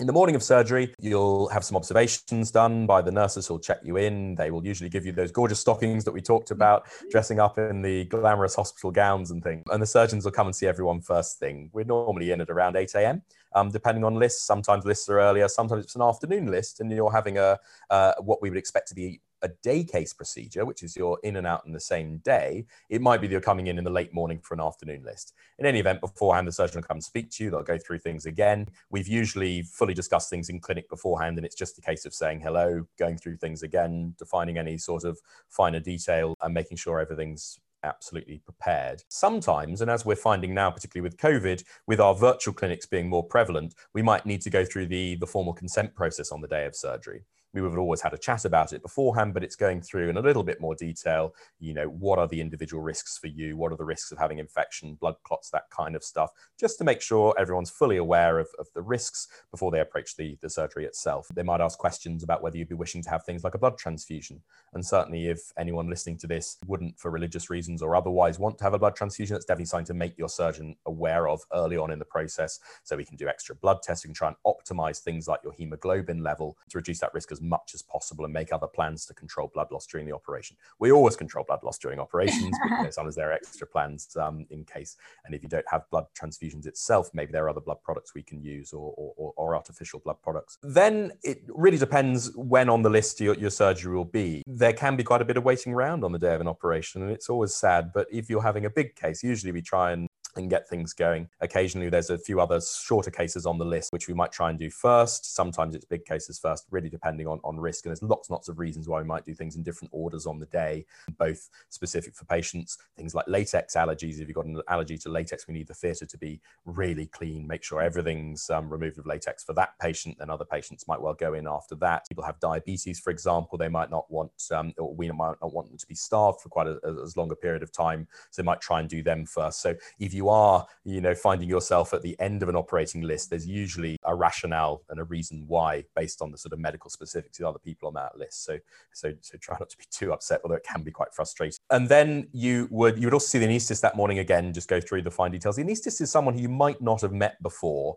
In 0.00 0.06
the 0.06 0.12
morning 0.12 0.36
of 0.36 0.44
surgery, 0.44 0.94
you'll 1.00 1.48
have 1.48 1.64
some 1.64 1.76
observations 1.76 2.52
done 2.52 2.86
by 2.86 3.02
the 3.02 3.10
nurses 3.10 3.48
who'll 3.48 3.58
check 3.58 3.80
you 3.82 3.96
in. 3.96 4.36
They 4.36 4.52
will 4.52 4.64
usually 4.64 4.88
give 4.88 5.04
you 5.04 5.10
those 5.10 5.32
gorgeous 5.32 5.58
stockings 5.58 6.04
that 6.04 6.12
we 6.12 6.20
talked 6.20 6.52
about, 6.52 6.86
dressing 7.10 7.40
up 7.40 7.58
in 7.58 7.82
the 7.82 8.04
glamorous 8.04 8.54
hospital 8.54 8.92
gowns 8.92 9.32
and 9.32 9.42
things. 9.42 9.64
And 9.72 9.82
the 9.82 9.86
surgeons 9.86 10.24
will 10.24 10.30
come 10.30 10.46
and 10.46 10.54
see 10.54 10.68
everyone 10.68 11.00
first 11.00 11.40
thing. 11.40 11.70
We're 11.72 11.84
normally 11.84 12.30
in 12.30 12.40
at 12.40 12.48
around 12.48 12.76
8 12.76 12.94
a.m. 12.94 13.22
Um, 13.56 13.70
depending 13.70 14.04
on 14.04 14.14
lists. 14.14 14.44
Sometimes 14.44 14.84
lists 14.84 15.08
are 15.08 15.18
earlier, 15.18 15.48
sometimes 15.48 15.84
it's 15.84 15.96
an 15.96 16.02
afternoon 16.02 16.46
list, 16.46 16.78
and 16.78 16.92
you're 16.92 17.10
having 17.10 17.38
a 17.38 17.58
uh, 17.90 18.12
what 18.20 18.40
we 18.40 18.50
would 18.50 18.58
expect 18.58 18.86
to 18.88 18.94
be 18.94 19.20
a 19.42 19.48
day 19.62 19.84
case 19.84 20.12
procedure, 20.12 20.64
which 20.64 20.82
is 20.82 20.96
you're 20.96 21.18
in 21.22 21.36
and 21.36 21.46
out 21.46 21.64
in 21.66 21.72
the 21.72 21.80
same 21.80 22.18
day, 22.18 22.66
it 22.88 23.00
might 23.00 23.20
be 23.20 23.26
that 23.26 23.32
you're 23.32 23.40
coming 23.40 23.66
in 23.66 23.78
in 23.78 23.84
the 23.84 23.90
late 23.90 24.12
morning 24.12 24.40
for 24.42 24.54
an 24.54 24.60
afternoon 24.60 25.02
list. 25.04 25.34
In 25.58 25.66
any 25.66 25.80
event, 25.80 26.00
beforehand, 26.00 26.46
the 26.46 26.52
surgeon 26.52 26.76
will 26.76 26.86
come 26.86 26.96
and 26.96 27.04
speak 27.04 27.30
to 27.32 27.44
you. 27.44 27.50
They'll 27.50 27.62
go 27.62 27.78
through 27.78 28.00
things 28.00 28.26
again. 28.26 28.68
We've 28.90 29.08
usually 29.08 29.62
fully 29.62 29.94
discussed 29.94 30.30
things 30.30 30.48
in 30.48 30.60
clinic 30.60 30.88
beforehand, 30.88 31.36
and 31.36 31.46
it's 31.46 31.56
just 31.56 31.78
a 31.78 31.82
case 31.82 32.04
of 32.04 32.14
saying 32.14 32.40
hello, 32.40 32.86
going 32.98 33.18
through 33.18 33.36
things 33.36 33.62
again, 33.62 34.14
defining 34.18 34.58
any 34.58 34.78
sort 34.78 35.04
of 35.04 35.18
finer 35.48 35.80
detail, 35.80 36.34
and 36.40 36.54
making 36.54 36.76
sure 36.76 37.00
everything's 37.00 37.58
absolutely 37.84 38.38
prepared. 38.38 39.02
Sometimes, 39.08 39.80
and 39.80 39.90
as 39.90 40.04
we're 40.04 40.16
finding 40.16 40.52
now, 40.52 40.70
particularly 40.70 41.08
with 41.08 41.16
COVID, 41.16 41.62
with 41.86 42.00
our 42.00 42.14
virtual 42.14 42.54
clinics 42.54 42.86
being 42.86 43.08
more 43.08 43.22
prevalent, 43.22 43.74
we 43.94 44.02
might 44.02 44.26
need 44.26 44.40
to 44.42 44.50
go 44.50 44.64
through 44.64 44.86
the, 44.86 45.16
the 45.16 45.26
formal 45.26 45.52
consent 45.52 45.94
process 45.94 46.32
on 46.32 46.40
the 46.40 46.48
day 46.48 46.66
of 46.66 46.74
surgery 46.74 47.22
we 47.52 47.60
would 47.60 47.70
have 47.70 47.78
always 47.78 48.00
had 48.00 48.14
a 48.14 48.18
chat 48.18 48.44
about 48.44 48.72
it 48.72 48.82
beforehand, 48.82 49.34
but 49.34 49.44
it's 49.44 49.56
going 49.56 49.80
through 49.80 50.08
in 50.08 50.16
a 50.16 50.22
little 50.22 50.42
bit 50.42 50.60
more 50.60 50.74
detail. 50.74 51.34
You 51.58 51.74
know, 51.74 51.86
what 51.86 52.18
are 52.18 52.28
the 52.28 52.40
individual 52.40 52.82
risks 52.82 53.18
for 53.18 53.26
you? 53.26 53.56
What 53.56 53.72
are 53.72 53.76
the 53.76 53.84
risks 53.84 54.12
of 54.12 54.18
having 54.18 54.38
infection, 54.38 54.94
blood 54.94 55.16
clots, 55.24 55.50
that 55.50 55.70
kind 55.70 55.96
of 55.96 56.04
stuff, 56.04 56.30
just 56.58 56.78
to 56.78 56.84
make 56.84 57.00
sure 57.00 57.34
everyone's 57.38 57.70
fully 57.70 57.96
aware 57.96 58.38
of, 58.38 58.48
of 58.58 58.66
the 58.74 58.82
risks 58.82 59.28
before 59.50 59.70
they 59.70 59.80
approach 59.80 60.16
the, 60.16 60.38
the 60.40 60.50
surgery 60.50 60.84
itself. 60.84 61.28
They 61.34 61.42
might 61.42 61.60
ask 61.60 61.78
questions 61.78 62.22
about 62.22 62.42
whether 62.42 62.56
you'd 62.56 62.68
be 62.68 62.74
wishing 62.74 63.02
to 63.02 63.10
have 63.10 63.24
things 63.24 63.44
like 63.44 63.54
a 63.54 63.58
blood 63.58 63.78
transfusion. 63.78 64.42
And 64.74 64.84
certainly, 64.84 65.26
if 65.28 65.52
anyone 65.58 65.88
listening 65.88 66.18
to 66.18 66.26
this 66.26 66.58
wouldn't, 66.66 66.98
for 66.98 67.10
religious 67.10 67.50
reasons 67.50 67.82
or 67.82 67.96
otherwise, 67.96 68.38
want 68.38 68.58
to 68.58 68.64
have 68.64 68.74
a 68.74 68.78
blood 68.78 68.96
transfusion, 68.96 69.34
that's 69.34 69.44
definitely 69.44 69.66
something 69.66 69.86
to 69.86 69.94
make 69.94 70.16
your 70.18 70.28
surgeon 70.28 70.76
aware 70.86 71.28
of 71.28 71.40
early 71.52 71.76
on 71.76 71.90
in 71.90 71.98
the 71.98 72.04
process. 72.04 72.60
So 72.84 72.96
we 72.96 73.04
can 73.04 73.16
do 73.16 73.28
extra 73.28 73.54
blood 73.54 73.78
can 73.96 74.14
try 74.14 74.28
and 74.28 74.36
optimize 74.46 75.00
things 75.00 75.26
like 75.26 75.40
your 75.42 75.52
hemoglobin 75.52 76.22
level 76.22 76.56
to 76.70 76.78
reduce 76.78 77.00
that 77.00 77.14
risk 77.14 77.32
as 77.32 77.37
much 77.40 77.72
as 77.74 77.82
possible 77.82 78.24
and 78.24 78.32
make 78.32 78.52
other 78.52 78.66
plans 78.66 79.06
to 79.06 79.14
control 79.14 79.50
blood 79.52 79.68
loss 79.70 79.86
during 79.86 80.06
the 80.06 80.14
operation. 80.14 80.56
We 80.78 80.92
always 80.92 81.16
control 81.16 81.44
blood 81.44 81.60
loss 81.62 81.78
during 81.78 81.98
operations, 81.98 82.56
but 82.62 82.78
you 82.78 83.04
know, 83.04 83.10
there 83.10 83.30
are 83.30 83.34
extra 83.34 83.66
plans 83.66 84.16
um, 84.16 84.46
in 84.50 84.64
case. 84.64 84.96
And 85.24 85.34
if 85.34 85.42
you 85.42 85.48
don't 85.48 85.64
have 85.70 85.82
blood 85.90 86.06
transfusions 86.18 86.66
itself, 86.66 87.10
maybe 87.14 87.32
there 87.32 87.44
are 87.44 87.50
other 87.50 87.60
blood 87.60 87.82
products 87.82 88.14
we 88.14 88.22
can 88.22 88.42
use 88.42 88.72
or, 88.72 88.94
or, 88.96 89.32
or 89.36 89.56
artificial 89.56 90.00
blood 90.00 90.16
products. 90.22 90.58
Then 90.62 91.12
it 91.22 91.42
really 91.48 91.78
depends 91.78 92.34
when 92.36 92.68
on 92.68 92.82
the 92.82 92.90
list 92.90 93.20
your, 93.20 93.34
your 93.34 93.50
surgery 93.50 93.94
will 93.94 94.04
be. 94.04 94.42
There 94.46 94.72
can 94.72 94.96
be 94.96 95.04
quite 95.04 95.22
a 95.22 95.24
bit 95.24 95.36
of 95.36 95.44
waiting 95.44 95.72
around 95.72 96.04
on 96.04 96.12
the 96.12 96.18
day 96.18 96.34
of 96.34 96.40
an 96.40 96.48
operation, 96.48 97.02
and 97.02 97.10
it's 97.10 97.28
always 97.28 97.54
sad. 97.54 97.92
But 97.92 98.06
if 98.12 98.28
you're 98.30 98.42
having 98.42 98.64
a 98.64 98.70
big 98.70 98.94
case, 98.94 99.22
usually 99.22 99.52
we 99.52 99.62
try 99.62 99.92
and 99.92 100.08
and 100.36 100.50
get 100.50 100.68
things 100.68 100.92
going. 100.92 101.28
Occasionally, 101.40 101.88
there's 101.88 102.10
a 102.10 102.18
few 102.18 102.40
other 102.40 102.60
shorter 102.60 103.10
cases 103.10 103.46
on 103.46 103.58
the 103.58 103.64
list, 103.64 103.92
which 103.92 104.08
we 104.08 104.14
might 104.14 104.32
try 104.32 104.50
and 104.50 104.58
do 104.58 104.70
first. 104.70 105.34
Sometimes 105.34 105.74
it's 105.74 105.84
big 105.84 106.04
cases 106.04 106.38
first, 106.38 106.66
really 106.70 106.88
depending 106.88 107.26
on, 107.26 107.40
on 107.44 107.58
risk. 107.58 107.84
And 107.84 107.90
there's 107.90 108.02
lots 108.02 108.28
and 108.28 108.34
lots 108.34 108.48
of 108.48 108.58
reasons 108.58 108.88
why 108.88 109.00
we 109.00 109.06
might 109.06 109.24
do 109.24 109.34
things 109.34 109.56
in 109.56 109.62
different 109.62 109.90
orders 109.92 110.26
on 110.26 110.38
the 110.38 110.46
day, 110.46 110.84
both 111.18 111.48
specific 111.68 112.14
for 112.14 112.24
patients, 112.24 112.78
things 112.96 113.14
like 113.14 113.26
latex 113.28 113.74
allergies. 113.74 114.20
If 114.20 114.28
you've 114.28 114.34
got 114.34 114.46
an 114.46 114.60
allergy 114.68 114.98
to 114.98 115.08
latex, 115.08 115.46
we 115.46 115.54
need 115.54 115.68
the 115.68 115.74
theatre 115.74 116.06
to 116.06 116.18
be 116.18 116.40
really 116.64 117.06
clean, 117.06 117.46
make 117.46 117.62
sure 117.62 117.80
everything's 117.80 118.50
um, 118.50 118.68
removed 118.68 118.98
of 118.98 119.06
latex 119.06 119.44
for 119.44 119.52
that 119.54 119.78
patient, 119.80 120.16
and 120.20 120.30
other 120.30 120.44
patients 120.44 120.86
might 120.88 121.00
well 121.00 121.14
go 121.14 121.34
in 121.34 121.46
after 121.46 121.74
that. 121.76 122.06
People 122.08 122.24
have 122.24 122.40
diabetes, 122.40 123.00
for 123.00 123.10
example, 123.10 123.58
they 123.58 123.68
might 123.68 123.90
not 123.90 124.10
want, 124.10 124.32
um, 124.52 124.72
or 124.78 124.94
we 124.94 125.10
might 125.10 125.36
not 125.40 125.52
want 125.52 125.68
them 125.68 125.78
to 125.78 125.86
be 125.86 125.94
starved 125.94 126.40
for 126.40 126.48
quite 126.48 126.66
a, 126.66 126.78
as 127.02 127.16
long 127.16 127.30
a 127.30 127.36
period 127.36 127.62
of 127.62 127.72
time. 127.72 128.06
So 128.30 128.42
they 128.42 128.46
might 128.46 128.60
try 128.60 128.80
and 128.80 128.88
do 128.88 129.02
them 129.02 129.26
first. 129.26 129.60
So 129.60 129.74
if 129.98 130.14
you 130.14 130.17
are, 130.26 130.66
you 130.84 131.00
know, 131.00 131.14
finding 131.14 131.48
yourself 131.48 131.94
at 131.94 132.02
the 132.02 132.18
end 132.18 132.42
of 132.42 132.48
an 132.48 132.56
operating 132.56 133.02
list, 133.02 133.30
there's 133.30 133.46
usually 133.46 133.96
a 134.04 134.14
rationale 134.14 134.82
and 134.88 134.98
a 134.98 135.04
reason 135.04 135.44
why 135.46 135.84
based 135.94 136.20
on 136.20 136.32
the 136.32 136.38
sort 136.38 136.52
of 136.52 136.58
medical 136.58 136.90
specifics 136.90 137.38
of 137.38 137.46
other 137.46 137.58
people 137.60 137.86
on 137.86 137.94
that 137.94 138.18
list. 138.18 138.44
So, 138.44 138.58
so, 138.92 139.12
so 139.20 139.38
try 139.38 139.56
not 139.60 139.68
to 139.70 139.76
be 139.76 139.84
too 139.90 140.12
upset, 140.12 140.40
although 140.42 140.56
it 140.56 140.64
can 140.64 140.82
be 140.82 140.90
quite 140.90 141.14
frustrating. 141.14 141.58
And 141.70 141.88
then 141.88 142.26
you 142.32 142.66
would, 142.70 142.98
you 142.98 143.06
would 143.06 143.14
also 143.14 143.26
see 143.26 143.38
the 143.38 143.46
anaesthetist 143.46 143.82
that 143.82 143.96
morning 143.96 144.18
again, 144.18 144.52
just 144.52 144.68
go 144.68 144.80
through 144.80 145.02
the 145.02 145.10
fine 145.10 145.30
details. 145.30 145.56
The 145.56 145.62
anaesthetist 145.62 146.00
is 146.00 146.10
someone 146.10 146.34
who 146.34 146.40
you 146.40 146.48
might 146.48 146.80
not 146.80 147.02
have 147.02 147.12
met 147.12 147.40
before, 147.42 147.96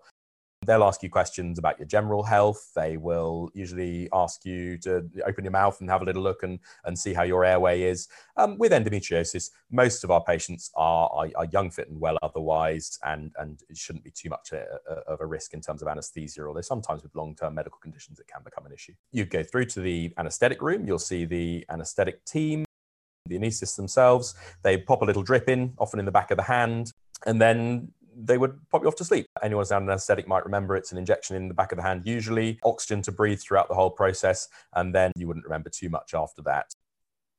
They'll 0.63 0.83
ask 0.83 1.01
you 1.01 1.09
questions 1.09 1.57
about 1.57 1.79
your 1.79 1.87
general 1.87 2.21
health. 2.21 2.71
They 2.75 2.95
will 2.95 3.49
usually 3.55 4.07
ask 4.13 4.45
you 4.45 4.77
to 4.79 5.09
open 5.25 5.43
your 5.43 5.51
mouth 5.51 5.81
and 5.81 5.89
have 5.89 6.03
a 6.03 6.05
little 6.05 6.21
look 6.21 6.43
and, 6.43 6.59
and 6.85 6.97
see 6.97 7.15
how 7.15 7.23
your 7.23 7.43
airway 7.43 7.81
is. 7.81 8.07
Um, 8.37 8.59
with 8.59 8.71
endometriosis, 8.71 9.49
most 9.71 10.03
of 10.03 10.11
our 10.11 10.23
patients 10.23 10.69
are, 10.75 11.09
are, 11.11 11.29
are, 11.35 11.45
young, 11.45 11.71
fit, 11.71 11.89
and 11.89 11.99
well 11.99 12.15
otherwise, 12.21 12.99
and, 13.03 13.31
and 13.39 13.63
it 13.69 13.77
shouldn't 13.77 14.03
be 14.03 14.11
too 14.11 14.29
much 14.29 14.51
a, 14.51 14.65
a, 14.87 14.93
of 15.11 15.21
a 15.21 15.25
risk 15.25 15.55
in 15.55 15.61
terms 15.61 15.81
of 15.81 15.87
anesthesia, 15.87 16.45
although 16.45 16.61
sometimes 16.61 17.01
with 17.01 17.15
long 17.15 17.35
term 17.35 17.55
medical 17.55 17.79
conditions 17.79 18.19
it 18.19 18.27
can 18.27 18.43
become 18.43 18.67
an 18.67 18.71
issue. 18.71 18.93
You 19.11 19.25
go 19.25 19.41
through 19.41 19.65
to 19.65 19.79
the 19.79 20.13
anesthetic 20.19 20.61
room, 20.61 20.85
you'll 20.85 20.99
see 20.99 21.25
the 21.25 21.65
anesthetic 21.71 22.23
team, 22.25 22.65
the 23.25 23.39
anaesthetists 23.39 23.77
themselves. 23.77 24.35
They 24.61 24.77
pop 24.77 25.01
a 25.01 25.05
little 25.05 25.23
drip 25.23 25.49
in, 25.49 25.73
often 25.79 25.99
in 25.99 26.05
the 26.05 26.11
back 26.11 26.29
of 26.29 26.37
the 26.37 26.43
hand, 26.43 26.91
and 27.25 27.41
then 27.41 27.91
they 28.25 28.37
would 28.37 28.57
pop 28.69 28.81
you 28.81 28.87
off 28.87 28.95
to 28.95 29.05
sleep. 29.05 29.27
Anyone 29.41 29.61
who's 29.61 29.71
an 29.71 29.89
anesthetic 29.89 30.27
might 30.27 30.45
remember 30.45 30.75
it's 30.75 30.91
an 30.91 30.97
injection 30.97 31.35
in 31.35 31.47
the 31.47 31.53
back 31.53 31.71
of 31.71 31.77
the 31.77 31.83
hand, 31.83 32.03
usually 32.05 32.59
oxygen 32.63 33.01
to 33.03 33.11
breathe 33.11 33.39
throughout 33.39 33.67
the 33.67 33.75
whole 33.75 33.89
process, 33.89 34.47
and 34.73 34.93
then 34.93 35.11
you 35.15 35.27
wouldn't 35.27 35.45
remember 35.45 35.69
too 35.69 35.89
much 35.89 36.13
after 36.13 36.41
that. 36.43 36.73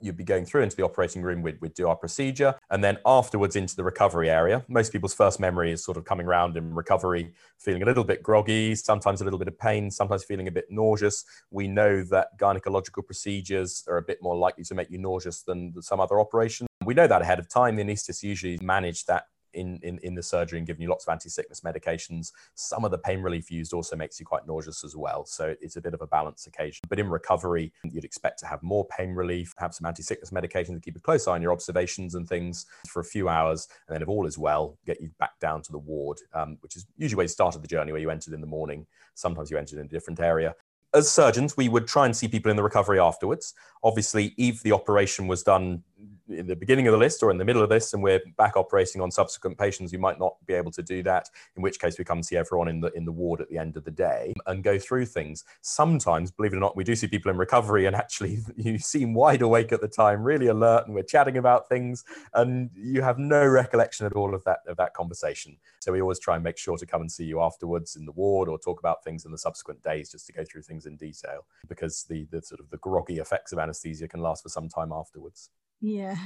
You'd 0.00 0.16
be 0.16 0.24
going 0.24 0.44
through 0.44 0.62
into 0.62 0.74
the 0.74 0.82
operating 0.82 1.22
room, 1.22 1.42
we'd, 1.42 1.60
we'd 1.60 1.74
do 1.74 1.86
our 1.86 1.94
procedure, 1.94 2.56
and 2.70 2.82
then 2.82 2.98
afterwards 3.06 3.54
into 3.54 3.76
the 3.76 3.84
recovery 3.84 4.28
area. 4.28 4.64
Most 4.68 4.90
people's 4.90 5.14
first 5.14 5.38
memory 5.38 5.70
is 5.70 5.84
sort 5.84 5.96
of 5.96 6.04
coming 6.04 6.26
around 6.26 6.56
in 6.56 6.74
recovery, 6.74 7.32
feeling 7.60 7.82
a 7.82 7.86
little 7.86 8.02
bit 8.02 8.20
groggy, 8.20 8.74
sometimes 8.74 9.20
a 9.20 9.24
little 9.24 9.38
bit 9.38 9.46
of 9.46 9.56
pain, 9.56 9.92
sometimes 9.92 10.24
feeling 10.24 10.48
a 10.48 10.50
bit 10.50 10.64
nauseous. 10.70 11.24
We 11.52 11.68
know 11.68 12.02
that 12.04 12.36
gynecological 12.36 13.06
procedures 13.06 13.84
are 13.86 13.98
a 13.98 14.02
bit 14.02 14.18
more 14.20 14.36
likely 14.36 14.64
to 14.64 14.74
make 14.74 14.90
you 14.90 14.98
nauseous 14.98 15.42
than 15.42 15.80
some 15.80 16.00
other 16.00 16.18
operations. 16.18 16.66
We 16.84 16.94
know 16.94 17.06
that 17.06 17.22
ahead 17.22 17.38
of 17.38 17.48
time. 17.48 17.76
The 17.76 17.84
anaesthetist 17.84 18.24
usually 18.24 18.58
manage 18.60 19.04
that 19.04 19.26
in, 19.54 19.78
in, 19.82 19.98
in 20.02 20.14
the 20.14 20.22
surgery 20.22 20.58
and 20.58 20.66
giving 20.66 20.82
you 20.82 20.88
lots 20.88 21.06
of 21.06 21.12
anti-sickness 21.12 21.60
medications. 21.60 22.32
Some 22.54 22.84
of 22.84 22.90
the 22.90 22.98
pain 22.98 23.20
relief 23.20 23.50
used 23.50 23.72
also 23.72 23.96
makes 23.96 24.18
you 24.20 24.26
quite 24.26 24.46
nauseous 24.46 24.84
as 24.84 24.96
well. 24.96 25.24
So 25.24 25.54
it's 25.60 25.76
a 25.76 25.80
bit 25.80 25.94
of 25.94 26.02
a 26.02 26.06
balance 26.06 26.46
occasion. 26.46 26.82
But 26.88 26.98
in 26.98 27.08
recovery, 27.08 27.72
you'd 27.84 28.04
expect 28.04 28.38
to 28.40 28.46
have 28.46 28.62
more 28.62 28.86
pain 28.86 29.10
relief, 29.10 29.54
have 29.58 29.74
some 29.74 29.86
anti-sickness 29.86 30.30
medications 30.30 30.74
to 30.74 30.80
keep 30.80 30.96
a 30.96 31.00
close 31.00 31.26
eye 31.26 31.34
on 31.34 31.42
your 31.42 31.52
observations 31.52 32.14
and 32.14 32.28
things 32.28 32.66
for 32.88 33.00
a 33.00 33.04
few 33.04 33.28
hours. 33.28 33.68
And 33.88 33.94
then 33.94 34.02
if 34.02 34.08
all 34.08 34.26
is 34.26 34.38
well, 34.38 34.78
get 34.86 35.00
you 35.00 35.10
back 35.18 35.38
down 35.40 35.62
to 35.62 35.72
the 35.72 35.78
ward, 35.78 36.18
um, 36.34 36.58
which 36.60 36.76
is 36.76 36.86
usually 36.96 37.16
where 37.16 37.24
you 37.24 37.28
started 37.28 37.62
the 37.62 37.68
journey, 37.68 37.92
where 37.92 38.00
you 38.00 38.10
entered 38.10 38.34
in 38.34 38.40
the 38.40 38.46
morning. 38.46 38.86
Sometimes 39.14 39.50
you 39.50 39.58
entered 39.58 39.78
in 39.78 39.86
a 39.86 39.88
different 39.88 40.20
area 40.20 40.54
as 40.94 41.10
surgeons, 41.10 41.56
we 41.56 41.68
would 41.68 41.86
try 41.86 42.04
and 42.04 42.16
see 42.16 42.28
people 42.28 42.50
in 42.50 42.56
the 42.56 42.62
recovery 42.62 43.00
afterwards. 43.00 43.54
Obviously, 43.82 44.34
if 44.36 44.62
the 44.62 44.72
operation 44.72 45.26
was 45.26 45.42
done 45.42 45.82
in 46.28 46.46
the 46.46 46.56
beginning 46.56 46.86
of 46.86 46.92
the 46.92 46.98
list 46.98 47.22
or 47.22 47.30
in 47.30 47.38
the 47.38 47.44
middle 47.44 47.62
of 47.62 47.68
this 47.68 47.92
and 47.92 48.02
we're 48.02 48.20
back 48.36 48.56
operating 48.56 49.00
on 49.00 49.10
subsequent 49.10 49.58
patients, 49.58 49.92
we 49.92 49.98
might 49.98 50.18
not 50.18 50.36
be 50.46 50.54
able 50.54 50.70
to 50.72 50.82
do 50.82 51.02
that. 51.02 51.28
In 51.56 51.62
which 51.62 51.78
case, 51.78 51.98
we 51.98 52.04
come 52.04 52.22
see 52.22 52.36
everyone 52.36 52.68
in 52.68 52.80
the 52.80 52.90
in 52.92 53.04
the 53.04 53.12
ward 53.12 53.40
at 53.40 53.48
the 53.48 53.58
end 53.58 53.76
of 53.76 53.84
the 53.84 53.90
day 53.90 54.32
and 54.46 54.62
go 54.62 54.78
through 54.78 55.06
things. 55.06 55.44
Sometimes, 55.60 56.30
believe 56.30 56.52
it 56.52 56.56
or 56.56 56.60
not, 56.60 56.76
we 56.76 56.84
do 56.84 56.94
see 56.94 57.06
people 57.06 57.30
in 57.30 57.36
recovery, 57.36 57.86
and 57.86 57.96
actually, 57.96 58.38
you 58.56 58.78
seem 58.78 59.14
wide 59.14 59.42
awake 59.42 59.72
at 59.72 59.80
the 59.80 59.88
time, 59.88 60.22
really 60.22 60.46
alert, 60.46 60.86
and 60.86 60.94
we're 60.94 61.02
chatting 61.02 61.36
about 61.36 61.68
things, 61.68 62.04
and 62.34 62.70
you 62.74 63.02
have 63.02 63.18
no 63.18 63.44
recollection 63.44 64.06
at 64.06 64.12
all 64.12 64.34
of 64.34 64.44
that 64.44 64.58
of 64.66 64.76
that 64.76 64.94
conversation. 64.94 65.56
So 65.80 65.92
we 65.92 66.00
always 66.00 66.18
try 66.18 66.36
and 66.36 66.44
make 66.44 66.58
sure 66.58 66.76
to 66.76 66.86
come 66.86 67.00
and 67.00 67.10
see 67.10 67.24
you 67.24 67.40
afterwards 67.40 67.96
in 67.96 68.06
the 68.06 68.12
ward 68.12 68.48
or 68.48 68.58
talk 68.58 68.78
about 68.78 69.04
things 69.04 69.24
in 69.24 69.32
the 69.32 69.38
subsequent 69.38 69.82
days, 69.82 70.10
just 70.10 70.26
to 70.26 70.32
go 70.32 70.44
through 70.44 70.62
things 70.62 70.86
in 70.86 70.96
detail, 70.96 71.46
because 71.68 72.04
the 72.04 72.26
the 72.30 72.42
sort 72.42 72.60
of 72.60 72.70
the 72.70 72.78
groggy 72.78 73.18
effects 73.18 73.52
of 73.52 73.58
anesthesia 73.58 74.08
can 74.08 74.20
last 74.20 74.42
for 74.42 74.48
some 74.48 74.68
time 74.68 74.92
afterwards. 74.92 75.50
Yeah. 75.82 76.16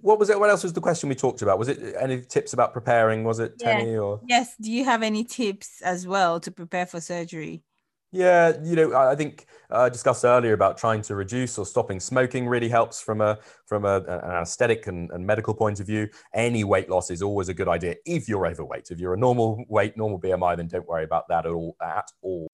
What 0.00 0.18
was 0.18 0.30
it? 0.30 0.38
What 0.38 0.50
else 0.50 0.62
was 0.62 0.72
the 0.72 0.80
question 0.80 1.08
we 1.08 1.14
talked 1.14 1.42
about? 1.42 1.58
Was 1.58 1.68
it 1.68 1.94
any 1.98 2.22
tips 2.22 2.52
about 2.52 2.72
preparing? 2.72 3.24
Was 3.24 3.38
it 3.38 3.54
Yeah. 3.58 3.78
Tenny 3.78 3.96
or? 3.96 4.20
Yes. 4.26 4.54
Do 4.60 4.70
you 4.70 4.84
have 4.84 5.02
any 5.02 5.24
tips 5.24 5.80
as 5.82 6.06
well 6.06 6.40
to 6.40 6.50
prepare 6.50 6.86
for 6.86 7.00
surgery? 7.00 7.62
Yeah, 8.12 8.54
you 8.64 8.74
know, 8.74 8.92
I 8.92 9.12
I 9.12 9.14
think 9.14 9.46
uh, 9.70 9.82
I 9.82 9.88
discussed 9.88 10.24
earlier 10.24 10.52
about 10.52 10.76
trying 10.76 11.00
to 11.02 11.14
reduce 11.14 11.56
or 11.58 11.64
stopping 11.64 12.00
smoking 12.00 12.48
really 12.48 12.68
helps 12.68 13.00
from 13.00 13.20
a 13.20 13.38
from 13.66 13.84
a, 13.84 14.02
anaesthetic 14.24 14.88
and, 14.88 15.10
and 15.12 15.24
medical 15.24 15.54
point 15.54 15.78
of 15.78 15.86
view. 15.86 16.08
Any 16.34 16.64
weight 16.64 16.90
loss 16.90 17.10
is 17.10 17.22
always 17.22 17.48
a 17.48 17.54
good 17.54 17.68
idea 17.68 17.94
if 18.04 18.28
you're 18.28 18.46
overweight. 18.46 18.90
If 18.90 18.98
you're 18.98 19.14
a 19.14 19.18
normal 19.18 19.64
weight, 19.68 19.96
normal 19.96 20.20
BMI, 20.20 20.56
then 20.56 20.66
don't 20.66 20.88
worry 20.88 21.04
about 21.04 21.28
that 21.28 21.46
at 21.46 21.52
all. 21.52 21.76
At 21.80 22.10
all. 22.20 22.49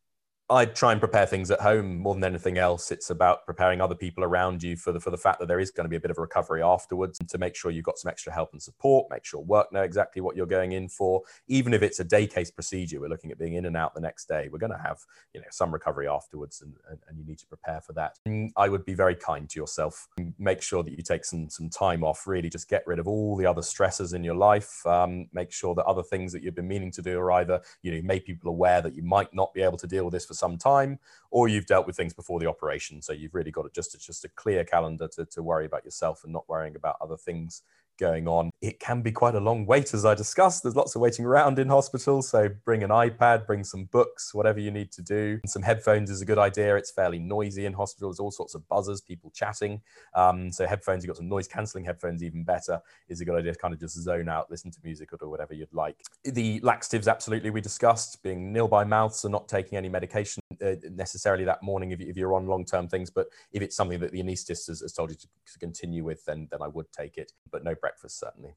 I 0.49 0.65
try 0.65 0.93
and 0.93 1.01
prepare 1.01 1.27
things 1.27 1.51
at 1.51 1.61
home 1.61 1.99
more 1.99 2.15
than 2.15 2.23
anything 2.23 2.57
else. 2.57 2.93
It's 2.93 3.11
about 3.11 3.45
preparing 3.47 3.81
other 3.81 3.97
people 3.97 4.23
around 4.23 4.63
you 4.63 4.77
for 4.77 4.93
the 4.93 5.01
for 5.01 5.11
the 5.11 5.17
fact 5.17 5.41
that 5.41 5.49
there 5.49 5.59
is 5.59 5.73
going 5.73 5.87
to 5.87 5.89
be 5.89 5.97
a 5.97 6.01
bit 6.01 6.13
of 6.13 6.19
a 6.19 6.21
recovery 6.21 6.63
afterwards, 6.63 7.19
and 7.19 7.29
to 7.31 7.39
make 7.39 7.57
sure 7.57 7.73
you've 7.73 7.85
got 7.85 7.99
some 7.99 8.11
extra 8.11 8.33
help 8.33 8.53
and 8.53 8.63
support. 8.63 9.09
Make 9.11 9.25
sure 9.25 9.41
work 9.41 9.73
know 9.73 9.83
exactly 9.83 10.23
what 10.23 10.37
you're 10.37 10.47
going 10.47 10.71
in 10.71 10.89
for. 10.89 11.23
Even 11.49 11.75
if 11.75 11.83
it's 11.83 11.99
a 11.99 12.05
day 12.05 12.29
case 12.29 12.53
procedure, 12.53 13.01
we're 13.01 13.09
looking 13.09 13.33
at 13.33 13.41
being 13.41 13.55
in 13.55 13.67
and 13.67 13.77
out 13.77 13.93
the 13.95 14.01
next 14.01 14.29
day. 14.29 14.49
We're 14.49 14.61
going 14.61 14.71
to 14.71 14.79
have 14.79 15.01
you 15.35 15.41
know 15.41 15.47
some 15.51 15.73
recovery 15.73 16.07
afterwards, 16.07 16.63
and, 16.63 16.75
and, 16.91 17.01
and 17.09 17.19
you 17.19 17.25
need 17.25 17.39
to 17.39 17.47
prepare 17.47 17.81
for 17.81 17.93
that. 17.95 18.17
I 18.57 18.69
would 18.69 18.85
be 18.85 18.95
very 18.95 19.17
kind 19.17 19.51
to 19.51 19.59
yourself. 19.59 20.07
Make 20.39 20.63
sure 20.63 20.85
that 20.85 20.93
you 20.93 21.03
take 21.03 21.25
some 21.25 21.51
some 21.51 21.69
time 21.69 22.05
off. 22.05 22.25
Really, 22.25 22.51
just 22.51 22.69
get 22.69 22.87
rid 22.87 23.01
of 23.01 23.09
all 23.09 23.35
the 23.35 23.47
other 23.47 23.63
stresses 23.63 24.13
in 24.13 24.23
your 24.23 24.37
life. 24.37 24.87
Um, 24.87 25.27
make 25.33 25.51
sure 25.51 25.75
that 25.75 25.87
other 25.87 26.05
things 26.05 26.33
that 26.33 26.45
you've 26.45 26.55
been 26.55 26.69
meaning 26.69 26.93
to 26.93 27.03
do 27.03 27.19
are 27.19 27.33
either 27.33 27.61
you 27.83 27.93
know 27.93 28.01
make 28.03 28.27
people 28.27 28.49
aware 28.49 28.81
that 28.81 28.95
you 28.95 29.03
might 29.03 29.35
not 29.35 29.53
be 29.53 29.63
able 29.63 29.79
to 29.79 29.89
deal 29.89 30.05
with 30.05 30.13
this 30.13 30.25
for 30.25 30.36
some 30.37 30.59
time, 30.59 30.99
or 31.31 31.49
you've 31.49 31.67
dealt 31.67 31.87
with 31.87 31.97
things 31.97 32.15
before 32.15 32.39
the 32.39 32.47
operation. 32.47 33.03
So 33.03 33.13
you've 33.13 33.35
really 33.35 33.51
got 33.51 33.63
to 33.63 33.71
just 33.71 34.01
just 34.01 34.25
a 34.25 34.29
clear 34.29 34.65
calendar 34.65 35.09
to, 35.09 35.25
to 35.27 35.43
worry 35.43 35.67
about 35.67 35.85
yourself 35.85 36.23
and 36.25 36.33
not 36.33 36.49
worrying 36.49 36.77
about 36.77 36.97
other 37.01 37.17
things 37.17 37.63
going 37.99 38.29
on. 38.29 38.51
It 38.61 38.81
can 38.81 39.03
be 39.03 39.13
quite 39.13 39.35
a 39.35 39.41
long 39.41 39.67
wait, 39.67 39.95
as 39.95 40.05
I 40.05 40.15
discussed. 40.15 40.63
There's 40.63 40.77
lots 40.77 40.95
of 40.95 41.01
waiting 41.01 41.25
around 41.25 41.59
in 41.59 41.69
hospital. 41.69 42.23
So 42.23 42.49
bring 42.65 42.83
an 42.83 42.91
iPad, 42.91 43.47
bring 43.47 43.65
some 43.65 43.85
books, 43.85 44.35
whatever 44.35 44.61
you 44.61 44.71
need 44.71 44.93
to 44.93 45.03
do. 45.03 45.39
And 45.43 45.51
some 45.51 45.63
headphones 45.63 46.11
is 46.11 46.21
a 46.21 46.25
good 46.25 46.39
idea. 46.39 46.77
It's 46.77 46.91
fairly 46.91 47.19
noisy 47.19 47.67
in 47.67 47.73
hospital. 47.73 48.09
There's 48.11 48.21
all 48.21 48.31
sorts 48.31 48.55
of 48.55 48.67
buzzers, 48.69 49.01
people 49.01 49.31
chatting. 49.35 49.81
Um, 50.15 50.51
so 50.53 50.67
headphones, 50.67 51.03
you've 51.03 51.09
got 51.09 51.17
some 51.17 51.29
noise 51.29 51.49
cancelling 51.49 51.85
headphones, 51.85 52.23
even 52.23 52.45
better, 52.45 52.81
is 53.09 53.21
a 53.21 53.25
good 53.25 53.37
idea 53.37 53.53
to 53.53 53.59
kind 53.59 53.75
of 53.75 53.81
just 53.81 53.97
zone 53.97 54.29
out, 54.29 54.51
listen 54.51 54.71
to 54.71 54.79
music 54.83 55.13
or 55.13 55.17
do 55.17 55.29
whatever 55.29 55.55
you'd 55.55 55.73
like. 55.73 55.97
The 56.25 56.61
laxatives, 56.63 57.09
absolutely, 57.09 57.51
we 57.51 57.61
discussed 57.61 58.23
being 58.23 58.53
nil 58.53 58.69
by 58.69 58.85
mouth, 58.85 59.15
so 59.15 59.29
not 59.29 59.49
taking 59.49 59.79
any 59.79 59.89
medication 59.89 60.41
uh, 60.65 60.75
necessarily 60.91 61.45
that 61.45 61.63
morning 61.63 61.91
if, 61.91 62.01
if 62.01 62.17
you're 62.17 62.35
on 62.35 62.47
long-term 62.47 62.89
things. 62.89 63.11
But 63.11 63.29
if 63.53 63.63
it's 63.63 63.77
something 63.77 64.01
that 64.01 64.13
the 64.13 64.23
anaesthetist 64.23 64.69
has, 64.69 64.81
has 64.81 64.93
told 64.93 65.11
you 65.11 65.17
to, 65.17 65.27
to 65.53 65.59
continue 65.59 66.05
with, 66.05 66.25
then, 66.25 66.49
then 66.51 66.63
I 66.63 66.69
would 66.69 66.91
take 66.93 67.19
it, 67.19 67.33
but 67.51 67.65
no 67.65 67.75
breakfast 67.87 68.19
certainly. 68.19 68.55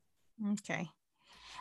Okay. 0.53 0.89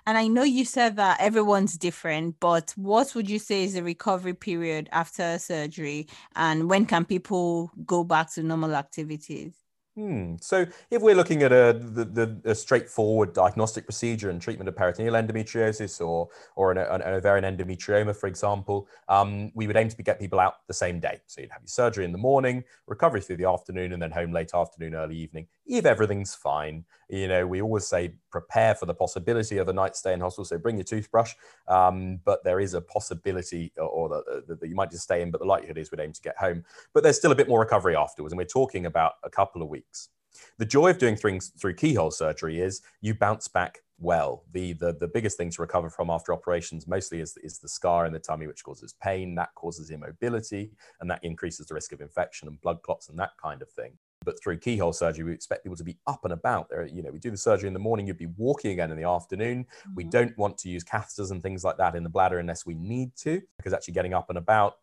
And 0.06 0.16
I 0.16 0.26
know 0.28 0.42
you 0.42 0.64
said 0.64 0.96
that 0.96 1.20
everyone's 1.20 1.76
different, 1.76 2.36
but 2.40 2.72
what 2.76 3.14
would 3.14 3.28
you 3.28 3.38
say 3.38 3.64
is 3.64 3.74
the 3.74 3.82
recovery 3.82 4.34
period 4.34 4.88
after 4.90 5.38
surgery? 5.38 6.06
And 6.34 6.70
when 6.70 6.86
can 6.86 7.04
people 7.04 7.70
go 7.84 8.04
back 8.04 8.32
to 8.34 8.42
normal 8.42 8.74
activities? 8.74 9.52
Hmm. 9.98 10.36
So, 10.40 10.64
if 10.92 11.02
we're 11.02 11.16
looking 11.16 11.42
at 11.42 11.50
a, 11.50 11.72
the, 11.72 12.04
the, 12.04 12.40
a 12.52 12.54
straightforward 12.54 13.32
diagnostic 13.32 13.84
procedure 13.84 14.30
and 14.30 14.40
treatment 14.40 14.68
of 14.68 14.76
peritoneal 14.76 15.14
endometriosis 15.14 16.00
or, 16.00 16.28
or 16.54 16.70
an, 16.70 16.78
an 16.78 17.02
ovarian 17.02 17.44
endometrioma, 17.44 18.14
for 18.14 18.28
example, 18.28 18.86
um, 19.08 19.50
we 19.56 19.66
would 19.66 19.76
aim 19.76 19.88
to 19.88 19.96
be, 19.96 20.04
get 20.04 20.20
people 20.20 20.38
out 20.38 20.58
the 20.68 20.72
same 20.72 21.00
day. 21.00 21.18
So, 21.26 21.40
you'd 21.40 21.50
have 21.50 21.62
your 21.62 21.68
surgery 21.68 22.04
in 22.04 22.12
the 22.12 22.18
morning, 22.18 22.62
recovery 22.86 23.20
through 23.20 23.38
the 23.38 23.48
afternoon, 23.48 23.92
and 23.92 24.00
then 24.00 24.12
home 24.12 24.30
late 24.30 24.54
afternoon, 24.54 24.94
early 24.94 25.16
evening. 25.16 25.48
If 25.66 25.84
everything's 25.84 26.32
fine, 26.32 26.84
you 27.08 27.28
know, 27.28 27.46
we 27.46 27.62
always 27.62 27.86
say 27.86 28.12
prepare 28.30 28.74
for 28.74 28.86
the 28.86 28.94
possibility 28.94 29.58
of 29.58 29.68
a 29.68 29.72
night 29.72 29.96
stay 29.96 30.12
in 30.12 30.20
hospital. 30.20 30.44
So, 30.44 30.58
bring 30.58 30.76
your 30.76 30.84
toothbrush, 30.84 31.34
um, 31.66 32.20
but 32.24 32.44
there 32.44 32.60
is 32.60 32.74
a 32.74 32.80
possibility, 32.80 33.72
or, 33.76 34.08
that 34.08 34.58
you 34.68 34.74
might 34.74 34.90
just 34.90 35.04
stay 35.04 35.22
in, 35.22 35.30
but 35.30 35.40
the 35.40 35.46
likelihood 35.46 35.78
is 35.78 35.90
we'd 35.90 36.00
aim 36.00 36.12
to 36.12 36.20
get 36.20 36.36
home. 36.36 36.64
But 36.92 37.02
there's 37.02 37.16
still 37.16 37.32
a 37.32 37.36
bit 37.36 37.48
more 37.48 37.60
recovery 37.60 37.96
afterwards, 37.96 38.32
and 38.32 38.38
we're 38.38 38.44
talking 38.44 38.86
about 38.86 39.14
a 39.24 39.30
couple 39.30 39.62
of 39.62 39.68
weeks. 39.68 40.10
The 40.58 40.66
joy 40.66 40.90
of 40.90 40.98
doing 40.98 41.16
things 41.16 41.48
through 41.58 41.74
keyhole 41.74 42.10
surgery 42.10 42.60
is 42.60 42.82
you 43.00 43.14
bounce 43.14 43.48
back 43.48 43.82
well. 43.98 44.44
The, 44.52 44.74
the 44.74 44.92
the 44.92 45.08
biggest 45.08 45.36
thing 45.36 45.50
to 45.50 45.62
recover 45.62 45.90
from 45.90 46.10
after 46.10 46.32
operations 46.32 46.86
mostly 46.86 47.20
is, 47.20 47.36
is 47.42 47.58
the 47.58 47.68
scar 47.68 48.06
in 48.06 48.12
the 48.12 48.18
tummy, 48.18 48.46
which 48.46 48.62
causes 48.62 48.94
pain, 49.02 49.34
that 49.36 49.54
causes 49.54 49.90
immobility, 49.90 50.70
and 51.00 51.10
that 51.10 51.24
increases 51.24 51.66
the 51.66 51.74
risk 51.74 51.92
of 51.92 52.00
infection 52.00 52.48
and 52.48 52.60
blood 52.60 52.82
clots 52.82 53.08
and 53.08 53.18
that 53.18 53.32
kind 53.42 53.62
of 53.62 53.70
thing. 53.70 53.92
But 54.24 54.42
through 54.42 54.58
keyhole 54.58 54.92
surgery, 54.92 55.24
we 55.24 55.32
expect 55.32 55.64
people 55.64 55.76
to 55.76 55.84
be 55.84 55.96
up 56.06 56.24
and 56.24 56.32
about. 56.32 56.68
There, 56.68 56.86
you 56.86 57.02
know, 57.02 57.10
we 57.10 57.18
do 57.18 57.30
the 57.30 57.36
surgery 57.36 57.68
in 57.68 57.72
the 57.72 57.78
morning. 57.78 58.06
You'd 58.06 58.18
be 58.18 58.26
walking 58.36 58.72
again 58.72 58.90
in 58.90 58.96
the 58.96 59.08
afternoon. 59.08 59.64
Mm-hmm. 59.64 59.94
We 59.94 60.04
don't 60.04 60.36
want 60.36 60.58
to 60.58 60.68
use 60.68 60.84
catheters 60.84 61.30
and 61.30 61.42
things 61.42 61.64
like 61.64 61.76
that 61.78 61.94
in 61.94 62.02
the 62.02 62.08
bladder 62.08 62.38
unless 62.38 62.66
we 62.66 62.74
need 62.74 63.14
to, 63.16 63.40
because 63.56 63.72
actually 63.72 63.94
getting 63.94 64.14
up 64.14 64.28
and 64.28 64.38
about 64.38 64.78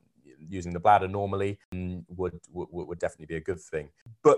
using 0.49 0.73
the 0.73 0.79
bladder 0.79 1.07
normally 1.07 1.59
um, 1.73 2.05
would, 2.09 2.39
would 2.51 2.87
would 2.87 2.99
definitely 2.99 3.25
be 3.25 3.35
a 3.35 3.41
good 3.41 3.59
thing. 3.59 3.89
But 4.23 4.37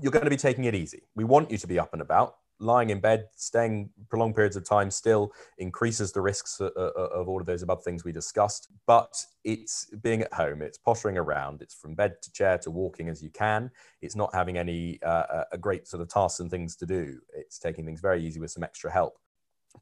you're 0.00 0.12
going 0.12 0.24
to 0.24 0.30
be 0.30 0.36
taking 0.36 0.64
it 0.64 0.74
easy. 0.74 1.02
We 1.14 1.24
want 1.24 1.50
you 1.50 1.58
to 1.58 1.66
be 1.66 1.78
up 1.78 1.92
and 1.92 2.02
about. 2.02 2.36
Lying 2.60 2.90
in 2.90 3.00
bed, 3.00 3.26
staying 3.34 3.90
prolonged 4.08 4.34
periods 4.34 4.56
of 4.56 4.64
time 4.64 4.90
still 4.90 5.32
increases 5.58 6.12
the 6.12 6.20
risks 6.20 6.60
of, 6.60 6.72
of 6.72 7.28
all 7.28 7.40
of 7.40 7.46
those 7.46 7.62
above 7.62 7.82
things 7.82 8.04
we 8.04 8.12
discussed. 8.12 8.68
But 8.86 9.24
it's 9.42 9.86
being 10.02 10.22
at 10.22 10.32
home, 10.32 10.62
it's 10.62 10.78
pottering 10.78 11.18
around, 11.18 11.62
it's 11.62 11.74
from 11.74 11.94
bed 11.94 12.22
to 12.22 12.32
chair 12.32 12.58
to 12.58 12.70
walking 12.70 13.08
as 13.08 13.22
you 13.22 13.30
can. 13.30 13.70
It's 14.02 14.16
not 14.16 14.34
having 14.34 14.56
any 14.56 15.02
uh, 15.02 15.44
a 15.50 15.58
great 15.58 15.88
sort 15.88 16.00
of 16.00 16.08
tasks 16.08 16.40
and 16.40 16.50
things 16.50 16.76
to 16.76 16.86
do. 16.86 17.18
It's 17.34 17.58
taking 17.58 17.84
things 17.84 18.00
very 18.00 18.24
easy 18.24 18.40
with 18.40 18.50
some 18.50 18.62
extra 18.62 18.90
help. 18.90 19.18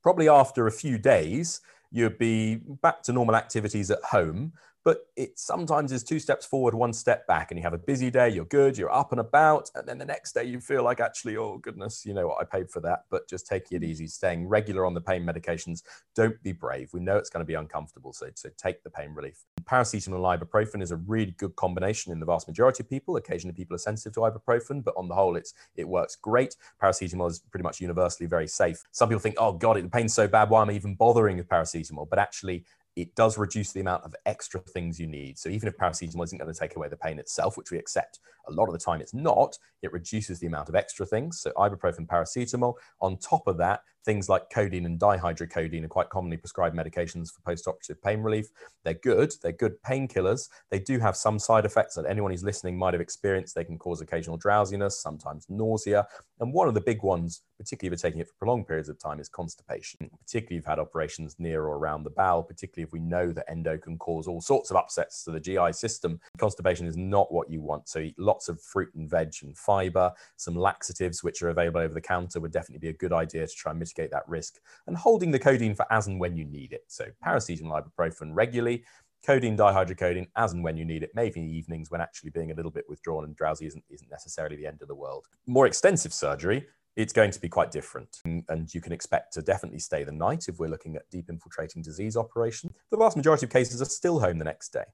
Probably 0.02 0.28
after 0.28 0.66
a 0.66 0.72
few 0.72 0.96
days, 0.96 1.60
you'd 1.90 2.18
be 2.18 2.56
back 2.80 3.02
to 3.02 3.12
normal 3.12 3.36
activities 3.36 3.90
at 3.90 4.02
home, 4.02 4.52
but 4.84 5.06
it 5.16 5.38
sometimes 5.38 5.92
is 5.92 6.02
two 6.02 6.18
steps 6.18 6.44
forward, 6.44 6.74
one 6.74 6.92
step 6.92 7.26
back, 7.26 7.50
and 7.50 7.58
you 7.58 7.62
have 7.62 7.72
a 7.72 7.78
busy 7.78 8.10
day, 8.10 8.28
you're 8.28 8.44
good, 8.44 8.76
you're 8.76 8.92
up 8.92 9.12
and 9.12 9.20
about, 9.20 9.70
and 9.74 9.86
then 9.86 9.98
the 9.98 10.04
next 10.04 10.32
day 10.32 10.44
you 10.44 10.60
feel 10.60 10.82
like 10.82 11.00
actually, 11.00 11.36
oh 11.36 11.58
goodness, 11.58 12.04
you 12.04 12.14
know 12.14 12.28
what, 12.28 12.40
I 12.40 12.44
paid 12.44 12.70
for 12.70 12.80
that, 12.80 13.04
but 13.10 13.28
just 13.28 13.46
taking 13.46 13.76
it 13.76 13.82
mm. 13.82 13.88
easy, 13.88 14.06
staying 14.06 14.48
regular 14.48 14.84
on 14.84 14.94
the 14.94 15.00
pain 15.00 15.24
medications. 15.24 15.82
Don't 16.14 16.40
be 16.42 16.52
brave. 16.52 16.90
We 16.92 17.00
know 17.00 17.16
it's 17.16 17.30
going 17.30 17.42
to 17.42 17.46
be 17.46 17.54
uncomfortable, 17.54 18.12
so, 18.12 18.26
so 18.34 18.48
take 18.56 18.82
the 18.82 18.90
pain 18.90 19.14
relief. 19.14 19.44
Paracetamol 19.64 20.32
and 20.32 20.40
ibuprofen 20.40 20.82
is 20.82 20.90
a 20.90 20.96
really 20.96 21.34
good 21.38 21.54
combination 21.56 22.12
in 22.12 22.18
the 22.18 22.26
vast 22.26 22.48
majority 22.48 22.82
of 22.82 22.90
people. 22.90 23.16
Occasionally 23.16 23.54
people 23.54 23.74
are 23.74 23.78
sensitive 23.78 24.14
to 24.14 24.20
ibuprofen, 24.20 24.82
but 24.82 24.94
on 24.96 25.08
the 25.08 25.14
whole, 25.14 25.36
it's 25.36 25.54
it 25.76 25.88
works 25.88 26.16
great. 26.16 26.56
Paracetamol 26.82 27.30
is 27.30 27.38
pretty 27.50 27.62
much 27.62 27.80
universally 27.80 28.26
very 28.26 28.48
safe. 28.48 28.82
Some 28.90 29.08
people 29.08 29.20
think, 29.20 29.36
oh 29.38 29.52
God, 29.52 29.76
the 29.76 29.88
pain's 29.88 30.14
so 30.14 30.26
bad, 30.26 30.50
why 30.50 30.62
am 30.62 30.70
I 30.70 30.72
even 30.72 30.94
bothering 30.94 31.36
with 31.36 31.48
paracetamol? 31.48 32.08
But 32.08 32.18
actually, 32.18 32.64
it 32.96 33.14
does 33.14 33.38
reduce 33.38 33.72
the 33.72 33.80
amount 33.80 34.04
of 34.04 34.14
extra 34.26 34.60
things 34.60 35.00
you 35.00 35.06
need. 35.06 35.38
So 35.38 35.48
even 35.48 35.68
if 35.68 35.76
paracetamol 35.76 36.24
isn't 36.24 36.38
going 36.38 36.52
to 36.52 36.58
take 36.58 36.76
away 36.76 36.88
the 36.88 36.96
pain 36.96 37.18
itself, 37.18 37.56
which 37.56 37.70
we 37.70 37.78
accept 37.78 38.18
a 38.48 38.52
lot 38.52 38.66
of 38.66 38.72
the 38.72 38.78
time 38.78 39.00
it's 39.00 39.14
not, 39.14 39.56
it 39.82 39.92
reduces 39.92 40.38
the 40.38 40.46
amount 40.46 40.68
of 40.68 40.74
extra 40.74 41.06
things. 41.06 41.40
So 41.40 41.52
ibuprofen, 41.52 42.06
paracetamol. 42.06 42.74
On 43.00 43.16
top 43.16 43.46
of 43.46 43.56
that, 43.58 43.80
things 44.04 44.28
like 44.28 44.50
codeine 44.50 44.86
and 44.86 44.98
dihydrocodeine 44.98 45.84
are 45.84 45.88
quite 45.88 46.10
commonly 46.10 46.36
prescribed 46.36 46.76
medications 46.76 47.32
for 47.32 47.40
post-operative 47.42 48.02
pain 48.02 48.20
relief. 48.20 48.48
They're 48.84 48.94
good. 48.94 49.32
They're 49.42 49.52
good 49.52 49.80
painkillers. 49.82 50.48
They 50.70 50.78
do 50.78 50.98
have 50.98 51.16
some 51.16 51.38
side 51.38 51.64
effects 51.64 51.94
that 51.94 52.06
anyone 52.06 52.30
who's 52.30 52.44
listening 52.44 52.76
might 52.76 52.94
have 52.94 53.00
experienced. 53.00 53.54
They 53.54 53.64
can 53.64 53.78
cause 53.78 54.00
occasional 54.00 54.36
drowsiness, 54.36 55.00
sometimes 55.00 55.46
nausea. 55.48 56.06
And 56.40 56.52
one 56.52 56.68
of 56.68 56.74
the 56.74 56.80
big 56.80 57.02
ones, 57.02 57.42
particularly 57.58 57.94
if 57.94 58.02
you're 58.02 58.10
taking 58.10 58.20
it 58.20 58.28
for 58.28 58.34
prolonged 58.38 58.66
periods 58.66 58.88
of 58.88 58.98
time, 58.98 59.20
is 59.20 59.28
constipation. 59.28 60.10
Particularly 60.26 60.56
if 60.56 60.62
you've 60.62 60.66
had 60.66 60.80
operations 60.80 61.36
near 61.38 61.62
or 61.62 61.76
around 61.76 62.02
the 62.02 62.10
bowel, 62.10 62.42
particularly 62.42 62.84
if 62.84 62.92
we 62.92 62.98
know 62.98 63.32
that 63.32 63.48
endo 63.48 63.78
can 63.78 63.96
cause 63.98 64.26
all 64.26 64.40
sorts 64.40 64.70
of 64.70 64.76
upsets 64.76 65.22
to 65.24 65.30
the 65.30 65.40
GI 65.40 65.72
system. 65.72 66.20
Constipation 66.38 66.86
is 66.86 66.96
not 66.96 67.32
what 67.32 67.50
you 67.50 67.60
want. 67.60 67.88
So 67.88 68.00
eat 68.00 68.18
lots 68.18 68.48
of 68.48 68.60
fruit 68.60 68.92
and 68.94 69.08
veg 69.08 69.32
and 69.42 69.56
fiber. 69.56 70.12
Some 70.36 70.56
laxatives, 70.56 71.22
which 71.22 71.42
are 71.42 71.50
available 71.50 71.80
over 71.80 71.94
the 71.94 72.00
counter, 72.00 72.40
would 72.40 72.52
definitely 72.52 72.80
be 72.80 72.88
a 72.88 72.98
good 72.98 73.12
idea 73.12 73.46
to 73.46 73.54
try 73.54 73.70
and 73.70 73.78
that 73.94 74.28
risk. 74.28 74.60
And 74.86 74.96
holding 74.96 75.30
the 75.30 75.38
codeine 75.38 75.74
for 75.74 75.86
as 75.90 76.06
and 76.06 76.18
when 76.18 76.36
you 76.36 76.44
need 76.44 76.72
it. 76.72 76.84
So 76.88 77.06
paracetamol, 77.24 77.84
ibuprofen 77.84 78.30
regularly. 78.32 78.84
codeine, 79.24 79.56
dihydrocodeine, 79.56 80.28
as 80.36 80.52
and 80.52 80.64
when 80.64 80.76
you 80.76 80.84
need 80.84 81.02
it, 81.02 81.10
maybe 81.14 81.40
in 81.40 81.46
the 81.46 81.56
evenings 81.56 81.90
when 81.90 82.00
actually 82.00 82.30
being 82.30 82.50
a 82.50 82.54
little 82.54 82.70
bit 82.70 82.84
withdrawn 82.88 83.24
and 83.24 83.36
drowsy 83.36 83.66
isn't, 83.66 83.84
isn't 83.88 84.10
necessarily 84.10 84.56
the 84.56 84.66
end 84.66 84.82
of 84.82 84.88
the 84.88 84.94
world. 84.94 85.26
More 85.46 85.66
extensive 85.66 86.12
surgery, 86.12 86.66
it's 86.96 87.12
going 87.12 87.30
to 87.30 87.40
be 87.40 87.48
quite 87.48 87.70
different. 87.70 88.18
Mm, 88.26 88.44
and 88.48 88.74
you 88.74 88.80
can 88.80 88.92
expect 88.92 89.32
to 89.34 89.42
definitely 89.42 89.78
stay 89.78 90.04
the 90.04 90.12
night 90.12 90.46
if 90.48 90.58
we're 90.58 90.68
looking 90.68 90.96
at 90.96 91.08
deep 91.10 91.30
infiltrating 91.30 91.82
disease 91.82 92.16
operation. 92.16 92.74
The 92.90 92.96
vast 92.96 93.16
majority 93.16 93.46
of 93.46 93.52
cases 93.52 93.80
are 93.80 93.86
still 93.86 94.20
home 94.20 94.38
the 94.38 94.44
next 94.44 94.72
day. 94.72 94.84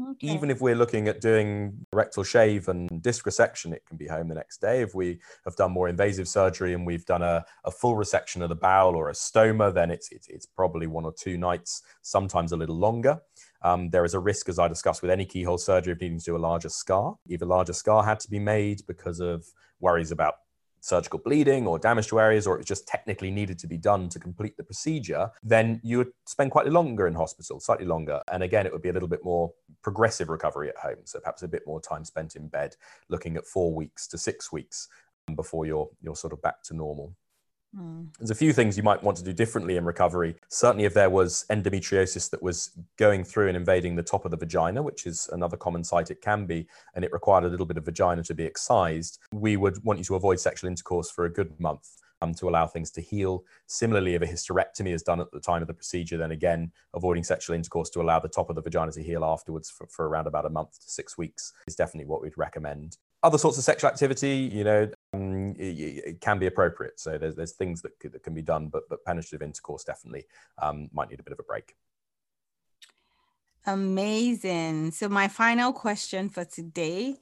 Okay. 0.00 0.28
Even 0.28 0.50
if 0.50 0.60
we're 0.62 0.74
looking 0.74 1.06
at 1.06 1.20
doing 1.20 1.86
rectal 1.92 2.22
shave 2.22 2.68
and 2.68 3.02
disc 3.02 3.26
resection, 3.26 3.72
it 3.72 3.84
can 3.86 3.98
be 3.98 4.06
home 4.06 4.28
the 4.28 4.34
next 4.34 4.60
day. 4.60 4.80
If 4.80 4.94
we 4.94 5.20
have 5.44 5.54
done 5.56 5.72
more 5.72 5.88
invasive 5.88 6.28
surgery 6.28 6.72
and 6.72 6.86
we've 6.86 7.04
done 7.04 7.20
a, 7.20 7.44
a 7.64 7.70
full 7.70 7.94
resection 7.94 8.42
of 8.42 8.48
the 8.48 8.54
bowel 8.54 8.96
or 8.96 9.10
a 9.10 9.12
stoma, 9.12 9.72
then 9.72 9.90
it's, 9.90 10.10
it's, 10.10 10.28
it's 10.28 10.46
probably 10.46 10.86
one 10.86 11.04
or 11.04 11.12
two 11.12 11.36
nights, 11.36 11.82
sometimes 12.00 12.52
a 12.52 12.56
little 12.56 12.78
longer. 12.78 13.20
Um, 13.62 13.90
there 13.90 14.04
is 14.04 14.14
a 14.14 14.18
risk, 14.18 14.48
as 14.48 14.58
I 14.58 14.66
discussed 14.66 15.02
with 15.02 15.10
any 15.10 15.26
keyhole 15.26 15.58
surgery, 15.58 15.92
of 15.92 16.00
needing 16.00 16.18
to 16.18 16.24
do 16.24 16.36
a 16.36 16.38
larger 16.38 16.70
scar. 16.70 17.16
If 17.28 17.42
a 17.42 17.46
larger 17.46 17.74
scar 17.74 18.02
had 18.02 18.18
to 18.20 18.30
be 18.30 18.38
made 18.38 18.80
because 18.86 19.20
of 19.20 19.46
worries 19.78 20.10
about 20.10 20.34
surgical 20.82 21.20
bleeding 21.20 21.66
or 21.66 21.78
damage 21.78 22.08
to 22.08 22.20
areas, 22.20 22.46
or 22.46 22.56
it 22.56 22.58
was 22.58 22.66
just 22.66 22.86
technically 22.86 23.30
needed 23.30 23.58
to 23.60 23.68
be 23.68 23.78
done 23.78 24.08
to 24.08 24.18
complete 24.18 24.56
the 24.56 24.64
procedure, 24.64 25.30
then 25.42 25.80
you 25.84 25.98
would 25.98 26.12
spend 26.26 26.50
quite 26.50 26.66
longer 26.66 27.06
in 27.06 27.14
hospital, 27.14 27.60
slightly 27.60 27.86
longer. 27.86 28.20
And 28.30 28.42
again, 28.42 28.66
it 28.66 28.72
would 28.72 28.82
be 28.82 28.88
a 28.88 28.92
little 28.92 29.08
bit 29.08 29.24
more 29.24 29.52
progressive 29.82 30.28
recovery 30.28 30.68
at 30.68 30.76
home. 30.76 30.98
So 31.04 31.20
perhaps 31.20 31.42
a 31.42 31.48
bit 31.48 31.62
more 31.66 31.80
time 31.80 32.04
spent 32.04 32.34
in 32.34 32.48
bed, 32.48 32.74
looking 33.08 33.36
at 33.36 33.46
four 33.46 33.72
weeks 33.72 34.08
to 34.08 34.18
six 34.18 34.52
weeks 34.52 34.88
before 35.36 35.66
you're, 35.66 35.88
you're 36.02 36.16
sort 36.16 36.32
of 36.32 36.42
back 36.42 36.62
to 36.64 36.74
normal. 36.74 37.14
Mm. 37.76 38.08
There's 38.18 38.30
a 38.30 38.34
few 38.34 38.52
things 38.52 38.76
you 38.76 38.82
might 38.82 39.02
want 39.02 39.16
to 39.18 39.24
do 39.24 39.32
differently 39.32 39.76
in 39.76 39.84
recovery. 39.84 40.34
Certainly, 40.48 40.84
if 40.84 40.94
there 40.94 41.10
was 41.10 41.44
endometriosis 41.50 42.30
that 42.30 42.42
was 42.42 42.70
going 42.98 43.24
through 43.24 43.48
and 43.48 43.56
invading 43.56 43.96
the 43.96 44.02
top 44.02 44.24
of 44.24 44.30
the 44.30 44.36
vagina, 44.36 44.82
which 44.82 45.06
is 45.06 45.28
another 45.32 45.56
common 45.56 45.82
site 45.82 46.10
it 46.10 46.20
can 46.20 46.46
be, 46.46 46.66
and 46.94 47.04
it 47.04 47.12
required 47.12 47.44
a 47.44 47.48
little 47.48 47.66
bit 47.66 47.78
of 47.78 47.84
vagina 47.84 48.22
to 48.24 48.34
be 48.34 48.44
excised, 48.44 49.18
we 49.32 49.56
would 49.56 49.82
want 49.84 49.98
you 49.98 50.04
to 50.04 50.16
avoid 50.16 50.38
sexual 50.38 50.68
intercourse 50.68 51.10
for 51.10 51.24
a 51.24 51.30
good 51.30 51.58
month. 51.60 51.88
Um, 52.20 52.34
to 52.34 52.48
allow 52.48 52.68
things 52.68 52.92
to 52.92 53.00
heal. 53.00 53.42
Similarly, 53.66 54.14
if 54.14 54.22
a 54.22 54.26
hysterectomy 54.28 54.94
is 54.94 55.02
done 55.02 55.18
at 55.18 55.32
the 55.32 55.40
time 55.40 55.60
of 55.60 55.66
the 55.66 55.74
procedure, 55.74 56.16
then 56.16 56.30
again, 56.30 56.70
avoiding 56.94 57.24
sexual 57.24 57.56
intercourse 57.56 57.90
to 57.90 58.00
allow 58.00 58.20
the 58.20 58.28
top 58.28 58.48
of 58.48 58.54
the 58.54 58.62
vagina 58.62 58.92
to 58.92 59.02
heal 59.02 59.24
afterwards 59.24 59.68
for, 59.68 59.88
for 59.88 60.08
around 60.08 60.28
about 60.28 60.46
a 60.46 60.48
month 60.48 60.74
to 60.74 60.88
six 60.88 61.18
weeks 61.18 61.52
is 61.66 61.74
definitely 61.74 62.08
what 62.08 62.22
we'd 62.22 62.38
recommend 62.38 62.96
other 63.22 63.38
sorts 63.38 63.58
of 63.58 63.64
sexual 63.64 63.88
activity, 63.88 64.50
you 64.52 64.64
know, 64.64 64.90
um, 65.12 65.54
it, 65.58 66.04
it, 66.06 66.20
can 66.20 66.38
be 66.38 66.46
appropriate. 66.46 66.98
So 66.98 67.18
there's, 67.18 67.34
there's 67.34 67.52
things 67.52 67.82
that, 67.82 67.92
that 68.00 68.22
can 68.22 68.34
be 68.34 68.42
done, 68.42 68.68
but, 68.68 68.88
but 68.88 69.04
penetrative 69.04 69.42
intercourse 69.42 69.84
definitely 69.84 70.26
um, 70.60 70.88
might 70.92 71.10
need 71.10 71.20
a 71.20 71.22
bit 71.22 71.32
of 71.32 71.38
a 71.38 71.44
break. 71.44 71.74
Amazing. 73.66 74.90
So 74.92 75.08
my 75.08 75.28
final 75.28 75.72
question 75.72 76.28
for 76.28 76.44
today. 76.44 77.16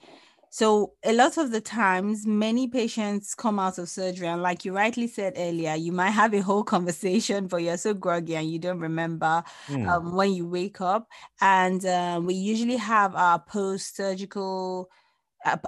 So 0.52 0.94
a 1.04 1.12
lot 1.12 1.38
of 1.38 1.52
the 1.52 1.60
times, 1.60 2.26
many 2.26 2.66
patients 2.66 3.36
come 3.36 3.60
out 3.60 3.78
of 3.78 3.88
surgery, 3.88 4.26
and 4.26 4.42
like 4.42 4.64
you 4.64 4.74
rightly 4.74 5.06
said 5.06 5.34
earlier, 5.36 5.76
you 5.76 5.92
might 5.92 6.10
have 6.10 6.34
a 6.34 6.40
whole 6.40 6.64
conversation, 6.64 7.46
but 7.46 7.58
you're 7.58 7.76
so 7.76 7.94
groggy 7.94 8.34
and 8.34 8.50
you 8.50 8.58
don't 8.58 8.80
remember 8.80 9.44
mm. 9.68 9.88
um, 9.88 10.16
when 10.16 10.32
you 10.32 10.48
wake 10.48 10.80
up. 10.80 11.06
And 11.40 11.84
uh, 11.86 12.20
we 12.24 12.34
usually 12.34 12.78
have 12.78 13.14
our 13.14 13.38
post-surgical 13.38 14.90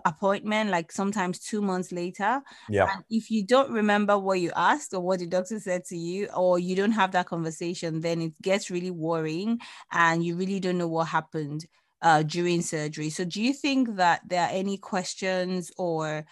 appointment 0.04 0.70
like 0.70 0.92
sometimes 0.92 1.38
two 1.38 1.62
months 1.62 1.92
later 1.92 2.42
yeah 2.68 2.88
and 2.92 3.04
if 3.08 3.30
you 3.30 3.44
don't 3.44 3.70
remember 3.70 4.18
what 4.18 4.38
you 4.38 4.52
asked 4.54 4.92
or 4.92 5.00
what 5.00 5.18
the 5.18 5.26
doctor 5.26 5.58
said 5.58 5.84
to 5.84 5.96
you 5.96 6.26
or 6.36 6.58
you 6.58 6.76
don't 6.76 6.92
have 6.92 7.12
that 7.12 7.26
conversation 7.26 8.00
then 8.00 8.20
it 8.20 8.32
gets 8.42 8.70
really 8.70 8.90
worrying 8.90 9.58
and 9.90 10.24
you 10.24 10.36
really 10.36 10.60
don't 10.60 10.76
know 10.76 10.88
what 10.88 11.08
happened 11.08 11.66
uh, 12.02 12.22
during 12.22 12.60
surgery 12.60 13.08
so 13.08 13.24
do 13.24 13.40
you 13.40 13.52
think 13.54 13.96
that 13.96 14.20
there 14.28 14.42
are 14.42 14.50
any 14.52 14.76
questions 14.76 15.70
or 15.78 16.24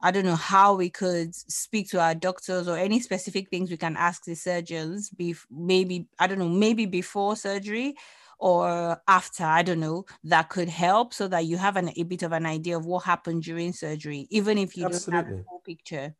I 0.00 0.12
don't 0.12 0.24
know 0.24 0.36
how 0.36 0.76
we 0.76 0.90
could 0.90 1.34
speak 1.34 1.90
to 1.90 2.00
our 2.00 2.14
doctors 2.14 2.68
or 2.68 2.76
any 2.76 3.00
specific 3.00 3.50
things 3.50 3.68
we 3.68 3.76
can 3.76 3.96
ask 3.96 4.24
the 4.24 4.36
surgeons. 4.36 5.10
Be 5.10 5.34
maybe 5.50 6.06
I 6.20 6.28
don't 6.28 6.38
know, 6.38 6.48
maybe 6.48 6.86
before 6.86 7.34
surgery 7.34 7.96
or 8.38 9.02
after, 9.08 9.44
I 9.44 9.62
don't 9.62 9.80
know, 9.80 10.04
that 10.24 10.48
could 10.50 10.68
help 10.68 11.12
so 11.14 11.28
that 11.28 11.46
you 11.46 11.56
have 11.58 11.76
an, 11.76 11.90
a 11.96 12.02
bit 12.04 12.22
of 12.22 12.32
an 12.32 12.46
idea 12.46 12.76
of 12.76 12.86
what 12.86 13.04
happened 13.04 13.42
during 13.42 13.72
surgery, 13.72 14.26
even 14.30 14.58
if 14.58 14.76
you 14.76 14.86
Absolutely. 14.86 15.04
don't 15.06 15.12
have 15.12 15.26
the 15.26 15.36
whole 15.46 15.60
picture. 15.60 16.14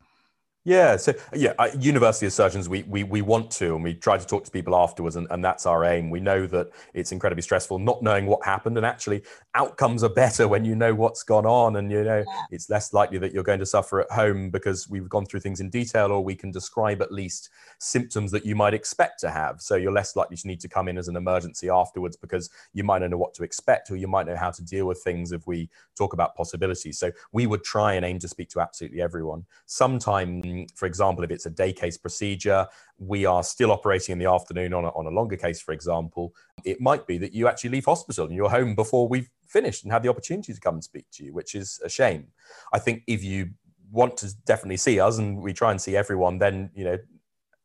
Yeah, 0.65 0.97
so 0.97 1.13
yeah, 1.33 1.53
university 1.79 2.25
of 2.25 2.33
surgeons, 2.33 2.67
we, 2.67 2.83
we 2.83 3.05
we 3.05 3.21
want 3.21 3.49
to, 3.51 3.75
and 3.75 3.83
we 3.83 3.93
try 3.93 4.17
to 4.17 4.27
talk 4.27 4.43
to 4.43 4.51
people 4.51 4.75
afterwards, 4.75 5.15
and, 5.15 5.25
and 5.31 5.43
that's 5.43 5.65
our 5.65 5.85
aim. 5.85 6.09
We 6.09 6.19
know 6.19 6.45
that 6.47 6.69
it's 6.93 7.13
incredibly 7.13 7.41
stressful 7.41 7.79
not 7.79 8.03
knowing 8.03 8.25
what 8.25 8.43
happened, 8.43 8.75
and 8.75 8.85
actually, 8.85 9.23
outcomes 9.55 10.03
are 10.03 10.09
better 10.09 10.49
when 10.49 10.65
you 10.65 10.75
know 10.75 10.93
what's 10.93 11.23
gone 11.23 11.45
on, 11.45 11.77
and 11.77 11.89
you 11.89 12.03
know 12.03 12.25
yeah. 12.27 12.43
it's 12.51 12.69
less 12.69 12.91
likely 12.91 13.17
that 13.19 13.31
you're 13.31 13.41
going 13.43 13.59
to 13.59 13.65
suffer 13.65 14.01
at 14.01 14.11
home 14.11 14.49
because 14.49 14.89
we've 14.89 15.07
gone 15.07 15.25
through 15.25 15.39
things 15.39 15.61
in 15.61 15.69
detail, 15.69 16.11
or 16.11 16.21
we 16.21 16.35
can 16.35 16.51
describe 16.51 17.01
at 17.01 17.09
least 17.09 17.51
symptoms 17.79 18.29
that 18.29 18.45
you 18.45 18.53
might 18.53 18.73
expect 18.73 19.21
to 19.21 19.31
have. 19.31 19.61
So 19.61 19.77
you're 19.77 19.93
less 19.93 20.17
likely 20.17 20.35
to 20.35 20.47
need 20.47 20.59
to 20.59 20.67
come 20.67 20.89
in 20.89 20.97
as 20.97 21.07
an 21.07 21.15
emergency 21.15 21.69
afterwards 21.69 22.17
because 22.17 22.49
you 22.73 22.83
might 22.83 22.99
not 22.99 23.11
know 23.11 23.17
what 23.17 23.33
to 23.35 23.43
expect, 23.43 23.91
or 23.91 23.95
you 23.95 24.09
might 24.09 24.27
know 24.27 24.35
how 24.35 24.51
to 24.51 24.61
deal 24.61 24.87
with 24.87 25.01
things 25.01 25.31
if 25.31 25.47
we 25.47 25.69
talk 25.95 26.11
about 26.11 26.35
possibilities. 26.35 26.99
So 26.99 27.11
we 27.31 27.47
would 27.47 27.63
try 27.63 27.93
and 27.93 28.03
aim 28.03 28.19
to 28.19 28.27
speak 28.27 28.49
to 28.49 28.59
absolutely 28.59 29.01
everyone. 29.01 29.45
Sometimes 29.65 30.48
Um, 30.49 30.65
for 30.75 30.85
example, 30.85 31.23
if 31.23 31.31
it's 31.31 31.45
a 31.45 31.49
day 31.49 31.73
case 31.73 31.97
procedure, 31.97 32.67
we 32.97 33.25
are 33.25 33.43
still 33.43 33.71
operating 33.71 34.13
in 34.13 34.19
the 34.19 34.29
afternoon 34.29 34.73
on 34.73 34.85
a, 34.85 34.89
on 34.89 35.05
a 35.05 35.09
longer 35.09 35.37
case, 35.37 35.61
for 35.61 35.71
example, 35.71 36.33
it 36.65 36.81
might 36.81 37.07
be 37.07 37.17
that 37.17 37.33
you 37.33 37.47
actually 37.47 37.71
leave 37.71 37.85
hospital 37.85 38.25
and 38.25 38.35
you're 38.35 38.49
home 38.49 38.75
before 38.75 39.07
we've 39.07 39.29
finished 39.47 39.83
and 39.83 39.91
have 39.91 40.03
the 40.03 40.09
opportunity 40.09 40.53
to 40.53 40.59
come 40.59 40.75
and 40.75 40.83
speak 40.83 41.05
to 41.13 41.23
you, 41.23 41.33
which 41.33 41.55
is 41.55 41.79
a 41.83 41.89
shame. 41.89 42.27
I 42.73 42.79
think 42.79 43.03
if 43.07 43.23
you 43.23 43.51
want 43.91 44.17
to 44.17 44.33
definitely 44.45 44.77
see 44.77 44.99
us 44.99 45.17
and 45.17 45.41
we 45.41 45.53
try 45.53 45.71
and 45.71 45.81
see 45.81 45.95
everyone, 45.95 46.37
then, 46.37 46.69
you 46.75 46.83
know, 46.83 46.97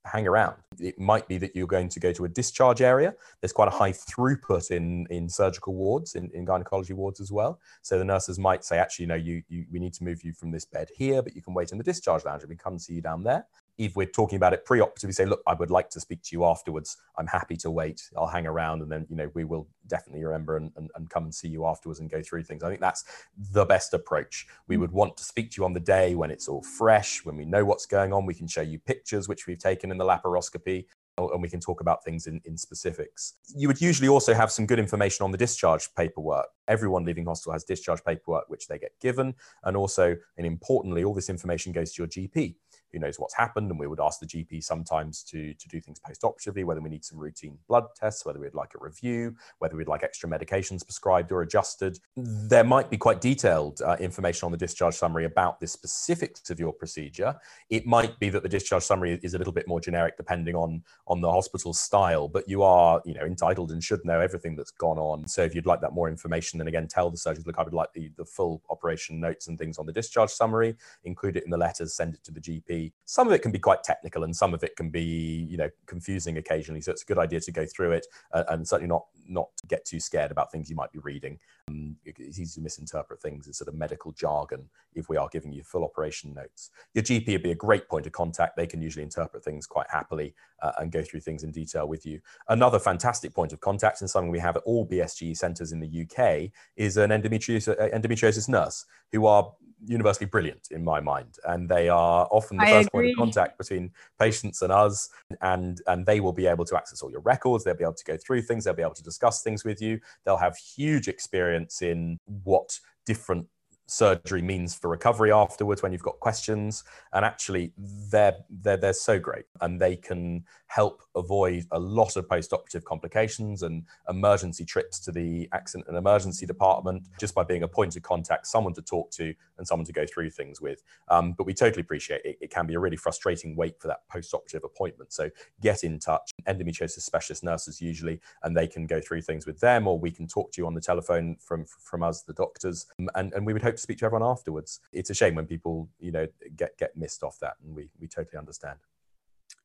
hang 0.05 0.27
around. 0.27 0.57
It 0.79 0.99
might 0.99 1.27
be 1.29 1.39
that 1.39 1.57
you're 1.57 1.67
going 1.67 1.89
to 1.89 2.01
go 2.01 2.13
to 2.13 2.25
a 2.25 2.29
discharge 2.29 2.83
area. 2.83 3.15
There's 3.41 3.53
quite 3.53 3.69
a 3.69 3.71
mm. 3.71 3.79
high 3.79 3.93
throughput 3.93 4.71
in, 4.71 5.07
in 5.11 5.29
surgical 5.29 5.75
wards, 5.75 6.15
in, 6.15 6.31
in 6.35 6.45
gynecology 6.45 6.93
wards 6.93 7.21
as 7.21 7.33
well. 7.33 7.59
So 7.83 7.99
the 7.99 8.05
nurses 8.05 8.39
might 8.39 8.65
say, 8.65 8.79
actually, 8.79 9.05
you 9.05 9.09
know, 9.09 9.15
you, 9.15 9.43
you, 9.49 9.65
we 9.73 9.79
need 9.79 9.95
to 9.95 10.05
move 10.05 10.23
you 10.23 10.33
from 10.33 10.51
this 10.51 10.65
bed 10.65 10.89
here, 10.95 11.23
but 11.23 11.35
you 11.35 11.43
can 11.43 11.55
wait 11.55 11.73
in 11.73 11.79
the 11.79 11.85
discharge 11.85 12.25
lounge 12.25 12.43
and 12.43 12.51
we 12.51 12.57
come 12.57 12.79
see 12.79 12.95
you 12.95 13.01
down 13.01 13.23
there 13.23 13.47
if 13.77 13.97
we're 13.97 14.07
talking 14.07 14.37
about 14.37 14.53
it 14.53 14.65
pre-operatively, 14.65 15.13
say, 15.13 15.25
look, 15.25 15.43
I 15.47 15.55
would 15.55 15.71
like 15.71 15.91
to 15.91 16.01
speak 16.01 16.23
to 16.23 16.37
you 16.37 16.45
afterwards. 16.45 16.97
I'm 17.19 17.27
happy 17.27 17.57
to 17.59 17.71
wait. 17.71 18.09
I'll 18.17 18.27
hang 18.27 18.47
around, 18.47 18.83
and 18.83 18.91
then 18.91 19.07
you 19.09 19.17
know 19.17 19.31
we 19.35 19.45
will 19.45 19.69
definitely 19.87 20.25
remember 20.25 20.57
and, 20.57 20.71
and, 20.77 20.91
and 20.95 21.11
come 21.11 21.25
and 21.25 21.35
see 21.35 21.49
you 21.49 21.67
afterwards 21.67 22.01
and 22.01 22.11
go 22.11 22.23
through 22.23 22.45
things. 22.45 22.63
I 22.63 22.69
think 22.69 22.81
that's 22.81 23.05
the 23.53 23.65
best 23.65 23.95
approach. 23.95 24.47
We 24.69 24.77
would 24.77 24.91
mm. 24.91 24.95
want 24.95 25.17
to 25.17 25.25
speak 25.25 25.51
to 25.53 25.61
you 25.61 25.65
on 25.65 25.73
the 25.73 25.81
day 25.81 26.15
when 26.15 26.31
it's 26.31 26.49
all 26.49 26.63
fresh, 26.63 27.25
when 27.25 27.37
we 27.37 27.45
know 27.45 27.65
what's 27.65 27.87
going 27.87 28.13
on. 28.13 28.27
We 28.27 28.35
can 28.35 28.47
show 28.47 28.63
you 28.63 28.79
pictures 28.79 29.29
which 29.29 29.47
we've 29.47 29.59
taken 29.59 29.91
in 29.91 29.99
the 29.99 30.05
laparoscopy, 30.05 30.87
uh, 31.19 31.29
and 31.29 31.43
we 31.43 31.49
can 31.49 31.61
talk 31.61 31.81
about 31.81 32.05
things 32.05 32.27
in, 32.27 32.41
in 32.45 32.57
specifics. 32.57 33.35
You 33.55 33.69
would 33.69 33.81
usually 33.81 34.09
also 34.09 34.35
have 34.35 34.51
some 34.51 34.67
good 34.67 34.79
information 34.79 35.25
on 35.25 35.31
the 35.31 35.39
discharge 35.39 35.89
paperwork. 35.97 36.47
Everyone 36.69 37.05
leaving 37.05 37.27
hospital 37.27 37.53
has 37.53 37.65
discharge 37.65 38.05
paperwork, 38.05 38.49
which 38.49 38.69
they 38.69 38.79
get 38.79 38.93
given. 39.01 39.35
And 39.65 39.77
also, 39.77 40.17
and 40.37 40.47
importantly, 40.47 41.05
all 41.05 41.15
this 41.15 41.29
information 41.29 41.73
goes 41.73 41.93
to 41.93 42.03
your 42.03 42.09
GP 42.09 42.57
who 42.95 43.01
knows 43.01 43.19
what's 43.19 43.35
happened. 43.35 43.71
And 43.71 43.79
we 43.79 43.87
would 43.87 44.01
ask 44.01 44.21
the 44.21 44.27
GP 44.27 44.63
sometimes 44.65 45.23
to, 45.25 45.53
to 45.53 45.69
do 45.69 45.81
things 45.81 45.99
post-operatively, 45.99 46.65
whether 46.65 46.81
we 46.81 46.89
need 46.89 47.05
some 47.05 47.19
routine 47.19 47.59
blood 47.69 47.85
tests, 47.95 48.25
whether 48.25 48.39
we'd 48.39 48.55
like 48.55 48.73
a 48.75 48.83
review, 48.83 49.35
whether 49.59 49.77
we'd 49.77 49.89
like 49.89 50.03
extra 50.03 50.29
medications 50.29 50.85
prescribed 50.85 51.33
or 51.33 51.43
adjusted. 51.43 51.99
There 52.17 52.65
might 52.65 52.89
be 52.89 52.97
quite 52.97 53.21
detailed 53.21 53.83
uh, 53.83 53.97
information 54.01 54.47
on 54.47 54.53
the 54.53 54.59
discharge 54.59 54.95
summary 54.95 55.25
about 55.25 55.61
the 55.61 55.67
specifics 55.67 56.49
of 56.51 56.59
your 56.59 56.73
procedure. 56.73 57.35
It 57.69 57.85
might 57.85 58.19
be 58.19 58.31
that 58.31 58.43
the 58.43 58.49
discharge 58.49 58.85
summary 58.85 59.19
is 59.23 59.35
a 59.35 59.39
little 59.39 59.53
bit 59.53 59.67
more 59.69 59.81
generic 59.81 60.17
depending 60.17 60.55
on, 60.55 60.83
on 61.09 61.21
the 61.21 61.31
hospital 61.31 61.75
style, 61.75 62.29
but 62.29 62.49
you 62.49 62.63
are, 62.63 63.03
you 63.05 63.15
know, 63.15 63.25
entitled 63.25 63.73
and 63.73 63.83
should 63.83 64.05
know 64.05 64.21
everything 64.21 64.55
that's 64.55 64.71
gone 64.71 64.99
on. 64.99 65.27
So 65.27 65.43
if 65.43 65.55
you'd 65.55 65.67
like 65.67 65.81
that 65.81 65.93
more 65.93 66.09
information, 66.09 66.59
then 66.59 66.69
again, 66.69 66.87
tell 66.87 67.11
the 67.11 67.17
surgeon, 67.17 67.43
look, 67.47 67.59
I 67.59 67.65
would 67.65 67.75
like 67.75 67.93
the, 67.93 68.11
the 68.17 68.25
full 68.25 68.63
operation 68.71 69.21
notes 69.21 69.49
and 69.49 69.59
things 69.59 69.79
on 69.79 69.87
the 69.87 69.93
discharge 69.93 70.31
summary, 70.31 70.77
include 71.05 71.37
it 71.37 71.45
in 71.45 71.51
the 71.51 71.57
letters, 71.57 71.95
send 71.95 72.15
it 72.15 72.23
to 72.25 72.33
the 72.33 72.41
GP 72.41 72.84
some 73.05 73.27
of 73.27 73.33
it 73.33 73.41
can 73.43 73.53
be 73.53 73.59
quite 73.59 73.83
technical 73.83 74.25
and 74.25 74.35
some 74.35 74.55
of 74.55 74.63
it 74.63 74.77
can 74.77 74.91
be, 74.91 75.47
you 75.49 75.57
know, 75.57 75.71
confusing 75.87 76.39
occasionally. 76.39 76.81
So 76.81 76.93
it's 76.93 77.03
a 77.03 77.07
good 77.07 77.19
idea 77.19 77.41
to 77.41 77.53
go 77.53 77.67
through 77.67 77.93
it 77.93 78.07
uh, 78.33 78.45
and 78.49 78.67
certainly 78.67 78.89
not 78.89 79.05
not 79.27 79.49
get 79.69 79.85
too 79.85 80.01
scared 80.01 80.31
about 80.31 80.53
things 80.53 80.69
you 80.69 80.77
might 80.77 80.93
be 80.93 80.99
reading. 80.99 81.39
Um, 81.69 81.97
it's 82.05 82.39
easy 82.39 82.61
to 82.61 82.61
misinterpret 82.61 83.23
things 83.23 83.49
as 83.49 83.57
sort 83.57 83.69
of 83.69 83.75
medical 83.75 84.13
jargon 84.13 84.69
if 84.95 85.09
we 85.09 85.17
are 85.17 85.29
giving 85.33 85.53
you 85.53 85.63
full 85.63 85.85
operation 85.85 86.35
notes. 86.35 86.71
Your 86.93 87.03
GP 87.03 87.29
would 87.33 87.43
be 87.43 87.53
a 87.53 87.57
great 87.57 87.89
point 87.89 88.07
of 88.07 88.13
contact. 88.13 88.57
They 88.57 88.67
can 88.67 88.83
usually 88.83 89.03
interpret 89.03 89.45
things 89.45 89.67
quite 89.67 89.87
happily 89.91 90.35
uh, 90.63 90.73
and 90.79 90.93
go 90.93 91.03
through 91.03 91.21
things 91.21 91.43
in 91.43 91.53
detail 91.53 91.89
with 91.89 92.05
you. 92.05 92.21
Another 92.49 92.79
fantastic 92.79 93.35
point 93.35 93.53
of 93.53 93.61
contact 93.61 94.01
and 94.01 94.11
something 94.11 94.31
we 94.31 94.39
have 94.39 94.57
at 94.57 94.63
all 94.65 94.87
BSGE 94.87 95.37
centres 95.37 95.73
in 95.73 95.81
the 95.81 96.03
UK 96.03 96.51
is 96.77 96.97
an 96.97 97.11
endometriosis, 97.11 97.79
uh, 97.79 97.97
endometriosis 97.97 98.49
nurse 98.49 98.85
who 99.13 99.27
are 99.27 99.53
universally 99.87 100.27
brilliant 100.27 100.69
in 100.71 100.85
my 100.85 101.01
mind, 101.01 101.37
and 101.45 101.69
they 101.69 101.89
are 101.89 102.27
often. 102.31 102.57
The 102.57 102.65
I 102.65 102.71
first 102.79 102.93
point 102.93 103.11
of 103.11 103.17
contact 103.17 103.59
between 103.59 103.91
patients 104.19 104.63
and 104.63 104.73
us, 104.73 105.09
and 105.41 105.81
and 105.87 106.07
they 106.07 106.21
will 106.21 106.33
be 106.33 106.47
able 106.47 106.65
to 106.67 106.77
access 106.77 107.03
all 107.03 107.11
your 107.11 107.21
records. 107.21 107.65
They'll 107.65 107.77
be 107.77 107.85
able 107.85 107.95
to 107.95 108.05
go 108.05 108.17
through 108.17 108.43
things. 108.43 108.65
They'll 108.65 108.75
be 108.75 108.83
able 108.83 108.95
to 108.95 109.03
discuss 109.03 109.43
things 109.43 109.65
with 109.65 109.81
you. 109.81 110.01
They'll 110.25 110.37
have 110.37 110.57
huge 110.57 111.09
experience 111.09 111.83
in 111.83 112.19
what 112.45 112.79
different 113.07 113.47
surgery 113.87 114.43
means 114.43 114.75
for 114.75 114.89
recovery 114.89 115.33
afterwards 115.33 115.83
when 115.83 115.93
you've 115.93 116.03
got 116.03 116.21
questions. 116.21 116.85
And 117.13 117.25
actually 117.25 117.73
they're 117.77 118.37
they're 118.51 118.77
they're 118.77 118.93
so 118.93 119.19
great 119.19 119.45
and 119.61 119.81
they 119.81 119.97
can 119.97 120.45
help 120.67 121.03
avoid 121.15 121.65
a 121.71 121.79
lot 121.79 122.17
of 122.17 122.29
post-operative 122.29 122.85
complications 122.85 123.63
and 123.63 123.85
emergency 124.09 124.65
trips 124.65 124.99
to 124.99 125.13
the 125.13 125.49
accident 125.53 125.87
and 125.89 125.97
emergency 125.97 126.47
department 126.47 127.07
just 127.21 127.35
by 127.35 127.45
being 127.45 127.63
a 127.63 127.69
point 127.69 127.95
of 127.95 128.03
contact 128.03 128.47
someone 128.47 128.75
to 128.75 128.83
talk 128.83 129.11
to 129.13 129.33
and 129.59 129.67
someone 129.69 129.87
to 129.87 129.93
go 129.93 130.05
through 130.05 130.29
things 130.31 130.61
with. 130.61 130.83
Um, 131.09 131.33
but 131.33 131.47
we 131.47 131.55
totally 131.55 131.83
appreciate 131.83 132.23
it. 132.25 132.39
It 132.41 132.51
can 132.51 132.67
be 132.67 132.75
a 132.75 132.81
really 132.81 132.97
frustrating 132.97 133.55
wait 133.55 133.81
for 133.81 133.87
that 133.87 134.01
post-operative 134.09 134.65
appointment. 134.65 135.13
So 135.13 135.31
get 135.61 135.85
in 135.85 136.01
touch. 136.01 136.33
Endometriosis 136.49 137.03
specialist 137.03 137.45
nurses 137.45 137.81
usually 137.81 138.21
and 138.43 138.57
they 138.57 138.67
can 138.67 138.87
go 138.87 139.01
through 139.01 139.23
things 139.23 139.47
with 139.47 139.61
them 139.61 139.87
or 139.87 139.97
we 139.97 140.11
can 140.11 140.27
talk 140.27 140.51
to 140.53 140.61
you 140.61 140.67
on 140.67 140.75
the 140.75 140.81
telephone 140.81 141.37
from 141.39 141.65
from 141.65 142.03
us 142.03 142.23
the 142.23 142.33
doctors. 142.33 142.87
And, 143.15 143.33
and 143.33 143.47
we 143.47 143.53
would 143.53 143.63
hope 143.63 143.74
to 143.77 143.83
speak 143.83 143.99
to 143.99 144.07
everyone 144.07 144.29
afterwards. 144.29 144.81
It's 144.93 145.11
a 145.11 145.15
shame 145.15 145.35
when 145.35 145.47
people, 145.47 145.89
you 145.99 146.13
know, 146.13 146.27
get 146.57 146.77
get 146.79 146.97
missed 146.97 147.23
off 147.23 147.39
that, 147.41 147.55
and 147.65 147.75
we 147.75 147.91
we 148.01 148.09
totally 148.09 148.39
understand. 148.39 148.79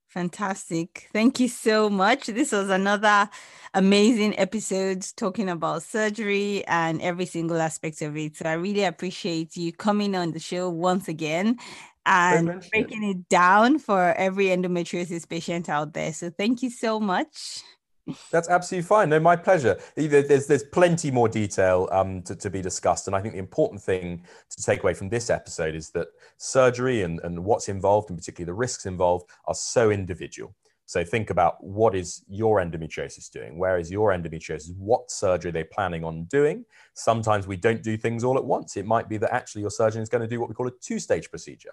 Fantastic. 0.09 1.07
Thank 1.13 1.39
you 1.39 1.47
so 1.47 1.87
much. 1.87 2.25
This 2.25 2.51
was 2.51 2.71
another 2.71 3.29
amazing 3.75 4.37
episode 4.39 5.05
talking 5.15 5.49
about 5.49 5.83
surgery 5.83 6.65
and 6.65 6.99
every 6.99 7.27
single 7.27 7.61
aspect 7.61 8.01
of 8.01 8.17
it. 8.17 8.35
So 8.35 8.49
I 8.49 8.53
really 8.53 8.85
appreciate 8.85 9.55
you 9.55 9.71
coming 9.71 10.15
on 10.15 10.31
the 10.31 10.39
show 10.39 10.67
once 10.67 11.07
again 11.07 11.59
and 12.07 12.65
breaking 12.71 13.03
it 13.03 13.29
down 13.29 13.77
for 13.77 14.13
every 14.13 14.45
endometriosis 14.45 15.29
patient 15.29 15.69
out 15.69 15.93
there. 15.93 16.11
So 16.11 16.31
thank 16.31 16.63
you 16.63 16.71
so 16.71 16.99
much. 16.99 17.61
That's 18.31 18.49
absolutely 18.49 18.87
fine. 18.87 19.09
No, 19.09 19.19
my 19.19 19.35
pleasure. 19.35 19.79
There's 19.95 20.47
there's 20.47 20.63
plenty 20.63 21.11
more 21.11 21.27
detail 21.27 21.87
um, 21.91 22.21
to, 22.23 22.35
to 22.35 22.49
be 22.49 22.61
discussed, 22.61 23.07
and 23.07 23.15
I 23.15 23.21
think 23.21 23.33
the 23.33 23.39
important 23.39 23.81
thing 23.81 24.23
to 24.49 24.63
take 24.63 24.83
away 24.83 24.93
from 24.93 25.09
this 25.09 25.29
episode 25.29 25.75
is 25.75 25.89
that 25.91 26.07
surgery 26.37 27.03
and, 27.03 27.19
and 27.23 27.43
what's 27.43 27.69
involved, 27.69 28.09
and 28.09 28.17
particularly 28.17 28.45
the 28.45 28.53
risks 28.53 28.85
involved, 28.85 29.29
are 29.45 29.55
so 29.55 29.91
individual. 29.91 30.55
So 30.85 31.03
think 31.03 31.29
about 31.29 31.63
what 31.63 31.93
is 31.93 32.25
your 32.27 32.57
endometriosis 32.57 33.29
doing? 33.29 33.59
Where 33.59 33.77
is 33.77 33.91
your 33.91 34.09
endometriosis? 34.09 34.75
What 34.75 35.11
surgery 35.11 35.49
are 35.49 35.51
they 35.51 35.63
planning 35.63 36.03
on 36.03 36.23
doing? 36.23 36.65
Sometimes 36.95 37.45
we 37.45 37.57
don't 37.57 37.83
do 37.83 37.95
things 37.95 38.23
all 38.23 38.39
at 38.39 38.43
once. 38.43 38.75
It 38.75 38.87
might 38.87 39.07
be 39.07 39.17
that 39.17 39.31
actually 39.31 39.61
your 39.61 39.69
surgeon 39.69 40.01
is 40.01 40.09
going 40.09 40.23
to 40.23 40.27
do 40.27 40.39
what 40.39 40.49
we 40.49 40.55
call 40.55 40.67
a 40.67 40.71
two-stage 40.81 41.29
procedure. 41.29 41.69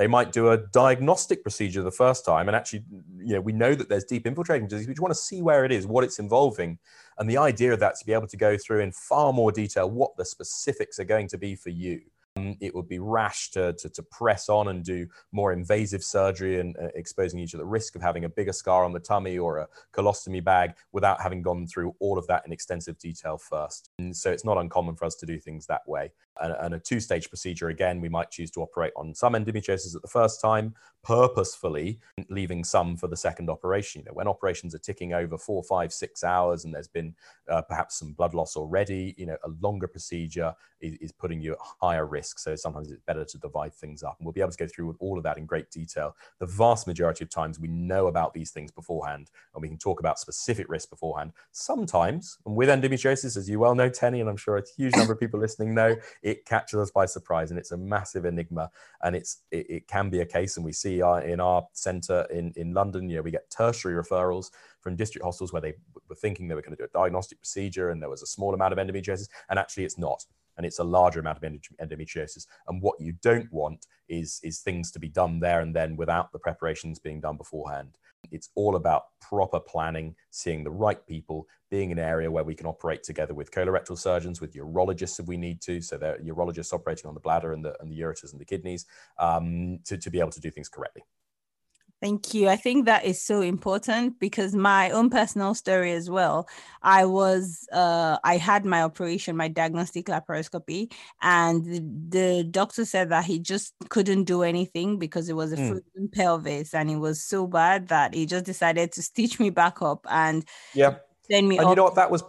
They 0.00 0.06
might 0.06 0.32
do 0.32 0.48
a 0.48 0.56
diagnostic 0.56 1.42
procedure 1.42 1.82
the 1.82 1.90
first 1.90 2.24
time, 2.24 2.48
and 2.48 2.56
actually, 2.56 2.84
you 3.18 3.34
know, 3.34 3.40
we 3.42 3.52
know 3.52 3.74
that 3.74 3.90
there's 3.90 4.04
deep 4.04 4.26
infiltrating 4.26 4.66
disease. 4.66 4.88
We 4.88 4.94
want 4.98 5.12
to 5.12 5.20
see 5.20 5.42
where 5.42 5.66
it 5.66 5.72
is, 5.72 5.86
what 5.86 6.04
it's 6.04 6.18
involving, 6.18 6.78
and 7.18 7.28
the 7.28 7.36
idea 7.36 7.74
of 7.74 7.80
that 7.80 7.96
to 7.96 8.06
be 8.06 8.14
able 8.14 8.26
to 8.28 8.38
go 8.38 8.56
through 8.56 8.80
in 8.80 8.92
far 8.92 9.34
more 9.34 9.52
detail 9.52 9.90
what 9.90 10.16
the 10.16 10.24
specifics 10.24 10.98
are 10.98 11.04
going 11.04 11.28
to 11.28 11.36
be 11.36 11.54
for 11.54 11.68
you 11.68 12.00
um, 12.36 12.56
it 12.60 12.74
would 12.74 12.88
be 12.88 12.98
rash 12.98 13.50
to, 13.50 13.72
to, 13.74 13.88
to, 13.88 14.02
press 14.04 14.48
on 14.48 14.68
and 14.68 14.84
do 14.84 15.06
more 15.32 15.52
invasive 15.52 16.02
surgery 16.02 16.60
and 16.60 16.76
uh, 16.76 16.88
exposing 16.94 17.40
you 17.40 17.46
to 17.48 17.56
the 17.56 17.64
risk 17.64 17.96
of 17.96 18.02
having 18.02 18.24
a 18.24 18.28
bigger 18.28 18.52
scar 18.52 18.84
on 18.84 18.92
the 18.92 19.00
tummy 19.00 19.38
or 19.38 19.58
a 19.58 19.68
colostomy 19.92 20.42
bag 20.42 20.72
without 20.92 21.20
having 21.20 21.42
gone 21.42 21.66
through 21.66 21.94
all 21.98 22.18
of 22.18 22.26
that 22.28 22.42
in 22.46 22.52
extensive 22.52 22.98
detail 22.98 23.36
first. 23.36 23.90
And 23.98 24.16
so 24.16 24.30
it's 24.30 24.44
not 24.44 24.58
uncommon 24.58 24.96
for 24.96 25.04
us 25.04 25.16
to 25.16 25.26
do 25.26 25.38
things 25.38 25.66
that 25.66 25.82
way. 25.86 26.12
And, 26.40 26.74
a 26.74 26.78
two 26.78 27.00
stage 27.00 27.28
procedure, 27.28 27.68
again, 27.68 28.00
we 28.00 28.08
might 28.08 28.30
choose 28.30 28.50
to 28.52 28.62
operate 28.62 28.92
on 28.96 29.14
some 29.14 29.34
endometriosis 29.34 29.94
at 29.94 30.02
the 30.02 30.08
first 30.08 30.40
time, 30.40 30.74
purposefully 31.02 31.98
leaving 32.28 32.64
some 32.64 32.96
for 32.96 33.08
the 33.08 33.16
second 33.16 33.50
operation. 33.50 34.00
You 34.00 34.06
know, 34.06 34.14
when 34.14 34.28
operations 34.28 34.74
are 34.74 34.78
ticking 34.78 35.12
over 35.12 35.36
four, 35.38 35.62
five, 35.62 35.92
six 35.92 36.24
hours 36.24 36.64
and 36.64 36.74
there's 36.74 36.88
been 36.88 37.14
uh, 37.48 37.62
perhaps 37.62 37.98
some 37.98 38.12
blood 38.12 38.34
loss 38.34 38.56
already, 38.56 39.14
you 39.18 39.26
know, 39.26 39.36
a 39.44 39.50
longer 39.60 39.86
procedure 39.86 40.54
is, 40.80 40.94
is 40.96 41.12
putting 41.12 41.40
you 41.40 41.52
at 41.52 41.58
higher 41.60 42.06
risk. 42.06 42.38
So 42.38 42.54
sometimes 42.54 42.90
it's 42.90 43.02
better 43.06 43.24
to 43.24 43.38
divide 43.38 43.74
things 43.74 44.02
up. 44.02 44.16
And 44.18 44.26
we'll 44.26 44.32
be 44.32 44.40
able 44.40 44.52
to 44.52 44.58
go 44.58 44.66
through 44.66 44.96
all 45.00 45.18
of 45.18 45.24
that 45.24 45.38
in 45.38 45.46
great 45.46 45.70
detail. 45.70 46.16
The 46.38 46.46
vast 46.46 46.86
majority 46.86 47.24
of 47.24 47.30
times 47.30 47.58
we 47.58 47.68
know 47.68 48.06
about 48.06 48.34
these 48.34 48.50
things 48.50 48.70
beforehand 48.70 49.30
and 49.54 49.62
we 49.62 49.68
can 49.68 49.78
talk 49.78 50.00
about 50.00 50.18
specific 50.18 50.68
risks 50.68 50.88
beforehand. 50.88 51.32
Sometimes, 51.52 52.38
and 52.46 52.54
with 52.54 52.68
endometriosis, 52.68 53.36
as 53.36 53.48
you 53.48 53.58
well 53.58 53.74
know, 53.74 53.88
Tenny, 53.88 54.20
and 54.20 54.28
I'm 54.28 54.36
sure 54.36 54.58
a 54.58 54.62
huge 54.76 54.94
number 54.96 55.12
of 55.12 55.20
people 55.20 55.40
listening 55.40 55.74
know, 55.74 55.96
it 56.30 56.46
catches 56.46 56.78
us 56.78 56.90
by 56.90 57.06
surprise 57.06 57.50
and 57.50 57.58
it's 57.58 57.72
a 57.72 57.76
massive 57.76 58.24
enigma. 58.24 58.70
And 59.02 59.14
it's 59.16 59.42
it, 59.50 59.66
it 59.68 59.88
can 59.88 60.10
be 60.10 60.20
a 60.20 60.26
case, 60.26 60.56
and 60.56 60.64
we 60.64 60.72
see 60.72 61.02
our, 61.02 61.20
in 61.22 61.40
our 61.40 61.66
centre 61.72 62.26
in, 62.30 62.52
in 62.56 62.72
London, 62.72 63.08
you 63.08 63.16
know, 63.16 63.22
we 63.22 63.30
get 63.30 63.50
tertiary 63.50 64.02
referrals 64.02 64.50
from 64.80 64.96
district 64.96 65.24
hospitals 65.24 65.52
where 65.52 65.62
they 65.62 65.74
were 66.08 66.16
thinking 66.16 66.48
they 66.48 66.54
were 66.54 66.62
going 66.62 66.76
to 66.76 66.82
do 66.82 66.88
a 66.92 66.98
diagnostic 66.98 67.38
procedure 67.38 67.90
and 67.90 68.02
there 68.02 68.10
was 68.10 68.22
a 68.22 68.26
small 68.26 68.54
amount 68.54 68.72
of 68.72 68.78
endometriosis, 68.78 69.28
and 69.48 69.58
actually 69.58 69.84
it's 69.84 69.98
not 69.98 70.24
and 70.56 70.66
it's 70.66 70.78
a 70.78 70.84
larger 70.84 71.20
amount 71.20 71.38
of 71.38 71.42
endometriosis. 71.80 72.46
And 72.68 72.82
what 72.82 73.00
you 73.00 73.14
don't 73.22 73.50
want 73.50 73.86
is, 74.10 74.40
is 74.42 74.58
things 74.58 74.90
to 74.90 74.98
be 74.98 75.08
done 75.08 75.40
there 75.40 75.60
and 75.60 75.74
then 75.74 75.96
without 75.96 76.32
the 76.32 76.38
preparations 76.38 76.98
being 76.98 77.18
done 77.18 77.38
beforehand. 77.38 77.96
It's 78.30 78.50
all 78.54 78.76
about 78.76 79.04
proper 79.20 79.60
planning, 79.60 80.14
seeing 80.30 80.64
the 80.64 80.70
right 80.70 81.04
people, 81.06 81.46
being 81.70 81.92
an 81.92 81.98
area 81.98 82.30
where 82.30 82.44
we 82.44 82.54
can 82.54 82.66
operate 82.66 83.02
together 83.02 83.34
with 83.34 83.50
colorectal 83.50 83.98
surgeons, 83.98 84.40
with 84.40 84.54
urologists 84.54 85.20
if 85.20 85.26
we 85.26 85.36
need 85.36 85.60
to. 85.62 85.80
So 85.80 85.96
they're 85.96 86.18
urologists 86.18 86.72
operating 86.72 87.06
on 87.06 87.14
the 87.14 87.20
bladder 87.20 87.52
and 87.52 87.64
the, 87.64 87.80
and 87.80 87.90
the 87.90 87.98
ureters 87.98 88.32
and 88.32 88.40
the 88.40 88.44
kidneys 88.44 88.86
um, 89.18 89.80
to, 89.84 89.96
to 89.96 90.10
be 90.10 90.20
able 90.20 90.30
to 90.30 90.40
do 90.40 90.50
things 90.50 90.68
correctly. 90.68 91.02
Thank 92.00 92.32
you. 92.32 92.48
I 92.48 92.56
think 92.56 92.86
that 92.86 93.04
is 93.04 93.20
so 93.22 93.42
important 93.42 94.18
because 94.18 94.54
my 94.54 94.90
own 94.90 95.10
personal 95.10 95.54
story 95.54 95.92
as 95.92 96.08
well. 96.08 96.48
I 96.82 97.04
was, 97.04 97.68
uh, 97.72 98.16
I 98.24 98.38
had 98.38 98.64
my 98.64 98.82
operation, 98.82 99.36
my 99.36 99.48
diagnostic 99.48 100.06
laparoscopy, 100.06 100.90
and 101.20 101.62
the, 101.62 101.80
the 102.08 102.44
doctor 102.44 102.86
said 102.86 103.10
that 103.10 103.26
he 103.26 103.38
just 103.38 103.74
couldn't 103.90 104.24
do 104.24 104.42
anything 104.42 104.98
because 104.98 105.28
it 105.28 105.34
was 105.34 105.52
a 105.52 105.56
mm. 105.56 105.68
frozen 105.68 106.08
pelvis 106.10 106.72
and 106.72 106.90
it 106.90 106.96
was 106.96 107.22
so 107.22 107.46
bad 107.46 107.88
that 107.88 108.14
he 108.14 108.24
just 108.24 108.46
decided 108.46 108.92
to 108.92 109.02
stitch 109.02 109.38
me 109.38 109.50
back 109.50 109.82
up 109.82 110.06
and 110.08 110.46
yeah, 110.72 110.96
send 111.30 111.48
me. 111.48 111.58
And 111.58 111.68
you 111.68 111.74
know 111.74 111.84
what? 111.84 111.96
That 111.96 112.10
was. 112.10 112.22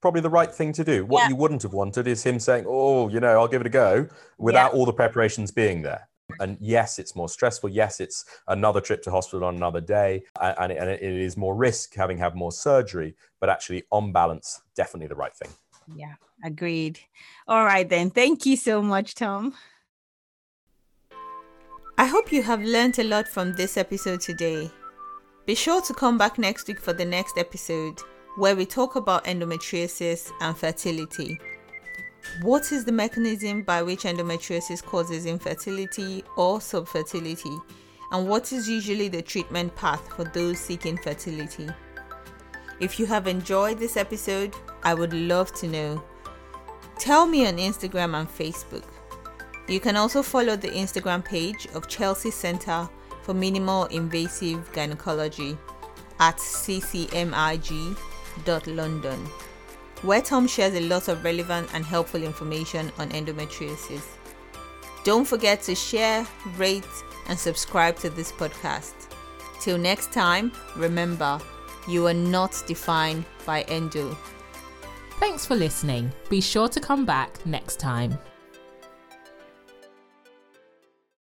Probably 0.00 0.20
the 0.20 0.30
right 0.30 0.54
thing 0.54 0.72
to 0.74 0.84
do. 0.84 1.04
What 1.04 1.22
yeah. 1.22 1.30
you 1.30 1.34
wouldn't 1.34 1.64
have 1.64 1.72
wanted 1.72 2.06
is 2.06 2.22
him 2.22 2.38
saying, 2.38 2.66
"Oh, 2.68 3.08
you 3.08 3.18
know, 3.18 3.32
I'll 3.32 3.48
give 3.48 3.62
it 3.62 3.66
a 3.66 3.70
go," 3.70 4.06
without 4.38 4.72
yeah. 4.72 4.78
all 4.78 4.86
the 4.86 4.92
preparations 4.92 5.50
being 5.50 5.82
there. 5.82 6.08
And 6.40 6.56
yes, 6.60 6.98
it's 6.98 7.16
more 7.16 7.28
stressful. 7.28 7.70
Yes, 7.70 8.00
it's 8.00 8.24
another 8.48 8.80
trip 8.80 9.02
to 9.02 9.10
hospital 9.10 9.46
on 9.46 9.56
another 9.56 9.80
day, 9.80 10.22
and, 10.40 10.72
and 10.72 10.90
it 10.90 11.02
is 11.02 11.36
more 11.36 11.54
risk 11.54 11.94
having 11.94 12.18
had 12.18 12.34
more 12.34 12.52
surgery. 12.52 13.14
But 13.40 13.50
actually, 13.50 13.84
on 13.90 14.12
balance, 14.12 14.60
definitely 14.76 15.08
the 15.08 15.14
right 15.14 15.34
thing. 15.34 15.50
Yeah, 15.96 16.14
agreed. 16.44 17.00
All 17.46 17.64
right, 17.64 17.88
then. 17.88 18.10
Thank 18.10 18.46
you 18.46 18.56
so 18.56 18.82
much, 18.82 19.14
Tom. 19.14 19.54
I 21.96 22.04
hope 22.04 22.30
you 22.30 22.42
have 22.42 22.62
learned 22.62 22.98
a 22.98 23.04
lot 23.04 23.26
from 23.26 23.54
this 23.54 23.76
episode 23.76 24.20
today. 24.20 24.70
Be 25.46 25.54
sure 25.54 25.80
to 25.82 25.94
come 25.94 26.18
back 26.18 26.38
next 26.38 26.68
week 26.68 26.78
for 26.78 26.92
the 26.92 27.04
next 27.04 27.38
episode 27.38 27.98
where 28.36 28.54
we 28.54 28.64
talk 28.64 28.94
about 28.94 29.24
endometriosis 29.24 30.30
and 30.40 30.56
fertility. 30.56 31.40
What 32.42 32.70
is 32.70 32.84
the 32.84 32.92
mechanism 32.92 33.62
by 33.62 33.82
which 33.82 34.04
endometriosis 34.04 34.82
causes 34.84 35.26
infertility 35.26 36.22
or 36.36 36.58
subfertility? 36.60 37.60
And 38.12 38.28
what 38.28 38.52
is 38.52 38.68
usually 38.68 39.08
the 39.08 39.22
treatment 39.22 39.74
path 39.74 40.14
for 40.14 40.22
those 40.24 40.60
seeking 40.60 40.96
fertility? 40.98 41.68
If 42.80 43.00
you 43.00 43.06
have 43.06 43.26
enjoyed 43.26 43.78
this 43.78 43.96
episode, 43.96 44.54
I 44.84 44.94
would 44.94 45.12
love 45.12 45.52
to 45.54 45.66
know. 45.66 46.04
Tell 46.98 47.26
me 47.26 47.44
on 47.46 47.56
Instagram 47.56 48.14
and 48.14 48.28
Facebook. 48.28 48.84
You 49.66 49.80
can 49.80 49.96
also 49.96 50.22
follow 50.22 50.54
the 50.54 50.68
Instagram 50.68 51.24
page 51.24 51.66
of 51.74 51.88
Chelsea 51.88 52.30
Center 52.30 52.88
for 53.22 53.34
Minimal 53.34 53.86
Invasive 53.86 54.70
Gynecology 54.72 55.58
at 56.20 56.36
ccmig.london 56.36 57.88
where 60.02 60.22
Tom 60.22 60.46
shares 60.46 60.74
a 60.74 60.80
lot 60.80 61.08
of 61.08 61.24
relevant 61.24 61.68
and 61.74 61.84
helpful 61.84 62.22
information 62.22 62.92
on 62.98 63.10
endometriosis. 63.10 64.04
Don't 65.04 65.26
forget 65.26 65.62
to 65.62 65.74
share, 65.74 66.26
rate, 66.56 66.84
and 67.28 67.38
subscribe 67.38 67.96
to 67.96 68.10
this 68.10 68.32
podcast. 68.32 68.94
Till 69.60 69.78
next 69.78 70.12
time, 70.12 70.52
remember, 70.76 71.40
you 71.88 72.06
are 72.06 72.14
not 72.14 72.62
defined 72.66 73.24
by 73.46 73.62
endo. 73.62 74.16
Thanks 75.18 75.44
for 75.46 75.56
listening. 75.56 76.12
Be 76.28 76.40
sure 76.40 76.68
to 76.68 76.80
come 76.80 77.04
back 77.04 77.44
next 77.44 77.80
time. 77.80 78.18